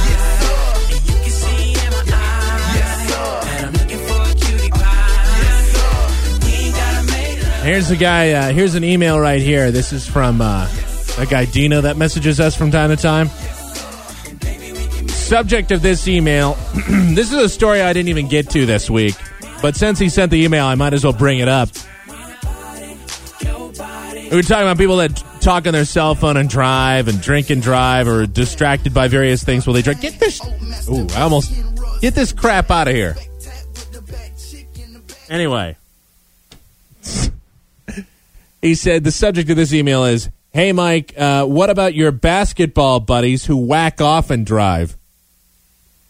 Yes, 0.06 0.22
sir. 0.38 0.58
And 0.78 0.90
you 0.90 1.22
can 1.22 1.32
see 1.32 1.72
in 1.72 1.90
my 1.90 2.02
eyes. 2.06 2.76
Yes, 2.76 3.08
sir. 3.08 3.40
And 3.56 3.66
I'm 3.66 3.72
looking 3.72 3.98
for 4.06 4.20
a 4.20 4.34
cutie 4.34 4.70
pie. 4.70 5.38
Yes, 5.42 5.64
sir. 5.74 6.46
We 6.46 6.52
ain't 6.54 6.76
gotta 6.76 7.02
make 7.10 7.42
love. 7.42 7.64
Here's 7.64 7.88
the 7.88 7.96
guy. 7.96 8.32
Uh, 8.32 8.52
here's 8.52 8.74
an 8.76 8.84
email 8.84 9.18
right 9.18 9.42
here. 9.42 9.72
This 9.72 9.92
is 9.92 10.06
from 10.06 10.40
uh, 10.40 10.68
that 11.16 11.28
guy 11.30 11.46
Dino 11.46 11.80
that 11.80 11.96
messages 11.96 12.38
us 12.38 12.54
from 12.56 12.70
time 12.70 12.90
to 12.90 12.96
time. 12.96 13.28
Subject 15.08 15.72
of 15.72 15.82
this 15.82 16.06
email. 16.06 16.54
this 16.88 17.32
is 17.32 17.38
a 17.38 17.48
story 17.48 17.82
I 17.82 17.92
didn't 17.92 18.08
even 18.08 18.28
get 18.28 18.50
to 18.50 18.66
this 18.66 18.88
week, 18.88 19.14
but 19.62 19.76
since 19.76 19.98
he 19.98 20.08
sent 20.08 20.30
the 20.30 20.42
email, 20.44 20.66
I 20.66 20.74
might 20.74 20.92
as 20.92 21.04
well 21.04 21.12
bring 21.12 21.38
it 21.38 21.48
up. 21.48 21.68
We 24.30 24.36
were 24.36 24.42
talking 24.42 24.66
about 24.66 24.76
people 24.76 24.98
that 24.98 25.16
talk 25.40 25.66
on 25.66 25.72
their 25.72 25.86
cell 25.86 26.14
phone 26.14 26.36
and 26.36 26.50
drive 26.50 27.08
and 27.08 27.20
drink 27.20 27.48
and 27.48 27.62
drive 27.62 28.08
or 28.08 28.26
distracted 28.26 28.92
by 28.92 29.08
various 29.08 29.42
things 29.42 29.66
while 29.66 29.74
they 29.74 29.82
drive. 29.82 30.00
Get 30.00 30.20
this. 30.20 30.40
Ooh, 30.88 31.06
I 31.16 31.22
almost 31.22 31.50
get 32.02 32.14
this 32.14 32.32
crap 32.32 32.70
out 32.70 32.88
of 32.88 32.94
here. 32.94 33.16
Anyway, 35.30 35.76
he 38.62 38.74
said 38.74 39.04
the 39.04 39.12
subject 39.12 39.50
of 39.50 39.56
this 39.56 39.72
email 39.72 40.04
is 40.04 40.30
hey 40.52 40.72
mike 40.72 41.14
uh, 41.16 41.44
what 41.44 41.70
about 41.70 41.94
your 41.94 42.10
basketball 42.10 43.00
buddies 43.00 43.44
who 43.44 43.56
whack 43.56 44.00
off 44.00 44.30
and 44.30 44.46
drive 44.46 44.96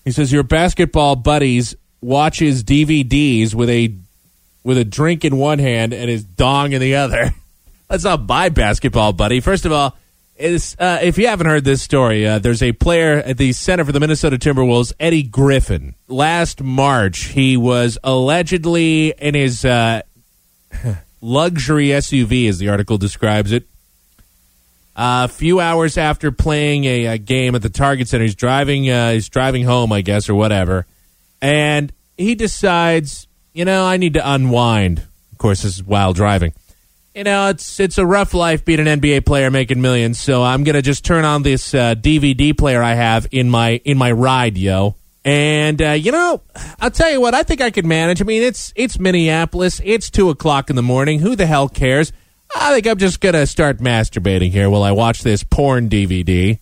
he 0.05 0.11
says 0.11 0.33
your 0.33 0.43
basketball 0.43 1.17
buddies 1.17 1.77
watches 2.01 2.63
dvds 2.63 3.55
with 3.55 3.69
a 3.69 3.93
with 4.65 4.79
a 4.79 4.85
drink 4.85 5.25
in 5.25 5.37
one 5.37 5.59
hand 5.59 5.93
and 5.93 6.09
his 6.09 6.25
dong 6.25 6.73
in 6.73 6.81
the 6.81 6.97
other 6.97 7.31
Let's 7.91 8.05
not 8.05 8.27
buy 8.27 8.51
basketball 8.51 9.13
buddy 9.13 9.41
first 9.41 9.65
of 9.65 9.73
all 9.73 9.97
is 10.37 10.77
uh, 10.79 10.99
if 11.03 11.19
you 11.19 11.27
haven't 11.27 11.47
heard 11.47 11.65
this 11.65 11.83
story 11.83 12.27
uh, 12.27 12.39
there's 12.39 12.63
a 12.63 12.73
player 12.73 13.15
at 13.15 13.39
the 13.39 13.53
center 13.53 13.85
for 13.85 13.93
the 13.93 13.99
minnesota 13.99 14.39
timberwolves 14.39 14.93
eddie 15.01 15.23
griffin 15.23 15.95
last 16.07 16.63
march 16.63 17.25
he 17.25 17.57
was 17.57 17.99
allegedly 18.05 19.13
in 19.19 19.35
his 19.35 19.65
uh, 19.65 20.03
luxury 21.21 21.89
SUV, 21.89 22.49
as 22.49 22.59
the 22.59 22.69
article 22.69 22.99
describes 22.99 23.53
it. 23.53 23.67
a 24.97 25.29
few 25.29 25.61
hours 25.61 25.97
after 25.97 26.31
playing 26.31 26.85
a, 26.85 27.07
a 27.07 27.19
game 27.19 27.55
at 27.55 27.63
the 27.63 27.69
Target 27.69 28.09
Center, 28.09 28.25
he's 28.25 28.35
driving. 28.35 28.91
Uh, 28.91 29.13
he's 29.13 29.29
driving 29.29 29.65
home, 29.65 29.93
I 29.93 30.03
guess, 30.03 30.29
or 30.29 30.35
whatever, 30.35 30.87
and 31.41 31.93
he 32.17 32.35
decides, 32.35 33.27
you 33.53 33.65
know, 33.65 33.85
I 33.85 33.97
need 33.97 34.15
to 34.15 34.33
unwind. 34.33 35.01
Of 35.33 35.39
course, 35.39 35.63
this 35.63 35.77
is 35.77 35.85
while 35.85 36.13
driving. 36.13 36.53
You 37.15 37.25
know, 37.25 37.49
it's 37.49 37.81
it's 37.81 37.99
a 37.99 38.07
rough 38.07 38.33
life 38.33 38.65
being 38.65 38.79
an 38.81 39.01
NBA 39.01 39.27
player 39.27 39.51
making 39.51 39.81
millions, 39.81 40.21
so 40.21 40.45
I'm 40.45 40.63
gonna 40.63 40.83
just 40.83 41.05
turn 41.05 41.25
on 41.25 41.43
this 41.43 41.75
uh, 41.75 41.95
DVD 41.97 42.57
player 42.57 42.83
I 42.83 42.95
have 42.95 43.27
in 43.33 43.51
my 43.51 43.81
in 43.85 43.99
my 43.99 44.13
ride, 44.13 44.57
yo. 44.57 44.95
And 45.25 45.83
uh, 45.83 45.91
you 45.91 46.13
know, 46.13 46.43
I'll 46.81 46.93
tell 46.93 47.11
you 47.11 47.21
what, 47.21 47.35
I 47.35 47.43
think 47.43 47.61
I 47.61 47.71
could 47.71 47.85
manage. 47.85 48.23
I 48.23 48.25
mean, 48.25 48.43
it's 48.43 48.73
it's 48.77 48.99
Minneapolis. 49.01 49.81
It's 49.85 50.11
two 50.11 50.31
o'clock 50.31 50.71
in 50.71 50.77
the 50.77 50.83
morning. 50.83 51.19
Who 51.19 51.35
the 51.35 51.47
hell 51.47 51.69
cares? 51.69 52.13
I 52.55 52.73
think 52.73 52.87
I'm 52.87 52.99
just 52.99 53.21
gonna 53.21 53.47
start 53.47 53.79
masturbating 53.79 54.51
here 54.53 54.71
while 54.71 54.85
I 54.85 54.93
watch 54.93 55.23
this 55.23 55.43
porn 55.43 55.89
DVD 55.89 56.59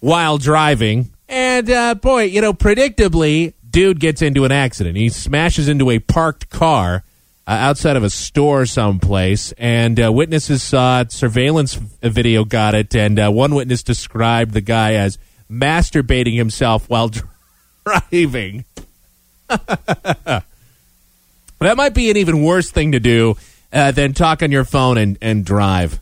while 0.00 0.38
driving. 0.38 1.10
And 1.28 1.70
uh, 1.70 1.94
boy, 1.94 2.24
you 2.24 2.40
know, 2.40 2.52
predictably, 2.52 3.54
dude 3.76 4.00
gets 4.00 4.22
into 4.22 4.46
an 4.46 4.52
accident. 4.52 4.96
He 4.96 5.10
smashes 5.10 5.68
into 5.68 5.90
a 5.90 5.98
parked 5.98 6.48
car 6.48 7.04
uh, 7.46 7.50
outside 7.50 7.94
of 7.94 8.04
a 8.04 8.08
store 8.08 8.64
someplace, 8.64 9.52
and 9.58 10.02
uh, 10.02 10.10
witnesses 10.10 10.62
saw 10.62 11.02
it. 11.02 11.12
Surveillance 11.12 11.74
video 11.74 12.46
got 12.46 12.74
it, 12.74 12.96
and 12.96 13.18
uh, 13.18 13.30
one 13.30 13.54
witness 13.54 13.82
described 13.82 14.54
the 14.54 14.62
guy 14.62 14.94
as 14.94 15.18
masturbating 15.50 16.34
himself 16.34 16.88
while 16.88 17.10
driving. 17.84 18.64
that 19.48 20.42
might 21.60 21.92
be 21.92 22.08
an 22.08 22.16
even 22.16 22.42
worse 22.42 22.70
thing 22.70 22.92
to 22.92 22.98
do 22.98 23.36
uh, 23.74 23.90
than 23.90 24.14
talk 24.14 24.42
on 24.42 24.50
your 24.50 24.64
phone 24.64 24.96
and, 24.96 25.18
and 25.20 25.44
drive. 25.44 26.00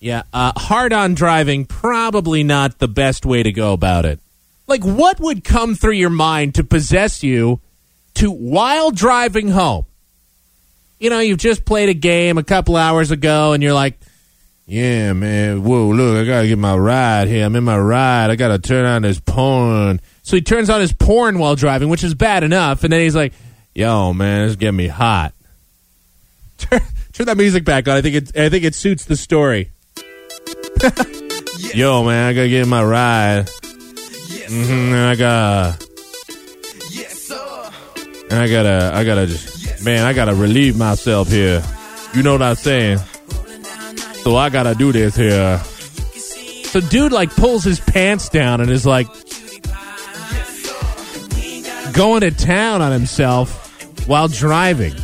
Yeah, 0.00 0.22
uh, 0.32 0.52
hard 0.56 0.94
on 0.94 1.12
driving, 1.12 1.66
probably 1.66 2.42
not 2.42 2.78
the 2.78 2.88
best 2.88 3.26
way 3.26 3.42
to 3.42 3.52
go 3.52 3.74
about 3.74 4.06
it. 4.06 4.18
Like, 4.66 4.84
what 4.84 5.20
would 5.20 5.44
come 5.44 5.74
through 5.74 5.92
your 5.92 6.10
mind 6.10 6.56
to 6.56 6.64
possess 6.64 7.22
you 7.22 7.60
to, 8.14 8.30
while 8.30 8.90
driving 8.90 9.48
home? 9.48 9.84
You 10.98 11.10
know, 11.10 11.20
you've 11.20 11.38
just 11.38 11.64
played 11.64 11.88
a 11.88 11.94
game 11.94 12.38
a 12.38 12.42
couple 12.42 12.76
hours 12.76 13.10
ago, 13.10 13.52
and 13.52 13.62
you're 13.62 13.74
like, 13.74 13.98
yeah, 14.66 15.12
man, 15.12 15.62
whoa, 15.62 15.90
look, 15.90 16.18
I 16.18 16.24
gotta 16.24 16.48
get 16.48 16.58
my 16.58 16.76
ride 16.76 17.28
here. 17.28 17.44
I'm 17.44 17.54
in 17.54 17.62
my 17.62 17.78
ride. 17.78 18.30
I 18.30 18.36
gotta 18.36 18.58
turn 18.58 18.84
on 18.84 19.02
this 19.02 19.20
porn. 19.20 20.00
So 20.22 20.34
he 20.34 20.42
turns 20.42 20.68
on 20.70 20.80
his 20.80 20.92
porn 20.92 21.38
while 21.38 21.54
driving, 21.54 21.88
which 21.88 22.02
is 22.02 22.14
bad 22.14 22.42
enough, 22.42 22.82
and 22.82 22.92
then 22.92 23.00
he's 23.00 23.14
like, 23.14 23.32
yo, 23.74 24.12
man, 24.12 24.42
this 24.42 24.50
is 24.50 24.56
getting 24.56 24.76
me 24.76 24.88
hot. 24.88 25.32
Turn, 26.58 26.80
turn 27.12 27.26
that 27.26 27.36
music 27.36 27.66
back 27.66 27.86
on. 27.86 27.98
I 27.98 28.00
think 28.00 28.14
it, 28.16 28.36
I 28.36 28.48
think 28.48 28.64
it 28.64 28.74
suits 28.74 29.04
the 29.04 29.14
story. 29.14 29.70
Yo, 31.74 32.02
man, 32.02 32.30
I 32.30 32.32
gotta 32.32 32.48
get 32.48 32.62
in 32.62 32.68
my 32.68 32.82
ride. 32.82 33.46
Hmm 34.48 34.94
and 34.94 34.96
I 34.96 35.16
got. 35.16 35.86
Yes, 36.90 37.22
sir. 37.22 37.70
and 38.30 38.38
I 38.38 38.48
gotta, 38.48 38.90
I 38.94 39.04
gotta 39.04 39.26
just, 39.26 39.84
man, 39.84 40.04
I 40.04 40.12
gotta 40.12 40.34
relieve 40.34 40.76
myself 40.76 41.28
here. 41.28 41.62
You 42.14 42.22
know 42.22 42.32
what 42.32 42.42
I'm 42.42 42.56
saying? 42.56 42.98
So 44.22 44.36
I 44.36 44.48
gotta 44.50 44.74
do 44.74 44.92
this 44.92 45.16
here. 45.16 45.58
So 46.64 46.80
dude 46.80 47.12
like 47.12 47.34
pulls 47.34 47.64
his 47.64 47.80
pants 47.80 48.28
down 48.28 48.60
and 48.60 48.70
is 48.70 48.84
like 48.84 49.08
going 51.92 52.20
to 52.20 52.30
town 52.30 52.82
on 52.82 52.92
himself 52.92 54.06
while 54.06 54.28
driving. 54.28 54.94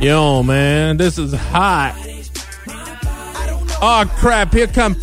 Yo, 0.00 0.42
man, 0.42 0.96
this 0.96 1.18
is 1.18 1.34
hot. 1.34 1.94
Oh 3.82 4.10
crap! 4.16 4.50
Here 4.50 4.66
come, 4.66 4.96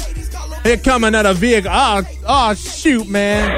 here 0.63 0.77
come 0.77 1.03
another 1.03 1.35
vehicle. 1.35 1.69
Oh, 1.71 2.01
oh 2.27 2.53
shoot, 2.55 3.07
man! 3.07 3.47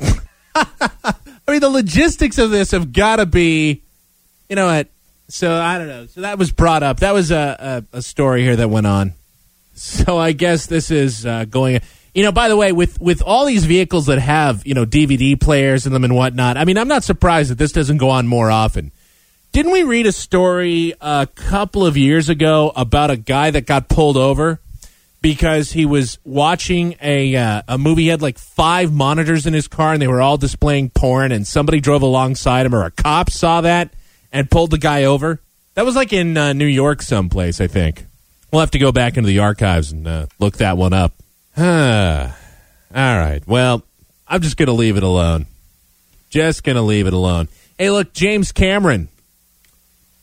I 0.00 1.14
mean, 1.46 1.60
the 1.60 1.68
logistics 1.68 2.38
of 2.38 2.50
this 2.50 2.70
have 2.70 2.94
got 2.94 3.16
to 3.16 3.26
be, 3.26 3.82
you 4.48 4.56
know 4.56 4.64
what? 4.64 4.88
So 5.28 5.54
I 5.54 5.76
don't 5.76 5.88
know. 5.88 6.06
So 6.06 6.22
that 6.22 6.38
was 6.38 6.50
brought 6.50 6.82
up. 6.82 7.00
That 7.00 7.12
was 7.12 7.30
a, 7.30 7.84
a, 7.92 7.98
a 7.98 8.02
story 8.02 8.42
here 8.42 8.56
that 8.56 8.70
went 8.70 8.86
on. 8.86 9.12
So 9.74 10.18
I 10.18 10.32
guess 10.32 10.66
this 10.66 10.90
is 10.90 11.26
uh, 11.26 11.44
going. 11.44 11.80
You 12.14 12.24
know, 12.24 12.32
by 12.32 12.48
the 12.48 12.56
way, 12.56 12.72
with 12.72 13.00
with 13.00 13.22
all 13.22 13.46
these 13.46 13.64
vehicles 13.64 14.06
that 14.06 14.18
have 14.18 14.66
you 14.66 14.74
know 14.74 14.84
DVD 14.84 15.40
players 15.40 15.86
in 15.86 15.92
them 15.92 16.04
and 16.04 16.14
whatnot, 16.14 16.56
I 16.56 16.64
mean, 16.64 16.76
I'm 16.78 16.88
not 16.88 17.04
surprised 17.04 17.50
that 17.50 17.58
this 17.58 17.72
doesn't 17.72 17.98
go 17.98 18.10
on 18.10 18.26
more 18.26 18.50
often. 18.50 18.90
Didn't 19.52 19.72
we 19.72 19.82
read 19.82 20.06
a 20.06 20.12
story 20.12 20.94
a 21.00 21.28
couple 21.34 21.84
of 21.84 21.96
years 21.96 22.28
ago 22.28 22.72
about 22.76 23.10
a 23.10 23.16
guy 23.16 23.50
that 23.50 23.66
got 23.66 23.88
pulled 23.88 24.16
over 24.16 24.60
because 25.20 25.72
he 25.72 25.84
was 25.86 26.18
watching 26.24 26.96
a 27.00 27.34
uh, 27.36 27.62
a 27.68 27.78
movie? 27.78 28.02
He 28.02 28.08
had 28.08 28.22
like 28.22 28.38
five 28.38 28.92
monitors 28.92 29.46
in 29.46 29.54
his 29.54 29.68
car, 29.68 29.92
and 29.92 30.02
they 30.02 30.08
were 30.08 30.20
all 30.20 30.36
displaying 30.36 30.90
porn. 30.90 31.32
And 31.32 31.46
somebody 31.46 31.80
drove 31.80 32.02
alongside 32.02 32.66
him, 32.66 32.74
or 32.74 32.84
a 32.84 32.90
cop 32.90 33.30
saw 33.30 33.60
that 33.60 33.92
and 34.32 34.50
pulled 34.50 34.70
the 34.70 34.78
guy 34.78 35.04
over. 35.04 35.40
That 35.74 35.84
was 35.84 35.96
like 35.96 36.12
in 36.12 36.36
uh, 36.36 36.52
New 36.52 36.66
York, 36.66 37.02
someplace. 37.02 37.60
I 37.60 37.66
think 37.68 38.06
we'll 38.52 38.60
have 38.60 38.72
to 38.72 38.78
go 38.78 38.92
back 38.92 39.16
into 39.16 39.28
the 39.28 39.38
archives 39.40 39.92
and 39.92 40.06
uh, 40.06 40.26
look 40.38 40.58
that 40.58 40.76
one 40.76 40.92
up. 40.92 41.12
All 41.56 43.16
right. 43.18 43.40
Well, 43.46 43.84
I'm 44.26 44.40
just 44.40 44.56
gonna 44.56 44.72
leave 44.72 44.96
it 44.96 45.02
alone. 45.02 45.46
Just 46.28 46.64
gonna 46.64 46.82
leave 46.82 47.06
it 47.06 47.12
alone. 47.12 47.48
Hey, 47.78 47.90
look, 47.90 48.12
James 48.12 48.52
Cameron. 48.52 49.08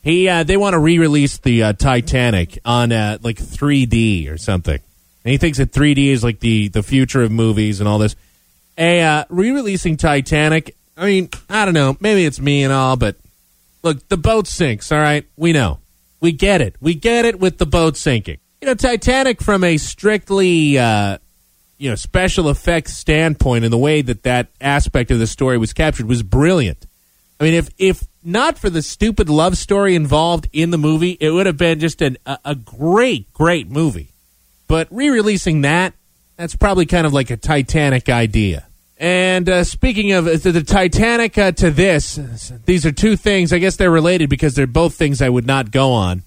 He 0.01 0.29
uh, 0.29 0.43
they 0.43 0.55
want 0.55 0.73
to 0.73 0.79
re-release 0.79 1.37
the 1.39 1.63
uh, 1.63 1.73
Titanic 1.73 2.59
on 2.63 2.91
uh, 2.91 3.17
like 3.21 3.37
3D 3.37 4.31
or 4.31 4.37
something. 4.37 4.79
And 5.25 5.31
he 5.31 5.37
thinks 5.37 5.57
that 5.57 5.73
3D 5.73 6.07
is 6.07 6.23
like 6.23 6.39
the 6.39 6.69
the 6.69 6.83
future 6.83 7.21
of 7.21 7.31
movies 7.31 7.81
and 7.81 7.89
all 7.89 7.99
this. 7.99 8.15
A 8.77 9.01
uh, 9.01 9.25
re-releasing 9.29 9.97
Titanic. 9.97 10.75
I 10.95 11.05
mean, 11.05 11.29
I 11.49 11.65
don't 11.65 11.73
know. 11.73 11.97
Maybe 11.99 12.25
it's 12.25 12.39
me 12.39 12.63
and 12.63 12.71
all, 12.71 12.95
but 12.95 13.17
look, 13.83 14.07
the 14.07 14.17
boat 14.17 14.47
sinks. 14.47 14.91
All 14.91 14.99
right, 14.99 15.25
we 15.35 15.51
know, 15.51 15.79
we 16.21 16.31
get 16.31 16.61
it. 16.61 16.75
We 16.79 16.93
get 16.93 17.25
it 17.25 17.39
with 17.39 17.57
the 17.57 17.65
boat 17.65 17.97
sinking. 17.97 18.37
You 18.61 18.67
know, 18.67 18.73
Titanic 18.73 19.41
from 19.41 19.63
a 19.63 19.77
strictly 19.77 20.77
uh, 20.77 21.19
you 21.77 21.89
know 21.89 21.95
special 21.95 22.49
effects 22.49 22.97
standpoint 22.97 23.63
and 23.63 23.71
the 23.71 23.77
way 23.77 24.01
that 24.01 24.23
that 24.23 24.47
aspect 24.59 25.11
of 25.11 25.19
the 25.19 25.27
story 25.27 25.57
was 25.57 25.73
captured 25.73 26.07
was 26.07 26.23
brilliant. 26.23 26.85
I 27.39 27.43
mean, 27.43 27.53
if 27.53 27.69
if 27.77 28.03
not 28.23 28.57
for 28.57 28.69
the 28.69 28.81
stupid 28.81 29.29
love 29.29 29.57
story 29.57 29.95
involved 29.95 30.49
in 30.51 30.71
the 30.71 30.77
movie, 30.77 31.17
it 31.19 31.29
would 31.29 31.45
have 31.45 31.57
been 31.57 31.79
just 31.79 32.01
an, 32.01 32.17
a, 32.25 32.39
a 32.43 32.55
great, 32.55 33.31
great 33.31 33.69
movie. 33.69 34.09
But 34.67 34.87
re-releasing 34.91 35.61
that, 35.61 35.93
that's 36.35 36.55
probably 36.55 36.85
kind 36.85 37.07
of 37.07 37.13
like 37.13 37.29
a 37.29 37.37
Titanic 37.37 38.09
idea. 38.09 38.65
And 38.97 39.47
uh, 39.47 39.63
speaking 39.63 40.11
of 40.11 40.27
uh, 40.27 40.37
the, 40.37 40.51
the 40.51 40.63
Titanic 40.63 41.37
uh, 41.37 41.51
to 41.53 41.69
this, 41.71 42.19
these 42.65 42.85
are 42.85 42.91
two 42.91 43.15
things. 43.15 43.53
I 43.53 43.59
guess 43.59 43.75
they're 43.75 43.91
related 43.91 44.29
because 44.29 44.55
they're 44.55 44.67
both 44.67 44.95
things 44.95 45.21
I 45.21 45.29
would 45.29 45.45
not 45.45 45.71
go 45.71 45.91
on. 45.91 46.23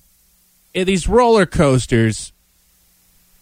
Eh, 0.75 0.85
these 0.85 1.09
roller 1.09 1.47
coasters. 1.47 2.33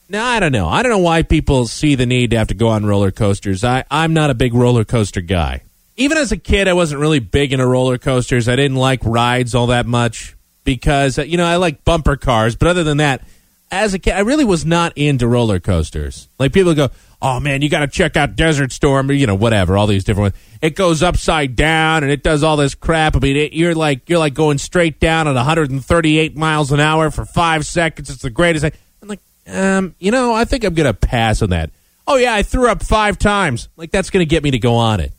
Now 0.09 0.27
I 0.27 0.41
don't 0.41 0.53
know. 0.53 0.69
I 0.69 0.83
don't 0.83 0.93
know 0.93 0.99
why 0.99 1.23
people 1.23 1.67
see 1.67 1.95
the 1.95 2.07
need 2.07 2.31
to 2.31 2.39
have 2.39 2.49
to 2.49 2.55
go 2.55 2.69
on 2.69 2.87
roller 2.87 3.11
coasters. 3.11 3.65
I, 3.65 3.85
I'm 3.91 4.15
not 4.15 4.31
a 4.31 4.35
big 4.35 4.55
roller 4.55 4.85
coaster 4.85 5.21
guy 5.21 5.63
even 5.99 6.17
as 6.17 6.31
a 6.31 6.37
kid, 6.37 6.69
I 6.69 6.73
wasn't 6.73 7.01
really 7.01 7.19
big 7.19 7.53
into 7.53 7.67
roller 7.67 7.99
coasters. 7.99 8.49
I 8.49 8.55
didn't 8.57 8.77
like 8.77 9.01
rides 9.03 9.55
all 9.55 9.67
that 9.67 9.85
much 9.85 10.37
because, 10.63 11.19
you 11.19 11.37
know, 11.37 11.45
I 11.45 11.57
like 11.57 11.85
bumper 11.85 12.17
cars. 12.17 12.55
But 12.55 12.69
other 12.69 12.85
than 12.85 12.99
that, 12.99 13.23
as 13.71 13.95
a 13.95 13.99
kid, 13.99 14.15
I 14.15 14.21
really 14.21 14.45
was 14.45 14.65
not 14.65 14.97
into 14.97 15.27
roller 15.27 15.59
coasters. 15.59 16.29
Like 16.39 16.53
people 16.53 16.73
go, 16.75 16.91
oh 17.21 17.41
man, 17.41 17.63
you 17.63 17.69
got 17.69 17.81
to 17.81 17.89
check 17.89 18.17
out 18.17 18.37
Desert 18.37 18.73
Storm 18.73 19.11
or, 19.11 19.13
you 19.13 19.27
know, 19.27 19.35
whatever, 19.35 19.77
all 19.77 19.87
these 19.87 20.05
different 20.05 20.35
ones. 20.35 20.45
It 20.63 20.77
goes 20.77 21.03
upside 21.03 21.57
down 21.57 22.03
and 22.03 22.13
it 22.13 22.23
does 22.23 22.43
all 22.43 22.57
this 22.57 22.75
crap. 22.75 23.17
I 23.17 23.19
mean, 23.21 23.37
it, 23.37 23.53
you're 23.53 23.75
like, 23.75 24.09
you're 24.09 24.19
like 24.19 24.35
going 24.35 24.59
straight 24.59 25.01
down 25.01 25.29
at 25.29 25.35
138 25.35 26.37
miles 26.37 26.73
an 26.73 26.81
hour 26.81 27.11
for 27.11 27.25
five 27.25 27.67
seconds. 27.67 28.11
It's 28.11 28.23
the 28.23 28.31
greatest 28.31 28.63
thing. 28.63 28.73
I'm 29.03 29.09
like, 29.09 29.21
um, 29.47 29.95
you 29.99 30.11
know, 30.11 30.35
I 30.35 30.45
think 30.45 30.65
I'm 30.65 30.75
to 30.75 30.95
pass 30.95 31.43
on 31.43 31.51
that. 31.51 31.71
Oh 32.07 32.17
yeah, 32.17 32.35
I 32.35 32.43
threw 32.43 32.69
up 32.71 32.83
five 32.83 33.19
times. 33.19 33.69
Like 33.77 33.91
that's 33.91 34.11
to 34.11 34.25
get 34.25 34.43
me 34.43 34.53
to 34.53 34.59
go 34.59 34.75
on 34.77 35.01
it. 35.01 35.13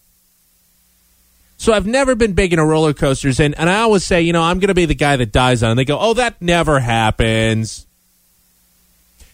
So 1.57 1.73
I've 1.73 1.85
never 1.85 2.15
been 2.15 2.33
big 2.33 2.53
into 2.53 2.63
roller 2.63 2.93
coasters, 2.93 3.41
and, 3.41 3.53
and 3.59 3.69
I 3.69 3.81
always 3.81 4.05
say, 4.05 4.21
you 4.21 4.31
know, 4.31 4.41
I'm 4.41 4.59
going 4.59 4.69
to 4.69 4.73
be 4.73 4.85
the 4.85 4.95
guy 4.95 5.17
that 5.17 5.33
dies 5.33 5.61
on. 5.61 5.67
it. 5.67 5.71
And 5.73 5.79
they 5.79 5.83
go, 5.83 5.99
oh, 5.99 6.13
that 6.13 6.41
never 6.41 6.79
happens. 6.79 7.85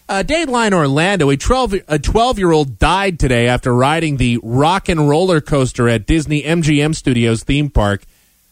Uh, 0.07 0.21
Dateline 0.21 0.71
Orlando, 0.71 1.31
a 1.31 1.37
12 1.37 1.75
a 1.87 1.97
12 1.97 2.37
year 2.37 2.51
old 2.51 2.77
died 2.77 3.19
today 3.19 3.47
after 3.47 3.73
riding 3.73 4.17
the 4.17 4.39
rock 4.43 4.87
and 4.87 5.09
roller 5.09 5.41
coaster 5.41 5.89
at 5.89 6.05
Disney 6.05 6.43
MGM 6.43 6.93
Studios 6.93 7.43
theme 7.43 7.71
park, 7.71 8.03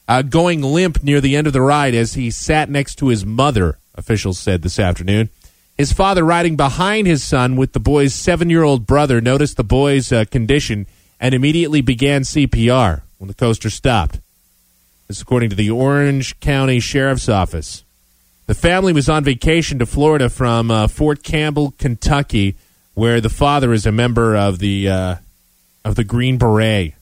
uh, 0.08 0.24
going 0.24 0.64
limp 0.64 1.04
near 1.04 1.22
the 1.22 1.36
end 1.36 1.46
of 1.46 1.54
the 1.54 1.62
ride 1.62 1.94
as 1.94 2.16
he 2.16 2.32
sat 2.32 2.72
next 2.72 2.96
to 2.96 3.10
his 3.10 3.24
mother. 3.24 3.78
Officials 3.94 4.40
said 4.40 4.64
this 4.64 4.80
afternoon. 4.80 5.30
His 5.78 5.94
father, 5.94 6.24
riding 6.24 6.56
behind 6.56 7.06
his 7.06 7.24
son 7.24 7.56
with 7.56 7.74
the 7.74 7.80
boy's 7.80 8.16
seven 8.16 8.50
year 8.50 8.64
old 8.64 8.88
brother, 8.88 9.22
noticed 9.22 9.56
the 9.56 9.64
boy's 9.64 10.12
uh, 10.12 10.26
condition 10.26 10.88
and 11.20 11.36
immediately 11.36 11.82
began 11.82 12.24
CPR 12.24 13.02
when 13.20 13.28
the 13.28 13.36
coaster 13.36 13.70
stopped. 13.70 14.20
This, 15.08 15.22
according 15.22 15.52
to 15.52 15.56
the 15.56 15.70
Orange 15.70 16.40
County 16.40 16.80
Sheriff's 16.80 17.30
Office. 17.30 17.83
The 18.46 18.54
family 18.54 18.92
was 18.92 19.08
on 19.08 19.24
vacation 19.24 19.80
to 19.80 19.86
Florida 19.86 20.30
from 20.30 20.70
uh, 20.70 20.88
Fort 20.88 21.24
Campbell, 21.24 21.74
Kentucky, 21.78 22.58
where 22.94 23.22
the 23.22 23.30
father 23.30 23.72
is 23.72 23.86
a 23.86 23.92
member 23.92 24.36
of 24.36 24.60
the 24.60 24.90
uh, 24.90 25.16
of 25.86 25.96
the 25.96 26.04
Green 26.04 26.38
Beret. 26.38 26.94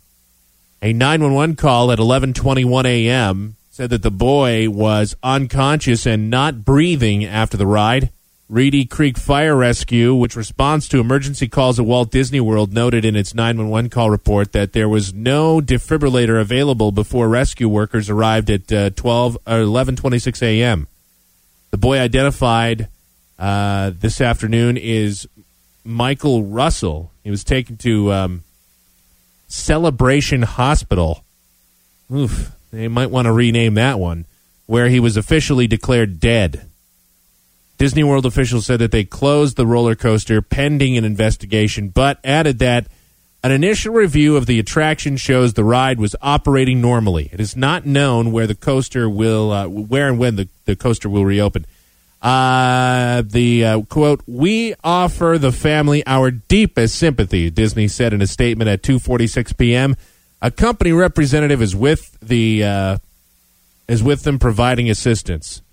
A 0.84 0.94
911 0.94 1.56
call 1.56 1.92
at 1.92 1.98
11:21 1.98 2.86
a.m. 2.86 3.56
said 3.72 3.90
that 3.90 4.04
the 4.04 4.12
boy 4.12 4.70
was 4.70 5.16
unconscious 5.24 6.06
and 6.06 6.30
not 6.30 6.64
breathing 6.64 7.26
after 7.26 7.58
the 7.58 7.68
ride. 7.68 8.12
Reedy 8.48 8.86
Creek 8.86 9.18
Fire 9.18 9.56
Rescue, 9.56 10.14
which 10.14 10.36
responds 10.36 10.88
to 10.90 11.00
emergency 11.00 11.48
calls 11.48 11.80
at 11.80 11.86
Walt 11.86 12.12
Disney 12.12 12.42
World, 12.42 12.74
noted 12.74 13.04
in 13.04 13.16
its 13.16 13.34
911 13.34 13.90
call 13.90 14.12
report 14.12 14.52
that 14.52 14.74
there 14.74 14.90
was 14.90 15.14
no 15.14 15.60
defibrillator 15.60 16.40
available 16.40 16.92
before 16.92 17.30
rescue 17.30 17.70
workers 17.70 18.10
arrived 18.12 18.52
at 18.52 18.72
uh, 18.72 18.90
12 18.92 19.38
or 19.48 19.54
11:26 19.54 20.44
a.m. 20.44 20.88
The 21.72 21.78
boy 21.78 22.00
identified 22.00 22.90
uh, 23.40 23.92
this 23.98 24.20
afternoon 24.20 24.76
is 24.76 25.28
Michael 25.86 26.44
Russell. 26.44 27.12
He 27.24 27.32
was 27.32 27.46
taken 27.46 27.78
to 27.78 28.12
um, 28.12 28.44
Celebration 29.48 30.42
Hospital. 30.42 31.24
Oof, 32.14 32.52
they 32.72 32.90
might 32.90 33.10
want 33.10 33.26
to 33.26 33.32
rename 33.32 33.76
that 33.76 34.00
one, 34.00 34.26
where 34.66 34.90
he 34.90 35.00
was 35.00 35.16
officially 35.16 35.66
declared 35.66 36.20
dead. 36.20 36.66
Disney 37.78 38.04
World 38.04 38.26
officials 38.26 38.66
said 38.66 38.80
that 38.80 38.92
they 38.92 39.06
closed 39.06 39.56
the 39.56 39.66
roller 39.66 39.96
coaster 39.96 40.42
pending 40.42 40.98
an 40.98 41.06
investigation, 41.06 41.88
but 41.88 42.20
added 42.24 42.60
that 42.60 42.88
an 43.44 43.52
initial 43.52 43.94
review 43.94 44.38
of 44.38 44.46
the 44.46 44.60
attraction 44.60 45.18
shows 45.18 45.54
the 45.54 45.64
ride 45.64 46.00
was 46.00 46.16
operating 46.22 46.80
normally. 46.80 47.30
It 47.34 47.40
is 47.40 47.56
not 47.56 47.86
known 47.86 48.32
where 48.32 48.46
the 48.46 48.56
coaster 48.56 49.10
will, 49.10 49.52
uh, 49.52 49.68
where 49.68 50.08
and 50.08 50.20
when 50.20 50.36
the, 50.36 50.48
the 50.66 50.76
coaster 50.76 51.10
will 51.10 51.26
reopen. 51.26 51.66
Uh, 52.22 53.24
the 53.26 53.66
uh, 53.66 53.82
quote: 53.82 54.22
"We 54.28 54.76
offer 54.84 55.40
the 55.40 55.52
family 55.52 56.06
our 56.06 56.30
deepest 56.30 56.96
sympathy," 56.96 57.50
Disney 57.50 57.88
said 57.88 58.14
in 58.14 58.22
a 58.22 58.28
statement 58.28 58.70
at 58.70 58.84
2:46 58.84 59.58
p.m. 59.58 59.96
A 60.40 60.52
company 60.52 60.92
representative 60.92 61.64
is 61.64 61.76
with 61.76 62.20
the 62.22 62.64
uh, 62.64 62.98
is 63.88 64.04
with 64.04 64.22
them 64.22 64.38
providing 64.38 64.88
assistance. 64.88 65.64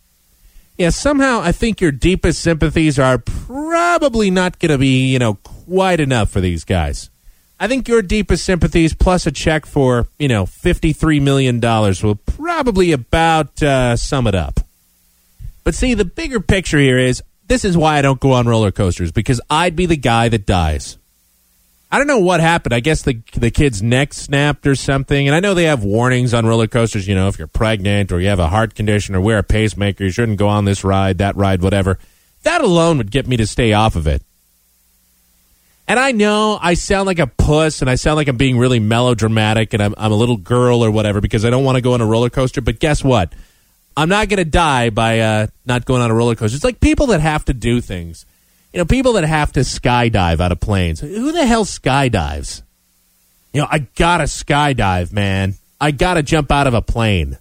Yeah, 0.78 0.90
somehow 0.90 1.40
I 1.40 1.52
think 1.52 1.82
your 1.82 1.92
deepest 1.92 2.40
sympathies 2.40 2.98
are 2.98 3.18
probably 3.18 4.30
not 4.30 4.58
going 4.58 4.70
to 4.70 4.78
be, 4.78 5.12
you 5.12 5.18
know, 5.18 5.34
quite 5.34 6.00
enough 6.00 6.30
for 6.30 6.40
these 6.40 6.64
guys. 6.64 7.10
I 7.60 7.66
think 7.66 7.88
your 7.88 8.02
deepest 8.02 8.44
sympathies 8.44 8.94
plus 8.94 9.26
a 9.26 9.32
check 9.32 9.66
for, 9.66 10.06
you 10.18 10.28
know, 10.28 10.44
$53 10.44 11.20
million 11.20 11.60
will 11.60 12.14
probably 12.14 12.92
about 12.92 13.60
uh, 13.62 13.96
sum 13.96 14.26
it 14.28 14.34
up. 14.34 14.60
But 15.64 15.74
see, 15.74 15.94
the 15.94 16.04
bigger 16.04 16.40
picture 16.40 16.78
here 16.78 16.98
is 16.98 17.22
this 17.48 17.64
is 17.64 17.76
why 17.76 17.98
I 17.98 18.02
don't 18.02 18.20
go 18.20 18.32
on 18.32 18.46
roller 18.46 18.70
coasters 18.70 19.10
because 19.10 19.40
I'd 19.50 19.74
be 19.74 19.86
the 19.86 19.96
guy 19.96 20.28
that 20.28 20.46
dies. 20.46 20.98
I 21.90 21.98
don't 21.98 22.06
know 22.06 22.18
what 22.18 22.40
happened. 22.40 22.74
I 22.74 22.80
guess 22.80 23.02
the 23.02 23.22
the 23.34 23.50
kid's 23.50 23.82
neck 23.82 24.12
snapped 24.12 24.66
or 24.66 24.74
something. 24.74 25.26
And 25.26 25.34
I 25.34 25.40
know 25.40 25.54
they 25.54 25.64
have 25.64 25.82
warnings 25.82 26.34
on 26.34 26.44
roller 26.44 26.66
coasters. 26.66 27.08
You 27.08 27.14
know, 27.14 27.28
if 27.28 27.38
you're 27.38 27.48
pregnant 27.48 28.12
or 28.12 28.20
you 28.20 28.28
have 28.28 28.38
a 28.38 28.48
heart 28.48 28.74
condition 28.74 29.14
or 29.14 29.22
wear 29.22 29.38
a 29.38 29.42
pacemaker, 29.42 30.04
you 30.04 30.10
shouldn't 30.10 30.38
go 30.38 30.48
on 30.48 30.66
this 30.66 30.84
ride, 30.84 31.18
that 31.18 31.34
ride, 31.36 31.62
whatever. 31.62 31.98
That 32.42 32.60
alone 32.60 32.98
would 32.98 33.10
get 33.10 33.26
me 33.26 33.38
to 33.38 33.46
stay 33.46 33.72
off 33.72 33.96
of 33.96 34.06
it. 34.06 34.22
And 35.88 35.98
I 35.98 36.12
know 36.12 36.58
I 36.60 36.74
sound 36.74 37.06
like 37.06 37.18
a 37.18 37.26
puss 37.26 37.80
and 37.80 37.90
I 37.90 37.96
sound 37.96 38.16
like 38.16 38.28
I'm 38.28 38.36
being 38.36 38.58
really 38.58 38.78
melodramatic 38.78 39.72
and 39.72 39.82
I'm, 39.82 39.94
I'm 39.96 40.12
a 40.12 40.16
little 40.16 40.36
girl 40.36 40.84
or 40.84 40.90
whatever 40.90 41.20
because 41.20 41.44
I 41.44 41.50
don't 41.50 41.64
want 41.64 41.76
to 41.76 41.82
go 41.82 41.94
on 41.94 42.00
a 42.00 42.06
roller 42.06 42.30
coaster. 42.30 42.60
But 42.60 42.78
guess 42.78 43.02
what? 43.02 43.32
I'm 43.96 44.10
not 44.10 44.28
going 44.28 44.38
to 44.38 44.44
die 44.44 44.90
by 44.90 45.20
uh, 45.20 45.46
not 45.66 45.86
going 45.86 46.02
on 46.02 46.10
a 46.10 46.14
roller 46.14 46.34
coaster. 46.34 46.54
It's 46.54 46.64
like 46.64 46.78
people 46.78 47.06
that 47.06 47.20
have 47.20 47.46
to 47.46 47.54
do 47.54 47.80
things 47.80 48.26
you 48.72 48.78
know, 48.78 48.84
people 48.84 49.14
that 49.14 49.24
have 49.24 49.52
to 49.52 49.60
skydive 49.60 50.40
out 50.40 50.52
of 50.52 50.60
planes. 50.60 51.00
Who 51.00 51.32
the 51.32 51.46
hell 51.46 51.64
skydives? 51.64 52.62
You 53.52 53.62
know, 53.62 53.68
I 53.70 53.78
gotta 53.78 54.24
skydive, 54.24 55.12
man. 55.12 55.54
I 55.80 55.90
gotta 55.90 56.22
jump 56.22 56.52
out 56.52 56.66
of 56.66 56.74
a 56.74 56.82
plane. 56.82 57.38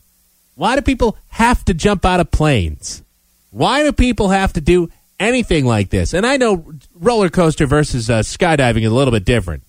Why 0.56 0.76
do 0.76 0.82
people 0.82 1.18
have 1.30 1.64
to 1.66 1.74
jump 1.74 2.06
out 2.06 2.20
of 2.20 2.32
planes? 2.32 3.04
Why 3.52 3.84
do 3.84 3.92
people 3.92 4.30
have 4.30 4.54
to 4.54 4.62
do 4.62 4.90
anything 5.20 5.66
like 5.66 5.90
this? 5.90 6.14
And 6.14 6.26
I 6.26 6.38
know 6.38 6.74
roller 6.96 7.30
coaster 7.30 7.66
versus 7.66 8.10
uh, 8.10 8.20
skydiving 8.20 8.84
is 8.84 8.92
a 8.92 8.96
little 8.96 9.12
bit 9.12 9.26
different, 9.26 9.64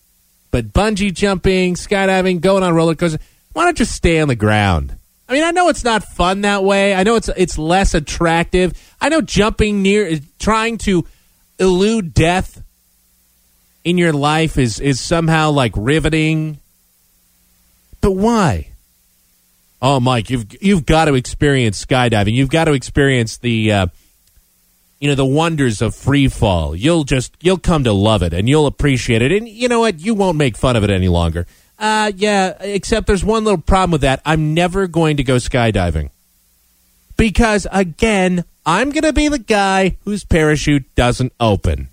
but 0.51 0.73
bungee 0.73 1.13
jumping, 1.13 1.75
skydiving, 1.75 2.41
going 2.41 2.63
on 2.63 2.75
roller 2.75 2.95
coaster. 2.95 3.19
Why 3.53 3.65
don't 3.65 3.79
you 3.79 3.85
stay 3.85 4.21
on 4.21 4.29
the 4.29 4.37
ground? 4.37 4.97
I 5.29 5.35
mean, 5.35 5.45
I 5.45 5.51
know 5.51 5.69
it's 5.69 5.85
not 5.85 6.05
fun 6.05 6.43
that 6.43 6.65
way. 6.65 6.95
I 6.95 7.03
know 7.03 7.17
it's 7.17 7.29
it's 7.37 7.59
less 7.59 7.95
attractive. 7.95 8.73
I 9.01 9.11
know 9.11 9.21
jumping 9.21 9.83
near, 9.83 10.19
trying 10.39 10.79
to 10.79 11.05
elude 11.59 12.15
death 12.15 12.63
in 13.85 13.99
your 13.99 14.13
life 14.13 14.59
is 14.59 14.81
is 14.81 15.01
somehow 15.01 15.51
like 15.51 15.73
riveting. 15.77 16.59
But 18.01 18.13
why? 18.13 18.71
Oh, 19.81 20.01
Mike, 20.01 20.31
you've 20.31 20.47
you've 20.63 20.87
got 20.87 21.07
to 21.07 21.15
experience 21.15 21.85
skydiving. 21.85 22.33
You've 22.33 22.51
got 22.51 22.65
to 22.65 22.73
experience 22.73 23.37
the 23.37 23.73
uh, 23.73 23.87
you 25.01 25.09
know 25.09 25.15
the 25.15 25.27
wonders 25.27 25.81
of 25.81 25.95
free 25.95 26.29
fall. 26.29 26.75
You'll 26.75 27.05
just 27.05 27.37
you'll 27.41 27.59
come 27.59 27.85
to 27.85 27.93
love 27.93 28.23
it 28.23 28.33
and 28.33 28.49
you'll 28.49 28.67
appreciate 28.67 29.23
it. 29.23 29.33
And 29.33 29.49
you 29.49 29.69
know 29.69 29.81
what? 29.81 30.01
You 30.01 30.15
won't 30.15 30.37
make 30.37 30.57
fun 30.57 30.77
of 30.77 30.85
it 30.85 30.91
any 30.91 31.09
longer. 31.09 31.47
Uh, 31.79 32.11
yeah. 32.17 32.57
Except 32.61 33.07
there's 33.07 33.25
one 33.25 33.45
little 33.45 33.61
problem 33.61 33.93
with 33.93 34.01
that. 34.01 34.21
I'm 34.25 34.55
never 34.55 34.87
going 34.87 35.19
to 35.19 35.25
go 35.25 35.37
skydiving 35.37 36.11
because 37.17 37.67
again, 37.71 38.45
I'm 38.67 38.91
going 38.91 39.05
to 39.05 39.13
be 39.13 39.29
the 39.29 39.39
guy 39.39 39.97
whose 40.05 40.25
parachute 40.25 40.95
doesn't 40.95 41.33
open, 41.41 41.89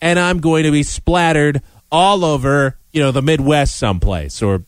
and 0.00 0.18
I'm 0.18 0.40
going 0.40 0.64
to 0.64 0.70
be 0.70 0.82
splattered 0.82 1.62
all 1.90 2.24
over 2.24 2.76
you 2.92 3.00
know 3.00 3.10
the 3.10 3.22
Midwest 3.22 3.76
someplace 3.76 4.42
or 4.42 4.62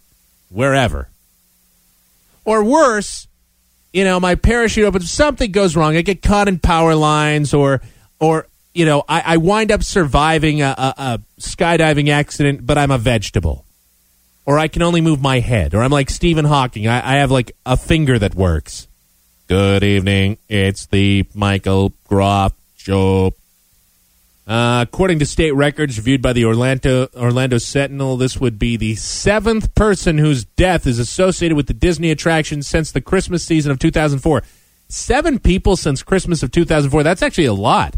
wherever. 0.49 1.09
Or 2.45 2.63
worse, 2.63 3.27
you 3.95 4.03
know, 4.03 4.19
my 4.19 4.35
parachute 4.35 4.85
opens, 4.85 5.11
something 5.11 5.53
goes 5.53 5.77
wrong. 5.77 5.97
I 5.97 6.03
get 6.03 6.21
caught 6.21 6.49
in 6.49 6.59
power 6.59 6.97
lines, 6.97 7.55
or, 7.55 7.81
or 8.19 8.49
you 8.75 8.85
know, 8.85 9.05
I, 9.09 9.21
I 9.21 9.37
wind 9.37 9.71
up 9.71 9.85
surviving 9.85 10.63
a, 10.63 10.75
a, 10.77 10.95
a 10.97 11.21
skydiving 11.39 12.09
accident, 12.09 12.67
but 12.67 12.77
I'm 12.77 12.91
a 12.91 12.99
vegetable. 12.99 13.65
Or 14.45 14.59
I 14.59 14.67
can 14.67 14.83
only 14.83 15.01
move 15.01 15.23
my 15.23 15.39
head. 15.39 15.75
Or 15.75 15.83
I'm 15.83 15.93
like 15.93 16.11
Stephen 16.11 16.45
Hawking. 16.45 16.89
I, 16.89 17.15
I 17.15 17.17
have 17.19 17.31
like 17.31 17.53
a 17.65 17.77
finger 17.77 18.19
that 18.19 18.35
works. 18.35 18.89
Good 19.47 19.85
evening. 19.85 20.39
It's 20.49 20.87
the 20.87 21.27
Michael 21.33 21.93
Groff 22.09 22.53
Show. 22.77 23.33
According 24.85 25.19
to 25.21 25.27
state 25.27 25.53
records 25.53 25.97
reviewed 25.97 26.21
by 26.21 26.35
the 26.35 26.45
Orlando 26.45 27.09
Orlando 27.17 27.57
Sentinel, 27.57 28.19
this 28.19 28.39
would 28.39 28.59
be 28.59 28.77
the 28.77 28.95
seventh 28.97 29.75
person 29.75 30.19
whose 30.19 30.45
death 30.45 30.87
is 30.87 30.99
associated 30.99 31.57
with 31.57 31.69
the 31.69 31.73
Disney 31.73 32.11
attraction 32.11 32.63
since 32.63 32.93
the 32.93 33.01
Christmas 33.01 33.43
season 33.43 33.73
of 33.73 33.79
2004. 33.79 34.43
Seven 34.89 35.39
people 35.39 35.77
since 35.77 36.03
Christmas 36.03 36.43
of 36.43 36.53
2004. 36.53 37.03
That's 37.03 37.23
actually 37.23 37.47
a 37.47 37.55
lot. 37.55 37.97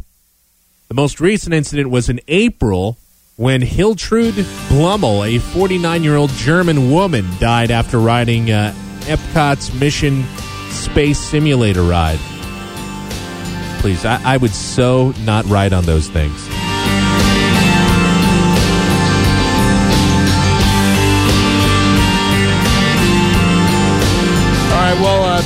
The 0.87 0.95
most 0.95 1.21
recent 1.21 1.53
incident 1.53 1.91
was 1.91 2.09
in 2.09 2.21
April 2.29 2.99
when 3.35 3.63
Hiltrud 3.63 4.35
Blummel, 4.69 5.27
a 5.27 5.41
49 5.41 6.05
year 6.05 6.15
old 6.15 6.31
German 6.31 6.93
woman, 6.93 7.27
died 7.41 7.73
after 7.73 7.99
riding 7.99 8.53
uh, 8.53 8.73
Epcot's 9.01 9.75
Mission 9.75 10.23
Space 10.71 11.19
Simulator 11.19 11.83
ride. 11.83 12.21
Please, 13.81 14.05
I, 14.05 14.21
I 14.25 14.37
would 14.37 14.53
so 14.53 15.13
not 15.25 15.45
ride 15.47 15.73
on 15.73 15.85
those 15.85 16.09
things. 16.09 16.49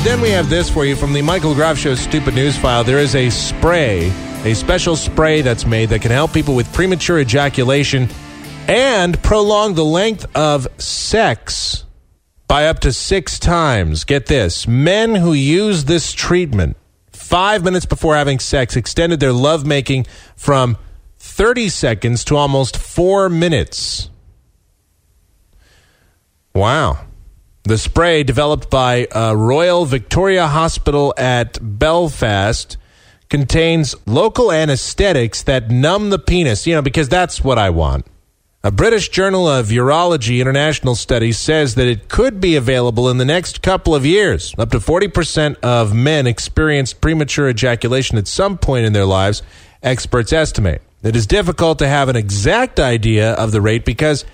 Then 0.05 0.21
we 0.23 0.31
have 0.31 0.49
this 0.49 0.71
for 0.71 0.87
you 0.87 0.97
from 0.97 1.13
the 1.13 1.21
Michael 1.21 1.55
Groff 1.55 1.77
Show 1.77 1.95
Stupid 1.95 2.35
News 2.35 2.57
File. 2.57 2.83
There 2.83 2.99
is 2.99 3.15
a 3.15 3.29
spray, 3.29 4.11
a 4.45 4.55
special 4.55 4.97
spray 4.97 5.43
that's 5.43 5.67
made 5.67 5.91
that 5.91 6.01
can 6.01 6.11
help 6.11 6.33
people 6.33 6.55
with 6.55 6.73
premature 6.73 7.21
ejaculation 7.21 8.09
and 8.67 9.23
prolong 9.23 9.75
the 9.75 9.85
length 9.85 10.25
of 10.35 10.67
sex 10.81 11.85
by 12.49 12.67
up 12.67 12.79
to 12.81 12.95
six 12.95 13.39
times. 13.39 14.05
Get 14.05 14.25
this 14.25 14.67
men 14.67 15.17
who 15.17 15.35
use 15.35 15.85
this 15.85 16.15
treatment 16.15 16.79
five 17.11 17.63
minutes 17.63 17.85
before 17.85 18.17
having 18.17 18.39
sex 18.39 18.77
extended 18.77 19.21
their 19.21 19.35
lovemaking 19.35 20.07
from 20.35 20.79
30 21.19 21.69
seconds 21.69 22.25
to 22.25 22.37
almost 22.37 22.79
four 22.79 23.29
minutes. 23.29 24.09
Wow. 26.55 27.07
The 27.71 27.79
spray, 27.79 28.25
developed 28.25 28.69
by 28.69 29.05
uh, 29.05 29.33
Royal 29.35 29.85
Victoria 29.85 30.49
Hospital 30.49 31.15
at 31.17 31.57
Belfast, 31.63 32.77
contains 33.29 33.95
local 34.09 34.51
anesthetics 34.51 35.45
that 35.45 35.71
numb 35.71 36.11
the 36.11 36.19
penis, 36.19 36.67
you 36.67 36.75
know, 36.75 36.83
because 36.83 37.09
that's 37.09 37.45
what 37.45 37.59
I 37.59 37.71
want. 37.71 38.09
A 38.65 38.73
British 38.73 39.11
Journal 39.11 39.47
of 39.47 39.69
Urology 39.69 40.41
International 40.41 40.97
study 40.97 41.31
says 41.31 41.77
that 41.77 41.87
it 41.87 42.09
could 42.09 42.41
be 42.41 42.57
available 42.57 43.09
in 43.09 43.19
the 43.19 43.25
next 43.25 43.63
couple 43.63 43.95
of 43.95 44.05
years. 44.05 44.53
Up 44.59 44.73
to 44.73 44.79
40% 44.79 45.55
of 45.63 45.95
men 45.95 46.27
experience 46.27 46.93
premature 46.93 47.49
ejaculation 47.49 48.19
at 48.19 48.27
some 48.27 48.59
point 48.59 48.85
in 48.85 48.95
their 48.95 49.07
lives, 49.07 49.45
experts 49.81 50.33
estimate. 50.33 50.83
It 51.05 51.15
is 51.15 51.29
difficult 51.29 51.79
to 51.79 51.87
have 51.87 52.09
an 52.09 52.17
exact 52.17 52.81
idea 52.81 53.35
of 53.35 53.53
the 53.53 53.61
rate 53.61 53.85
because 53.85 54.25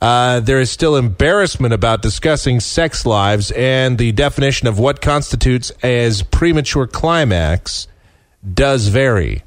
uh, 0.00 0.40
there 0.40 0.60
is 0.60 0.70
still 0.70 0.96
embarrassment 0.96 1.74
about 1.74 2.02
discussing 2.02 2.60
sex 2.60 3.04
lives, 3.04 3.50
and 3.52 3.98
the 3.98 4.12
definition 4.12 4.68
of 4.68 4.78
what 4.78 5.00
constitutes 5.00 5.70
as 5.82 6.22
premature 6.22 6.86
climax 6.86 7.88
does 8.54 8.88
vary. 8.88 9.42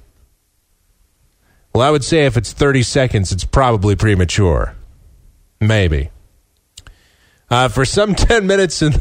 Well, 1.73 1.87
I 1.87 1.91
would 1.91 2.03
say 2.03 2.25
if 2.25 2.35
it's 2.35 2.51
30 2.51 2.83
seconds, 2.83 3.31
it's 3.31 3.45
probably 3.45 3.95
premature. 3.95 4.75
Maybe. 5.61 6.09
Uh, 7.49 7.69
for 7.69 7.85
some 7.85 8.15
10 8.15 8.45
minutes 8.45 8.81
in. 8.81 8.93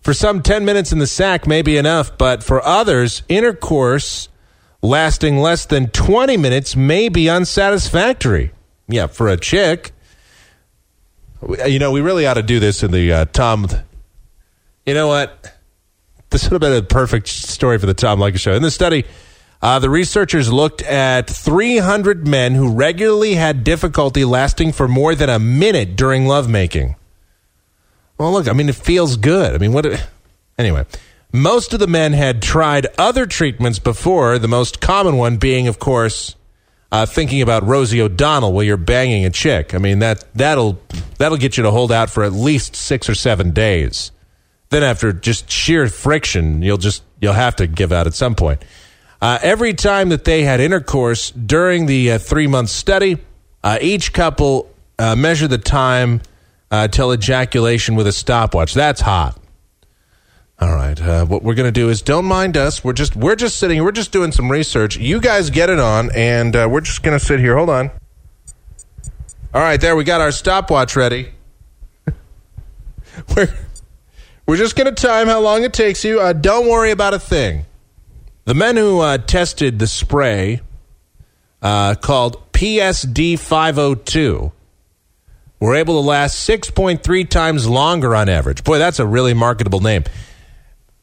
For 0.00 0.14
some 0.14 0.42
10 0.42 0.64
minutes 0.64 0.90
in 0.90 0.98
the 0.98 1.06
sack 1.06 1.46
may 1.46 1.62
be 1.62 1.76
enough, 1.76 2.18
but 2.18 2.42
for 2.42 2.64
others, 2.64 3.22
intercourse 3.28 4.28
lasting 4.82 5.38
less 5.38 5.64
than 5.64 5.90
20 5.90 6.36
minutes 6.36 6.74
may 6.74 7.08
be 7.08 7.30
unsatisfactory. 7.30 8.50
Yeah, 8.88 9.06
for 9.06 9.28
a 9.28 9.36
chick. 9.36 9.91
You 11.66 11.78
know, 11.78 11.90
we 11.90 12.00
really 12.00 12.26
ought 12.26 12.34
to 12.34 12.42
do 12.42 12.60
this 12.60 12.82
in 12.82 12.90
the 12.90 13.12
uh, 13.12 13.24
Tom. 13.26 13.66
You 14.86 14.94
know 14.94 15.08
what? 15.08 15.52
This 16.30 16.44
would 16.44 16.52
have 16.52 16.60
been 16.60 16.82
a 16.82 16.86
perfect 16.86 17.28
story 17.28 17.78
for 17.78 17.86
the 17.86 17.94
Tom 17.94 18.18
Leykis 18.18 18.40
show. 18.40 18.52
In 18.54 18.62
the 18.62 18.70
study, 18.70 19.04
uh, 19.60 19.78
the 19.78 19.90
researchers 19.90 20.52
looked 20.52 20.82
at 20.82 21.28
300 21.28 22.26
men 22.26 22.54
who 22.54 22.72
regularly 22.72 23.34
had 23.34 23.64
difficulty 23.64 24.24
lasting 24.24 24.72
for 24.72 24.88
more 24.88 25.14
than 25.14 25.28
a 25.28 25.38
minute 25.38 25.94
during 25.96 26.26
lovemaking. 26.26 26.96
Well, 28.18 28.32
look, 28.32 28.48
I 28.48 28.52
mean, 28.52 28.68
it 28.68 28.74
feels 28.74 29.16
good. 29.16 29.54
I 29.54 29.58
mean, 29.58 29.72
what? 29.72 30.08
Anyway, 30.58 30.86
most 31.32 31.72
of 31.72 31.80
the 31.80 31.86
men 31.86 32.12
had 32.12 32.42
tried 32.42 32.86
other 32.98 33.26
treatments 33.26 33.78
before, 33.78 34.38
the 34.38 34.48
most 34.48 34.80
common 34.80 35.16
one 35.16 35.38
being, 35.38 35.66
of 35.66 35.78
course, 35.78 36.36
uh, 36.92 37.06
thinking 37.06 37.40
about 37.40 37.66
Rosie 37.66 38.02
O'Donnell 38.02 38.52
while 38.52 38.62
you're 38.62 38.76
banging 38.76 39.24
a 39.24 39.30
chick. 39.30 39.74
I 39.74 39.78
mean 39.78 40.00
that 40.00 40.24
that'll 40.34 40.78
that'll 41.18 41.38
get 41.38 41.56
you 41.56 41.64
to 41.64 41.70
hold 41.70 41.90
out 41.90 42.10
for 42.10 42.22
at 42.22 42.32
least 42.32 42.76
six 42.76 43.08
or 43.08 43.14
seven 43.14 43.50
days. 43.50 44.12
Then 44.68 44.82
after 44.82 45.12
just 45.12 45.50
sheer 45.50 45.88
friction, 45.88 46.62
you'll 46.62 46.76
just 46.76 47.02
you'll 47.20 47.32
have 47.32 47.56
to 47.56 47.66
give 47.66 47.92
out 47.92 48.06
at 48.06 48.14
some 48.14 48.34
point. 48.34 48.62
Uh, 49.22 49.38
every 49.40 49.72
time 49.72 50.10
that 50.10 50.24
they 50.24 50.42
had 50.42 50.60
intercourse 50.60 51.30
during 51.30 51.86
the 51.86 52.12
uh, 52.12 52.18
three 52.18 52.46
month 52.46 52.68
study, 52.68 53.18
uh, 53.64 53.78
each 53.80 54.12
couple 54.12 54.70
uh, 54.98 55.16
measured 55.16 55.50
the 55.50 55.58
time 55.58 56.20
uh, 56.70 56.88
till 56.88 57.12
ejaculation 57.12 57.94
with 57.94 58.06
a 58.06 58.12
stopwatch. 58.12 58.74
That's 58.74 59.00
hot. 59.00 59.38
All 60.60 60.74
right. 60.74 61.00
Uh, 61.00 61.24
what 61.24 61.42
we're 61.42 61.54
going 61.54 61.66
to 61.66 61.72
do 61.72 61.88
is 61.88 62.02
don't 62.02 62.24
mind 62.24 62.56
us. 62.56 62.84
We're 62.84 62.92
just 62.92 63.16
we're 63.16 63.36
just 63.36 63.58
sitting. 63.58 63.82
We're 63.82 63.92
just 63.92 64.12
doing 64.12 64.32
some 64.32 64.50
research. 64.50 64.96
You 64.96 65.20
guys 65.20 65.50
get 65.50 65.70
it 65.70 65.80
on, 65.80 66.10
and 66.14 66.54
uh, 66.54 66.68
we're 66.70 66.82
just 66.82 67.02
going 67.02 67.18
to 67.18 67.24
sit 67.24 67.40
here. 67.40 67.56
Hold 67.56 67.70
on. 67.70 67.90
All 69.54 69.60
right, 69.60 69.80
there 69.80 69.96
we 69.96 70.04
got 70.04 70.20
our 70.20 70.32
stopwatch 70.32 70.94
ready. 70.96 71.32
we're 73.36 73.52
we're 74.46 74.56
just 74.56 74.76
going 74.76 74.92
to 74.92 75.02
time 75.02 75.26
how 75.26 75.40
long 75.40 75.64
it 75.64 75.72
takes 75.72 76.04
you. 76.04 76.20
Uh, 76.20 76.32
don't 76.32 76.68
worry 76.68 76.90
about 76.90 77.12
a 77.14 77.18
thing. 77.18 77.66
The 78.44 78.54
men 78.54 78.76
who 78.76 79.00
uh, 79.00 79.18
tested 79.18 79.78
the 79.78 79.86
spray 79.86 80.60
uh, 81.60 81.94
called 81.94 82.52
PSD 82.52 83.38
502 83.38 84.52
were 85.60 85.76
able 85.76 85.94
to 85.94 86.06
last 86.06 86.48
6.3 86.48 87.28
times 87.28 87.68
longer 87.68 88.16
on 88.16 88.28
average. 88.28 88.64
Boy, 88.64 88.78
that's 88.78 88.98
a 88.98 89.06
really 89.06 89.32
marketable 89.32 89.80
name. 89.80 90.02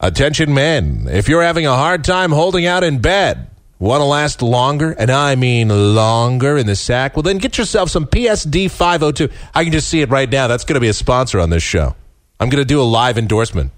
Attention, 0.02 0.54
men. 0.54 1.08
If 1.10 1.28
you're 1.28 1.42
having 1.44 1.66
a 1.66 1.76
hard 1.76 2.06
time 2.06 2.32
holding 2.32 2.66
out 2.66 2.86
in 2.86 3.00
bed, 3.00 3.50
want 3.80 4.00
to 4.00 4.06
last 4.06 4.42
longer, 4.42 4.92
and 4.94 5.12
I 5.12 5.36
mean 5.36 5.68
longer 5.94 6.58
in 6.58 6.68
the 6.68 6.78
sack, 6.78 7.18
well, 7.18 7.24
then 7.24 7.38
get 7.38 7.58
yourself 7.58 7.90
some 7.90 8.06
PSD 8.06 8.72
502. 8.72 9.28
I 9.54 9.66
can 9.66 9.74
just 9.74 9.90
see 9.90 10.00
it 10.00 10.10
right 10.10 10.30
now. 10.30 10.48
That's 10.48 10.64
going 10.64 10.76
to 10.76 10.80
be 10.80 10.88
a 10.88 10.94
sponsor 10.94 11.42
on 11.42 11.50
this 11.50 11.64
show. 11.64 11.98
I'm 12.40 12.48
going 12.48 12.62
to 12.62 12.66
do 12.66 12.82
a 12.82 12.84
live 12.84 13.18
endorsement. 13.18 13.74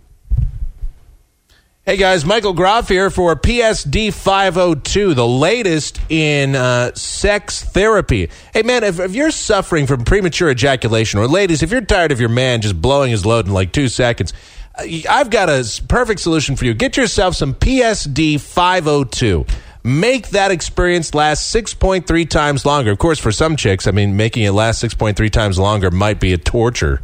Hey 1.84 1.98
guys, 1.98 2.24
Michael 2.24 2.54
Groff 2.54 2.88
here 2.88 3.10
for 3.10 3.36
PSD 3.36 4.14
502, 4.14 5.16
the 5.16 5.28
latest 5.28 6.00
in 6.10 6.56
uh, 6.56 6.94
sex 6.94 7.64
therapy. 7.64 8.30
Hey 8.54 8.62
man, 8.62 8.84
if, 8.84 9.00
if 9.00 9.16
you're 9.16 9.32
suffering 9.32 9.88
from 9.88 10.06
premature 10.06 10.52
ejaculation, 10.52 11.20
or 11.20 11.28
ladies, 11.28 11.64
if 11.64 11.72
you're 11.72 11.82
tired 11.82 12.12
of 12.12 12.20
your 12.20 12.30
man 12.30 12.62
just 12.62 12.80
blowing 12.80 13.10
his 13.10 13.26
load 13.26 13.48
in 13.48 13.54
like 13.54 13.72
two 13.72 13.88
seconds, 13.88 14.32
I've 14.76 15.30
got 15.30 15.50
a 15.50 15.64
perfect 15.88 16.22
solution 16.22 16.56
for 16.56 16.66
you. 16.66 16.74
Get 16.74 16.98
yourself 16.98 17.36
some 17.36 17.54
PSD 17.54 18.40
502. 18.40 19.46
Make 19.84 20.30
that 20.30 20.52
experience 20.52 21.14
last 21.14 21.54
6.3 21.54 22.30
times 22.30 22.66
longer. 22.66 22.92
Of 22.92 23.00
course, 23.00 23.20
for 23.20 23.32
some 23.32 23.56
chicks, 23.56 23.88
I 23.88 23.92
mean, 23.92 24.16
making 24.16 24.44
it 24.44 24.52
last 24.52 24.84
6.3 24.84 25.30
times 25.32 25.58
longer 25.58 25.90
might 25.92 26.20
be 26.20 26.34
a 26.34 26.38
torture. 26.38 27.02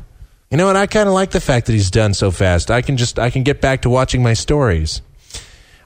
You 0.51 0.57
know 0.57 0.68
what? 0.68 0.76
I 0.76 0.86
kind 0.86 1.09
of 1.09 1.13
like 1.13 1.32
the 1.32 1.41
fact 1.41 1.65
that 1.65 1.74
he's 1.74 1.91
done 1.91 2.13
so 2.13 2.32
fast. 2.32 2.72
I 2.72 2.82
can 2.82 2.95
just 2.95 3.20
I 3.20 3.30
can 3.30 3.43
get 3.43 3.59
back 3.59 3.82
to 3.82 3.89
watching 3.89 4.24
my 4.24 4.34
stories. 4.34 5.01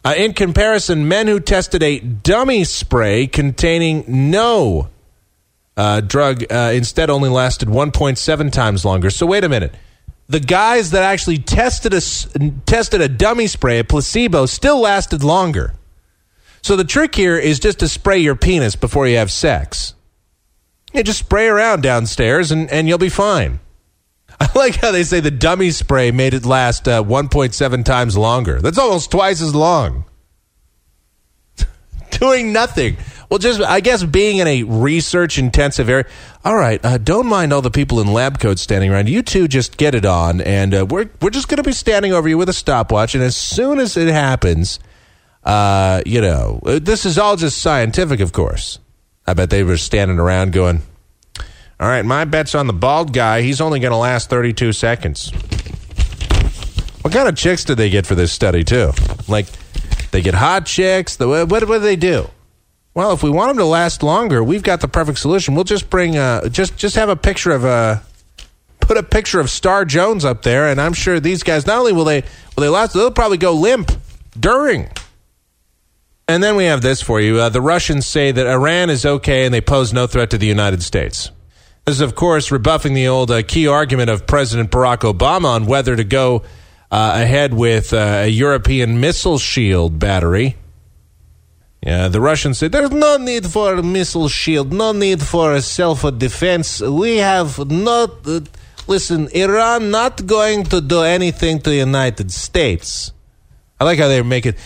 Uh, 0.04 0.14
in 0.18 0.34
comparison, 0.34 1.08
men 1.08 1.28
who 1.28 1.40
tested 1.40 1.82
a 1.82 2.00
dummy 2.00 2.64
spray 2.64 3.28
containing 3.28 4.04
no 4.08 4.90
uh, 5.78 6.02
drug 6.02 6.44
uh, 6.52 6.72
instead 6.74 7.10
only 7.10 7.30
lasted 7.30 7.70
1.7 7.70 8.52
times 8.52 8.84
longer. 8.84 9.10
So 9.10 9.26
wait 9.26 9.44
a 9.44 9.50
minute. 9.50 9.74
The 10.32 10.40
guys 10.40 10.92
that 10.92 11.04
actually 11.04 11.40
tested 11.40 11.94
a 11.94 12.00
tested 12.66 13.02
a 13.02 13.10
dummy 13.10 13.48
spray, 13.48 13.80
a 13.80 13.84
placebo, 13.84 14.46
still 14.46 14.80
lasted 14.80 15.26
longer. 15.26 15.74
So 16.62 16.78
the 16.78 16.86
trick 16.86 17.16
here 17.16 17.38
is 17.38 17.60
just 17.60 17.80
to 17.80 17.90
spray 17.90 18.20
your 18.20 18.38
penis 18.38 18.78
before 18.78 19.10
you 19.10 19.18
have 19.18 19.30
sex. 19.30 19.94
You 20.94 21.04
just 21.04 21.20
spray 21.20 21.48
around 21.48 21.84
downstairs 21.84 22.50
and, 22.50 22.70
and 22.72 22.88
you'll 22.88 22.98
be 22.98 23.10
fine. 23.10 23.60
I 24.40 24.48
like 24.56 24.78
how 24.78 24.92
they 24.92 25.04
say 25.04 25.20
the 25.20 25.32
dummy 25.32 25.72
spray 25.72 26.12
made 26.12 26.34
it 26.34 26.46
last 26.46 26.88
uh, 26.88 27.04
1.7 27.04 27.84
times 27.84 28.16
longer. 28.16 28.62
That's 28.62 28.78
almost 28.78 29.12
twice 29.12 29.42
as 29.42 29.54
long. 29.54 30.06
Doing 32.20 32.54
nothing. 32.54 32.98
Well, 33.30 33.38
just, 33.38 33.62
I 33.62 33.80
guess, 33.80 34.04
being 34.04 34.38
in 34.38 34.48
a 34.48 34.64
research 34.64 35.38
intensive 35.38 35.90
area. 35.90 36.06
All 36.44 36.56
right, 36.56 36.84
uh, 36.84 36.98
don't 36.98 37.28
mind 37.28 37.54
all 37.54 37.62
the 37.62 37.72
people 37.72 38.02
in 38.02 38.12
lab 38.12 38.40
coats 38.40 38.62
standing 38.62 38.92
around. 38.92 39.08
You 39.08 39.22
two 39.22 39.48
just 39.48 39.78
get 39.78 39.96
it 39.96 40.06
on, 40.06 40.42
and 40.42 40.74
uh, 40.74 40.86
we're, 40.86 41.10
we're 41.22 41.30
just 41.30 41.48
going 41.48 41.58
to 41.58 41.64
be 41.64 41.72
standing 41.72 42.12
over 42.12 42.28
you 42.28 42.38
with 42.38 42.50
a 42.50 42.54
stopwatch. 42.54 43.16
And 43.16 43.24
as 43.24 43.38
soon 43.38 43.80
as 43.80 43.96
it 43.96 44.10
happens, 44.10 44.80
uh, 45.46 46.02
you 46.06 46.20
know, 46.20 46.60
uh, 46.66 46.80
this 46.82 47.06
is 47.06 47.18
all 47.18 47.38
just 47.38 47.60
scientific, 47.60 48.20
of 48.20 48.34
course. 48.34 48.80
I 49.26 49.34
bet 49.34 49.50
they 49.50 49.64
were 49.64 49.78
standing 49.78 50.20
around 50.20 50.52
going, 50.52 50.82
all 51.80 51.88
right, 51.88 52.04
my 52.04 52.26
bet's 52.26 52.54
on 52.54 52.68
the 52.68 52.74
bald 52.74 53.14
guy. 53.14 53.42
He's 53.44 53.62
only 53.62 53.80
going 53.80 53.92
to 53.92 53.98
last 53.98 54.30
32 54.30 54.74
seconds. 54.74 55.32
What 57.02 57.14
kind 57.14 57.30
of 57.30 57.36
chicks 57.36 57.64
did 57.64 57.78
they 57.78 57.90
get 57.90 58.06
for 58.06 58.14
this 58.14 58.32
study, 58.32 58.64
too? 58.64 58.92
Like, 59.28 59.48
they 60.12 60.22
get 60.22 60.34
hot 60.34 60.66
chicks. 60.66 61.16
The, 61.16 61.28
what, 61.28 61.50
what 61.50 61.68
do 61.68 61.80
they 61.80 61.96
do? 61.96 62.30
Well, 62.94 63.14
if 63.14 63.24
we 63.24 63.30
want 63.30 63.50
them 63.50 63.58
to 63.58 63.66
last 63.66 64.04
longer, 64.04 64.44
we've 64.44 64.64
got 64.64 64.82
the 64.82 64.88
perfect 64.88 65.18
solution. 65.20 65.56
We'll 65.56 65.64
just 65.64 65.90
bring, 65.90 66.18
uh, 66.18 66.50
just 66.50 66.76
just 66.76 66.96
have 66.96 67.08
a 67.08 67.16
picture 67.16 67.52
of 67.52 67.64
uh, 67.64 68.00
put 68.82 68.98
a 68.98 69.04
picture 69.04 69.40
of 69.40 69.50
Star 69.50 69.86
Jones 69.86 70.26
up 70.26 70.42
there, 70.42 70.68
and 70.68 70.82
I'm 70.82 70.94
sure 70.94 71.20
these 71.20 71.44
guys 71.44 71.66
not 71.66 71.78
only 71.78 71.94
will 71.94 72.04
they 72.04 72.22
will 72.22 72.62
they 72.62 72.68
last, 72.68 72.94
they'll 72.94 73.10
probably 73.10 73.38
go 73.38 73.54
limp 73.54 73.92
during. 74.38 74.90
And 76.28 76.44
then 76.44 76.56
we 76.56 76.66
have 76.66 76.82
this 76.82 77.02
for 77.02 77.20
you. 77.20 77.40
Uh, 77.40 77.50
the 77.50 77.62
Russians 77.62 78.06
say 78.06 78.32
that 78.32 78.48
Iran 78.48 78.90
is 78.90 79.06
okay 79.06 79.46
and 79.46 79.54
they 79.54 79.62
pose 79.62 79.92
no 79.92 80.08
threat 80.08 80.30
to 80.30 80.38
the 80.38 80.46
United 80.46 80.82
States. 80.84 81.32
This 81.86 81.96
is, 81.96 82.02
of 82.02 82.16
course, 82.16 82.52
rebuffing 82.52 82.94
the 82.94 83.08
old 83.08 83.32
uh, 83.32 83.42
key 83.42 83.68
argument 83.68 84.10
of 84.10 84.28
President 84.28 84.70
Barack 84.72 85.00
Obama 85.00 85.46
on 85.46 85.66
whether 85.66 85.96
to 85.96 86.04
go 86.04 86.44
uh, 86.92 87.14
ahead 87.16 87.54
with 87.54 87.94
uh, 87.94 88.24
a 88.26 88.28
European 88.28 89.00
missile 89.00 89.38
shield 89.38 89.98
battery. 89.98 90.58
Yeah, 91.82 92.10
the 92.10 92.22
Russians 92.22 92.60
say 92.60 92.68
there's 92.68 92.92
no 92.92 93.18
need 93.18 93.48
for 93.48 93.74
a 93.74 93.82
missile 93.82 94.28
shield, 94.28 94.72
no 94.72 94.92
need 94.92 95.22
for 95.22 95.54
a 95.54 95.62
self 95.62 96.06
defense. 96.18 96.82
We 96.82 97.18
have 97.18 97.58
not. 97.72 98.28
Uh, 98.28 98.42
listen, 98.86 99.30
Iran 99.30 99.90
not 99.90 100.28
going 100.28 100.66
to 100.66 100.82
do 100.82 101.02
anything 101.02 101.60
to 101.62 101.70
the 101.72 101.78
United 101.78 102.32
States. 102.32 103.14
I 103.80 103.84
like 103.84 103.98
how 103.98 104.10
they 104.10 104.22
make 104.22 104.46
it. 104.46 104.58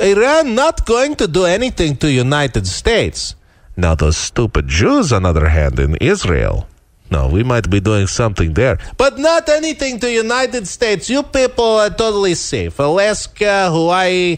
Iran 0.00 0.54
not 0.54 0.86
going 0.86 1.16
to 1.16 1.28
do 1.28 1.44
anything 1.44 1.96
to 1.96 2.10
United 2.10 2.66
States. 2.66 3.34
Now 3.76 3.94
those 3.94 4.16
stupid 4.16 4.68
Jews, 4.68 5.12
on 5.12 5.24
the 5.24 5.28
other 5.28 5.48
hand, 5.48 5.78
in 5.78 5.96
Israel. 5.96 6.66
No, 7.14 7.28
we 7.28 7.44
might 7.44 7.70
be 7.70 7.78
doing 7.78 8.08
something 8.08 8.54
there, 8.54 8.76
but 8.96 9.20
not 9.20 9.48
anything 9.48 10.00
to 10.00 10.10
United 10.10 10.66
States. 10.66 11.08
You 11.08 11.22
people 11.22 11.76
are 11.78 11.88
totally 11.88 12.34
safe. 12.34 12.80
Alaska, 12.80 13.70
Hawaii, 13.70 14.36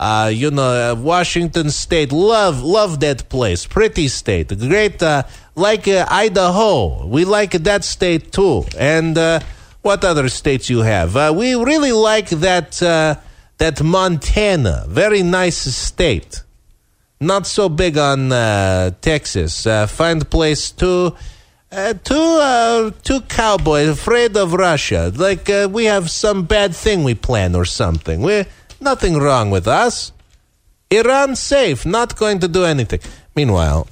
uh, 0.00 0.30
you 0.32 0.50
know, 0.50 0.94
Washington 0.94 1.68
State. 1.68 2.12
Love, 2.12 2.62
love 2.62 3.00
that 3.00 3.28
place. 3.28 3.66
Pretty 3.66 4.08
state. 4.08 4.48
Great, 4.58 5.02
uh, 5.02 5.24
like 5.54 5.86
uh, 5.86 6.06
Idaho. 6.08 7.06
We 7.06 7.26
like 7.26 7.50
that 7.68 7.84
state 7.84 8.32
too. 8.32 8.64
And 8.78 9.18
uh, 9.18 9.40
what 9.82 10.02
other 10.02 10.30
states 10.30 10.70
you 10.70 10.80
have? 10.80 11.14
Uh, 11.18 11.30
we 11.36 11.54
really 11.54 11.92
like 11.92 12.30
that 12.30 12.80
that 13.58 13.82
Montana. 13.82 14.86
Very 14.88 15.22
nice 15.22 15.58
state. 15.58 16.42
Not 17.20 17.46
so 17.46 17.68
big 17.68 17.98
on 17.98 18.30
Texas. 19.02 19.64
Find 19.90 20.30
place 20.30 20.70
too. 20.70 21.14
Uh, 21.74 21.92
two, 21.92 22.14
uh, 22.14 22.90
two 23.02 23.20
cowboys 23.22 23.88
afraid 23.88 24.36
of 24.36 24.52
Russia. 24.52 25.12
Like 25.12 25.50
uh, 25.50 25.68
we 25.68 25.86
have 25.86 26.08
some 26.08 26.44
bad 26.44 26.72
thing 26.72 27.02
we 27.02 27.14
plan 27.16 27.56
or 27.56 27.64
something. 27.64 28.22
We 28.22 28.44
nothing 28.80 29.18
wrong 29.18 29.50
with 29.50 29.66
us. 29.66 30.12
Iran 30.88 31.34
safe, 31.34 31.84
not 31.84 32.14
going 32.16 32.38
to 32.40 32.46
do 32.46 32.62
anything. 32.62 33.00
Meanwhile, 33.34 33.88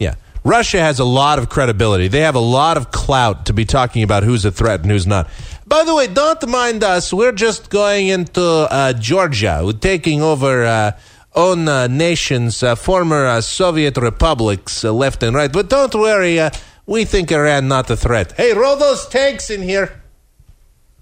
yeah, 0.00 0.16
Russia 0.42 0.80
has 0.80 0.98
a 0.98 1.04
lot 1.04 1.38
of 1.38 1.48
credibility. 1.48 2.08
They 2.08 2.22
have 2.22 2.34
a 2.34 2.40
lot 2.40 2.76
of 2.76 2.90
clout 2.90 3.46
to 3.46 3.52
be 3.52 3.64
talking 3.64 4.02
about 4.02 4.24
who's 4.24 4.44
a 4.44 4.50
threat 4.50 4.80
and 4.80 4.90
who's 4.90 5.06
not. 5.06 5.28
By 5.64 5.84
the 5.84 5.94
way, 5.94 6.08
don't 6.08 6.48
mind 6.48 6.82
us. 6.82 7.12
We're 7.12 7.30
just 7.30 7.70
going 7.70 8.08
into 8.08 8.42
uh, 8.42 8.94
Georgia, 8.94 9.60
We're 9.62 9.74
taking 9.74 10.22
over 10.22 10.64
uh, 10.64 10.92
own 11.36 11.68
uh, 11.68 11.86
nations, 11.86 12.64
uh, 12.64 12.74
former 12.74 13.26
uh, 13.26 13.40
Soviet 13.42 13.96
republics, 13.96 14.84
uh, 14.84 14.92
left 14.92 15.22
and 15.22 15.36
right. 15.36 15.52
But 15.52 15.68
don't 15.68 15.94
worry, 15.94 16.40
we 16.86 17.04
think 17.04 17.30
Iran 17.32 17.68
not 17.68 17.90
a 17.90 17.96
threat. 17.96 18.32
Hey, 18.32 18.52
roll 18.54 18.76
those 18.76 19.06
tanks 19.08 19.50
in 19.50 19.62
here. 19.62 20.02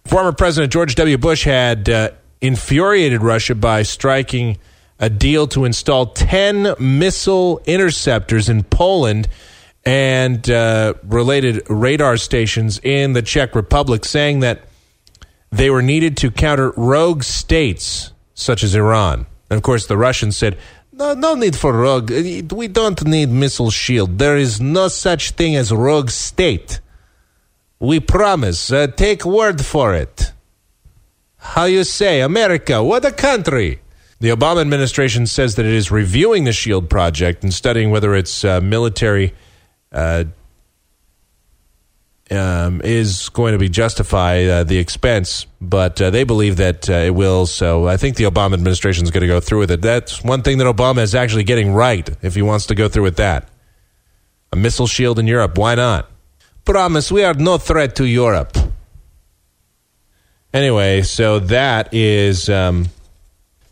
Former 0.07 0.33
President 0.33 0.73
George 0.73 0.95
W. 0.97 1.19
Bush 1.19 1.45
had 1.45 1.89
uh, 1.89 2.11
infuriated 2.41 3.23
Russia 3.23 3.55
by 3.55 3.83
striking 3.83 4.59
a 4.99 5.11
deal 5.11 5.47
to 5.49 5.65
install 5.65 6.07
10 6.07 6.75
missile 6.79 7.61
interceptors 7.67 8.49
in 8.49 8.63
Poland 8.65 9.29
and 9.85 10.49
uh, 10.49 10.95
related 11.05 11.63
radar 11.69 12.17
stations 12.17 12.81
in 12.83 13.13
the 13.13 13.23
Czech 13.23 13.55
Republic, 13.55 14.05
saying 14.05 14.41
that 14.41 14.63
they 15.51 15.71
were 15.71 15.83
needed 15.83 16.17
to 16.19 16.31
counter 16.31 16.73
rogue 16.77 17.23
states 17.23 18.13
such 18.35 18.63
as 18.63 18.75
Iran. 18.75 19.27
And 19.51 19.57
of 19.57 19.63
course, 19.63 19.87
the 19.87 19.97
Russians 19.97 20.37
said, 20.37 20.59
no, 20.97 21.15
no 21.15 21.35
need 21.35 21.57
for 21.57 21.73
rogue. 21.73 22.11
We 22.11 22.69
don't 22.69 23.05
need 23.05 23.29
missile 23.29 23.71
shield. 23.71 24.19
There 24.19 24.37
is 24.37 24.61
no 24.61 24.89
such 24.89 25.33
thing 25.33 25.57
as 25.57 25.73
rogue 25.73 26.11
state. 26.11 26.81
We 27.81 28.01
promise. 28.01 28.71
Uh, 28.71 28.87
take 28.87 29.25
word 29.25 29.65
for 29.65 29.95
it. 29.95 30.33
How 31.37 31.65
you 31.65 31.85
say, 31.85 32.21
America? 32.21 32.83
What 32.83 33.05
a 33.05 33.13
country! 33.13 33.81
The 34.21 34.31
Obama 34.31 34.63
administration 34.63 35.27
says 35.27 35.57
that 35.57 35.67
it 35.67 35.75
is 35.75 35.91
reviewing 35.91 36.45
the 36.45 36.53
SHIELD 36.53 36.89
project 36.89 37.43
and 37.43 37.53
studying 37.53 37.91
whether 37.91 38.15
its 38.15 38.45
uh, 38.45 38.61
military 38.61 39.35
uh, 39.93 40.25
um, 42.31 42.81
is 42.83 43.29
going 43.29 43.53
to 43.53 43.59
be 43.59 43.69
justify 43.69 44.45
uh, 44.45 44.65
the 44.65 44.79
expense, 44.79 45.47
but 45.61 46.01
uh, 46.01 46.11
they 46.11 46.25
believe 46.25 46.57
that 46.57 46.89
uh, 46.89 46.95
it 46.95 47.15
will. 47.15 47.47
So 47.47 47.87
I 47.87 47.97
think 47.97 48.17
the 48.17 48.25
Obama 48.25 48.55
administration 48.55 49.05
is 49.05 49.11
going 49.11 49.23
to 49.23 49.27
go 49.27 49.41
through 49.41 49.61
with 49.61 49.71
it. 49.71 49.83
That's 49.83 50.23
one 50.23 50.43
thing 50.43 50.59
that 50.59 50.65
Obama 50.65 51.03
is 51.03 51.15
actually 51.15 51.45
getting 51.45 51.73
right 51.73 52.09
if 52.23 52.35
he 52.35 52.43
wants 52.43 52.67
to 52.67 52.75
go 52.75 52.89
through 52.89 53.05
with 53.05 53.17
that. 53.17 53.49
A 54.53 54.57
missile 54.57 54.87
shield 54.87 55.19
in 55.19 55.27
Europe, 55.27 55.59
why 55.59 55.75
not? 55.75 56.09
Promise, 56.65 57.13
we 57.13 57.25
are 57.25 57.35
no 57.35 57.59
threat 57.59 57.97
to 57.97 58.07
Europe. 58.07 58.57
Anyway, 60.55 61.03
so 61.03 61.41
that 61.41 61.93
is 61.93 62.49
um, 62.49 62.87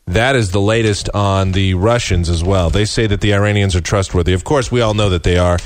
that 0.07 0.35
is 0.35 0.51
the 0.51 0.61
latest 0.61 1.09
on 1.15 1.53
the 1.53 1.75
Russians 1.75 2.29
as 2.29 2.43
well. 2.43 2.71
They 2.71 2.85
say 2.85 3.07
that 3.07 3.21
the 3.21 3.35
Iranians 3.35 3.77
are 3.77 3.81
trustworthy. 3.81 4.33
Of 4.33 4.43
course, 4.43 4.73
we 4.73 4.81
all 4.81 4.93
know 4.93 5.09
that 5.11 5.23
they 5.23 5.39
are. 5.39 5.59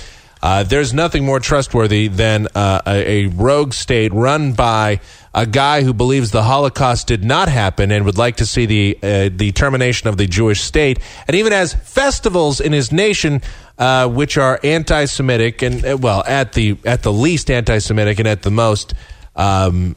Uh, 0.43 0.63
there's 0.63 0.93
nothing 0.93 1.25
more 1.25 1.41
trustworthy 1.41 2.09
than 2.09 2.47
uh, 2.55 2.81
a, 2.87 3.25
a 3.25 3.27
rogue 3.29 3.73
state 3.73 4.13
run 4.13 4.53
by 4.53 5.01
a 5.35 5.47
guy 5.47 5.83
who 5.83 5.93
believes 5.93 6.31
the 6.31 6.43
Holocaust 6.43 7.07
did 7.07 7.25
not 7.25 7.49
happen 7.49 7.91
and 7.91 8.05
would 8.05 8.19
like 8.19 8.37
to 8.37 8.47
see 8.47 8.67
the 8.67 8.99
uh, 9.03 9.31
the 9.35 9.53
termination 9.53 10.09
of 10.09 10.17
the 10.17 10.27
Jewish 10.27 10.61
state, 10.61 10.99
and 11.27 11.35
even 11.37 11.53
has 11.53 11.75
festivals 11.75 12.61
in 12.61 12.73
his 12.73 12.93
nation 12.93 13.43
uh, 13.79 14.09
which 14.09 14.39
are 14.39 14.61
anti-Semitic 14.63 15.63
and 15.63 15.85
uh, 15.85 15.97
well, 16.01 16.23
at 16.27 16.53
the 16.53 16.79
at 16.85 17.03
the 17.03 17.13
least 17.13 17.51
anti-Semitic 17.51 18.19
and 18.19 18.29
at 18.29 18.43
the 18.43 18.51
most 18.51 18.95
um, 19.35 19.97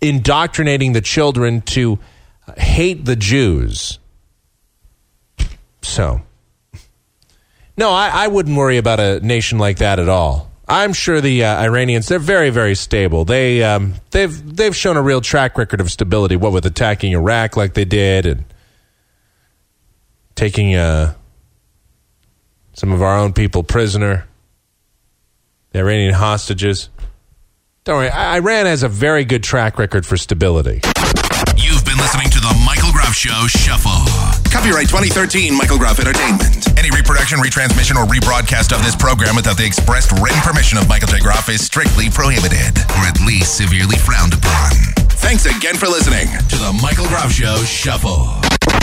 indoctrinating 0.00 0.92
the 0.92 1.00
children 1.00 1.60
to 1.62 1.98
hate 2.56 3.04
the 3.04 3.16
Jews. 3.16 3.98
So, 5.82 6.22
no, 7.80 7.90
I, 7.90 8.10
I 8.24 8.28
wouldn't 8.28 8.58
worry 8.58 8.76
about 8.76 9.00
a 9.00 9.20
nation 9.20 9.58
like 9.58 9.78
that 9.78 9.98
at 9.98 10.08
all. 10.08 10.50
I'm 10.68 10.92
sure 10.92 11.22
the 11.22 11.44
uh, 11.44 11.62
Iranians 11.62 12.06
they're 12.06 12.18
very 12.20 12.50
very 12.50 12.76
stable. 12.76 13.24
They 13.24 13.64
um, 13.64 13.94
they've 14.10 14.56
they've 14.56 14.76
shown 14.76 14.98
a 14.98 15.02
real 15.02 15.22
track 15.22 15.56
record 15.56 15.80
of 15.80 15.90
stability. 15.90 16.36
What 16.36 16.52
with 16.52 16.66
attacking 16.66 17.12
Iraq 17.12 17.56
like 17.56 17.72
they 17.72 17.86
did 17.86 18.26
and 18.26 18.44
taking 20.36 20.74
uh, 20.76 21.14
some 22.74 22.92
of 22.92 23.02
our 23.02 23.18
own 23.18 23.32
people 23.32 23.62
prisoner, 23.62 24.28
the 25.72 25.80
Iranian 25.80 26.12
hostages. 26.12 26.90
Don't 27.84 27.96
worry, 27.96 28.10
Iran 28.12 28.66
has 28.66 28.82
a 28.82 28.88
very 28.88 29.24
good 29.24 29.42
track 29.42 29.78
record 29.78 30.04
for 30.04 30.18
stability. 30.18 30.82
You've 31.56 31.84
been 31.86 31.96
listening 31.96 32.28
to 32.28 32.40
the 32.40 32.62
Michael 32.64 32.92
Groff 32.92 33.14
Show 33.14 33.46
Shuffle. 33.48 34.29
Copyright 34.50 34.88
2013 34.88 35.56
Michael 35.56 35.78
Groff 35.78 36.00
Entertainment. 36.00 36.76
Any 36.78 36.90
reproduction, 36.90 37.38
retransmission, 37.38 37.94
or 37.94 38.04
rebroadcast 38.06 38.74
of 38.76 38.82
this 38.82 38.96
program 38.96 39.36
without 39.36 39.56
the 39.56 39.64
expressed 39.64 40.10
written 40.20 40.40
permission 40.42 40.76
of 40.76 40.88
Michael 40.88 41.08
J. 41.08 41.20
Groff 41.20 41.48
is 41.48 41.64
strictly 41.64 42.10
prohibited, 42.10 42.76
or 42.98 43.06
at 43.06 43.20
least 43.24 43.56
severely 43.56 43.96
frowned 43.96 44.34
upon. 44.34 44.70
Thanks 45.22 45.46
again 45.46 45.76
for 45.76 45.86
listening 45.86 46.26
to 46.48 46.56
the 46.56 46.78
Michael 46.82 47.06
Groff 47.06 47.32
Show 47.32 47.56
Shuffle. 47.64 48.80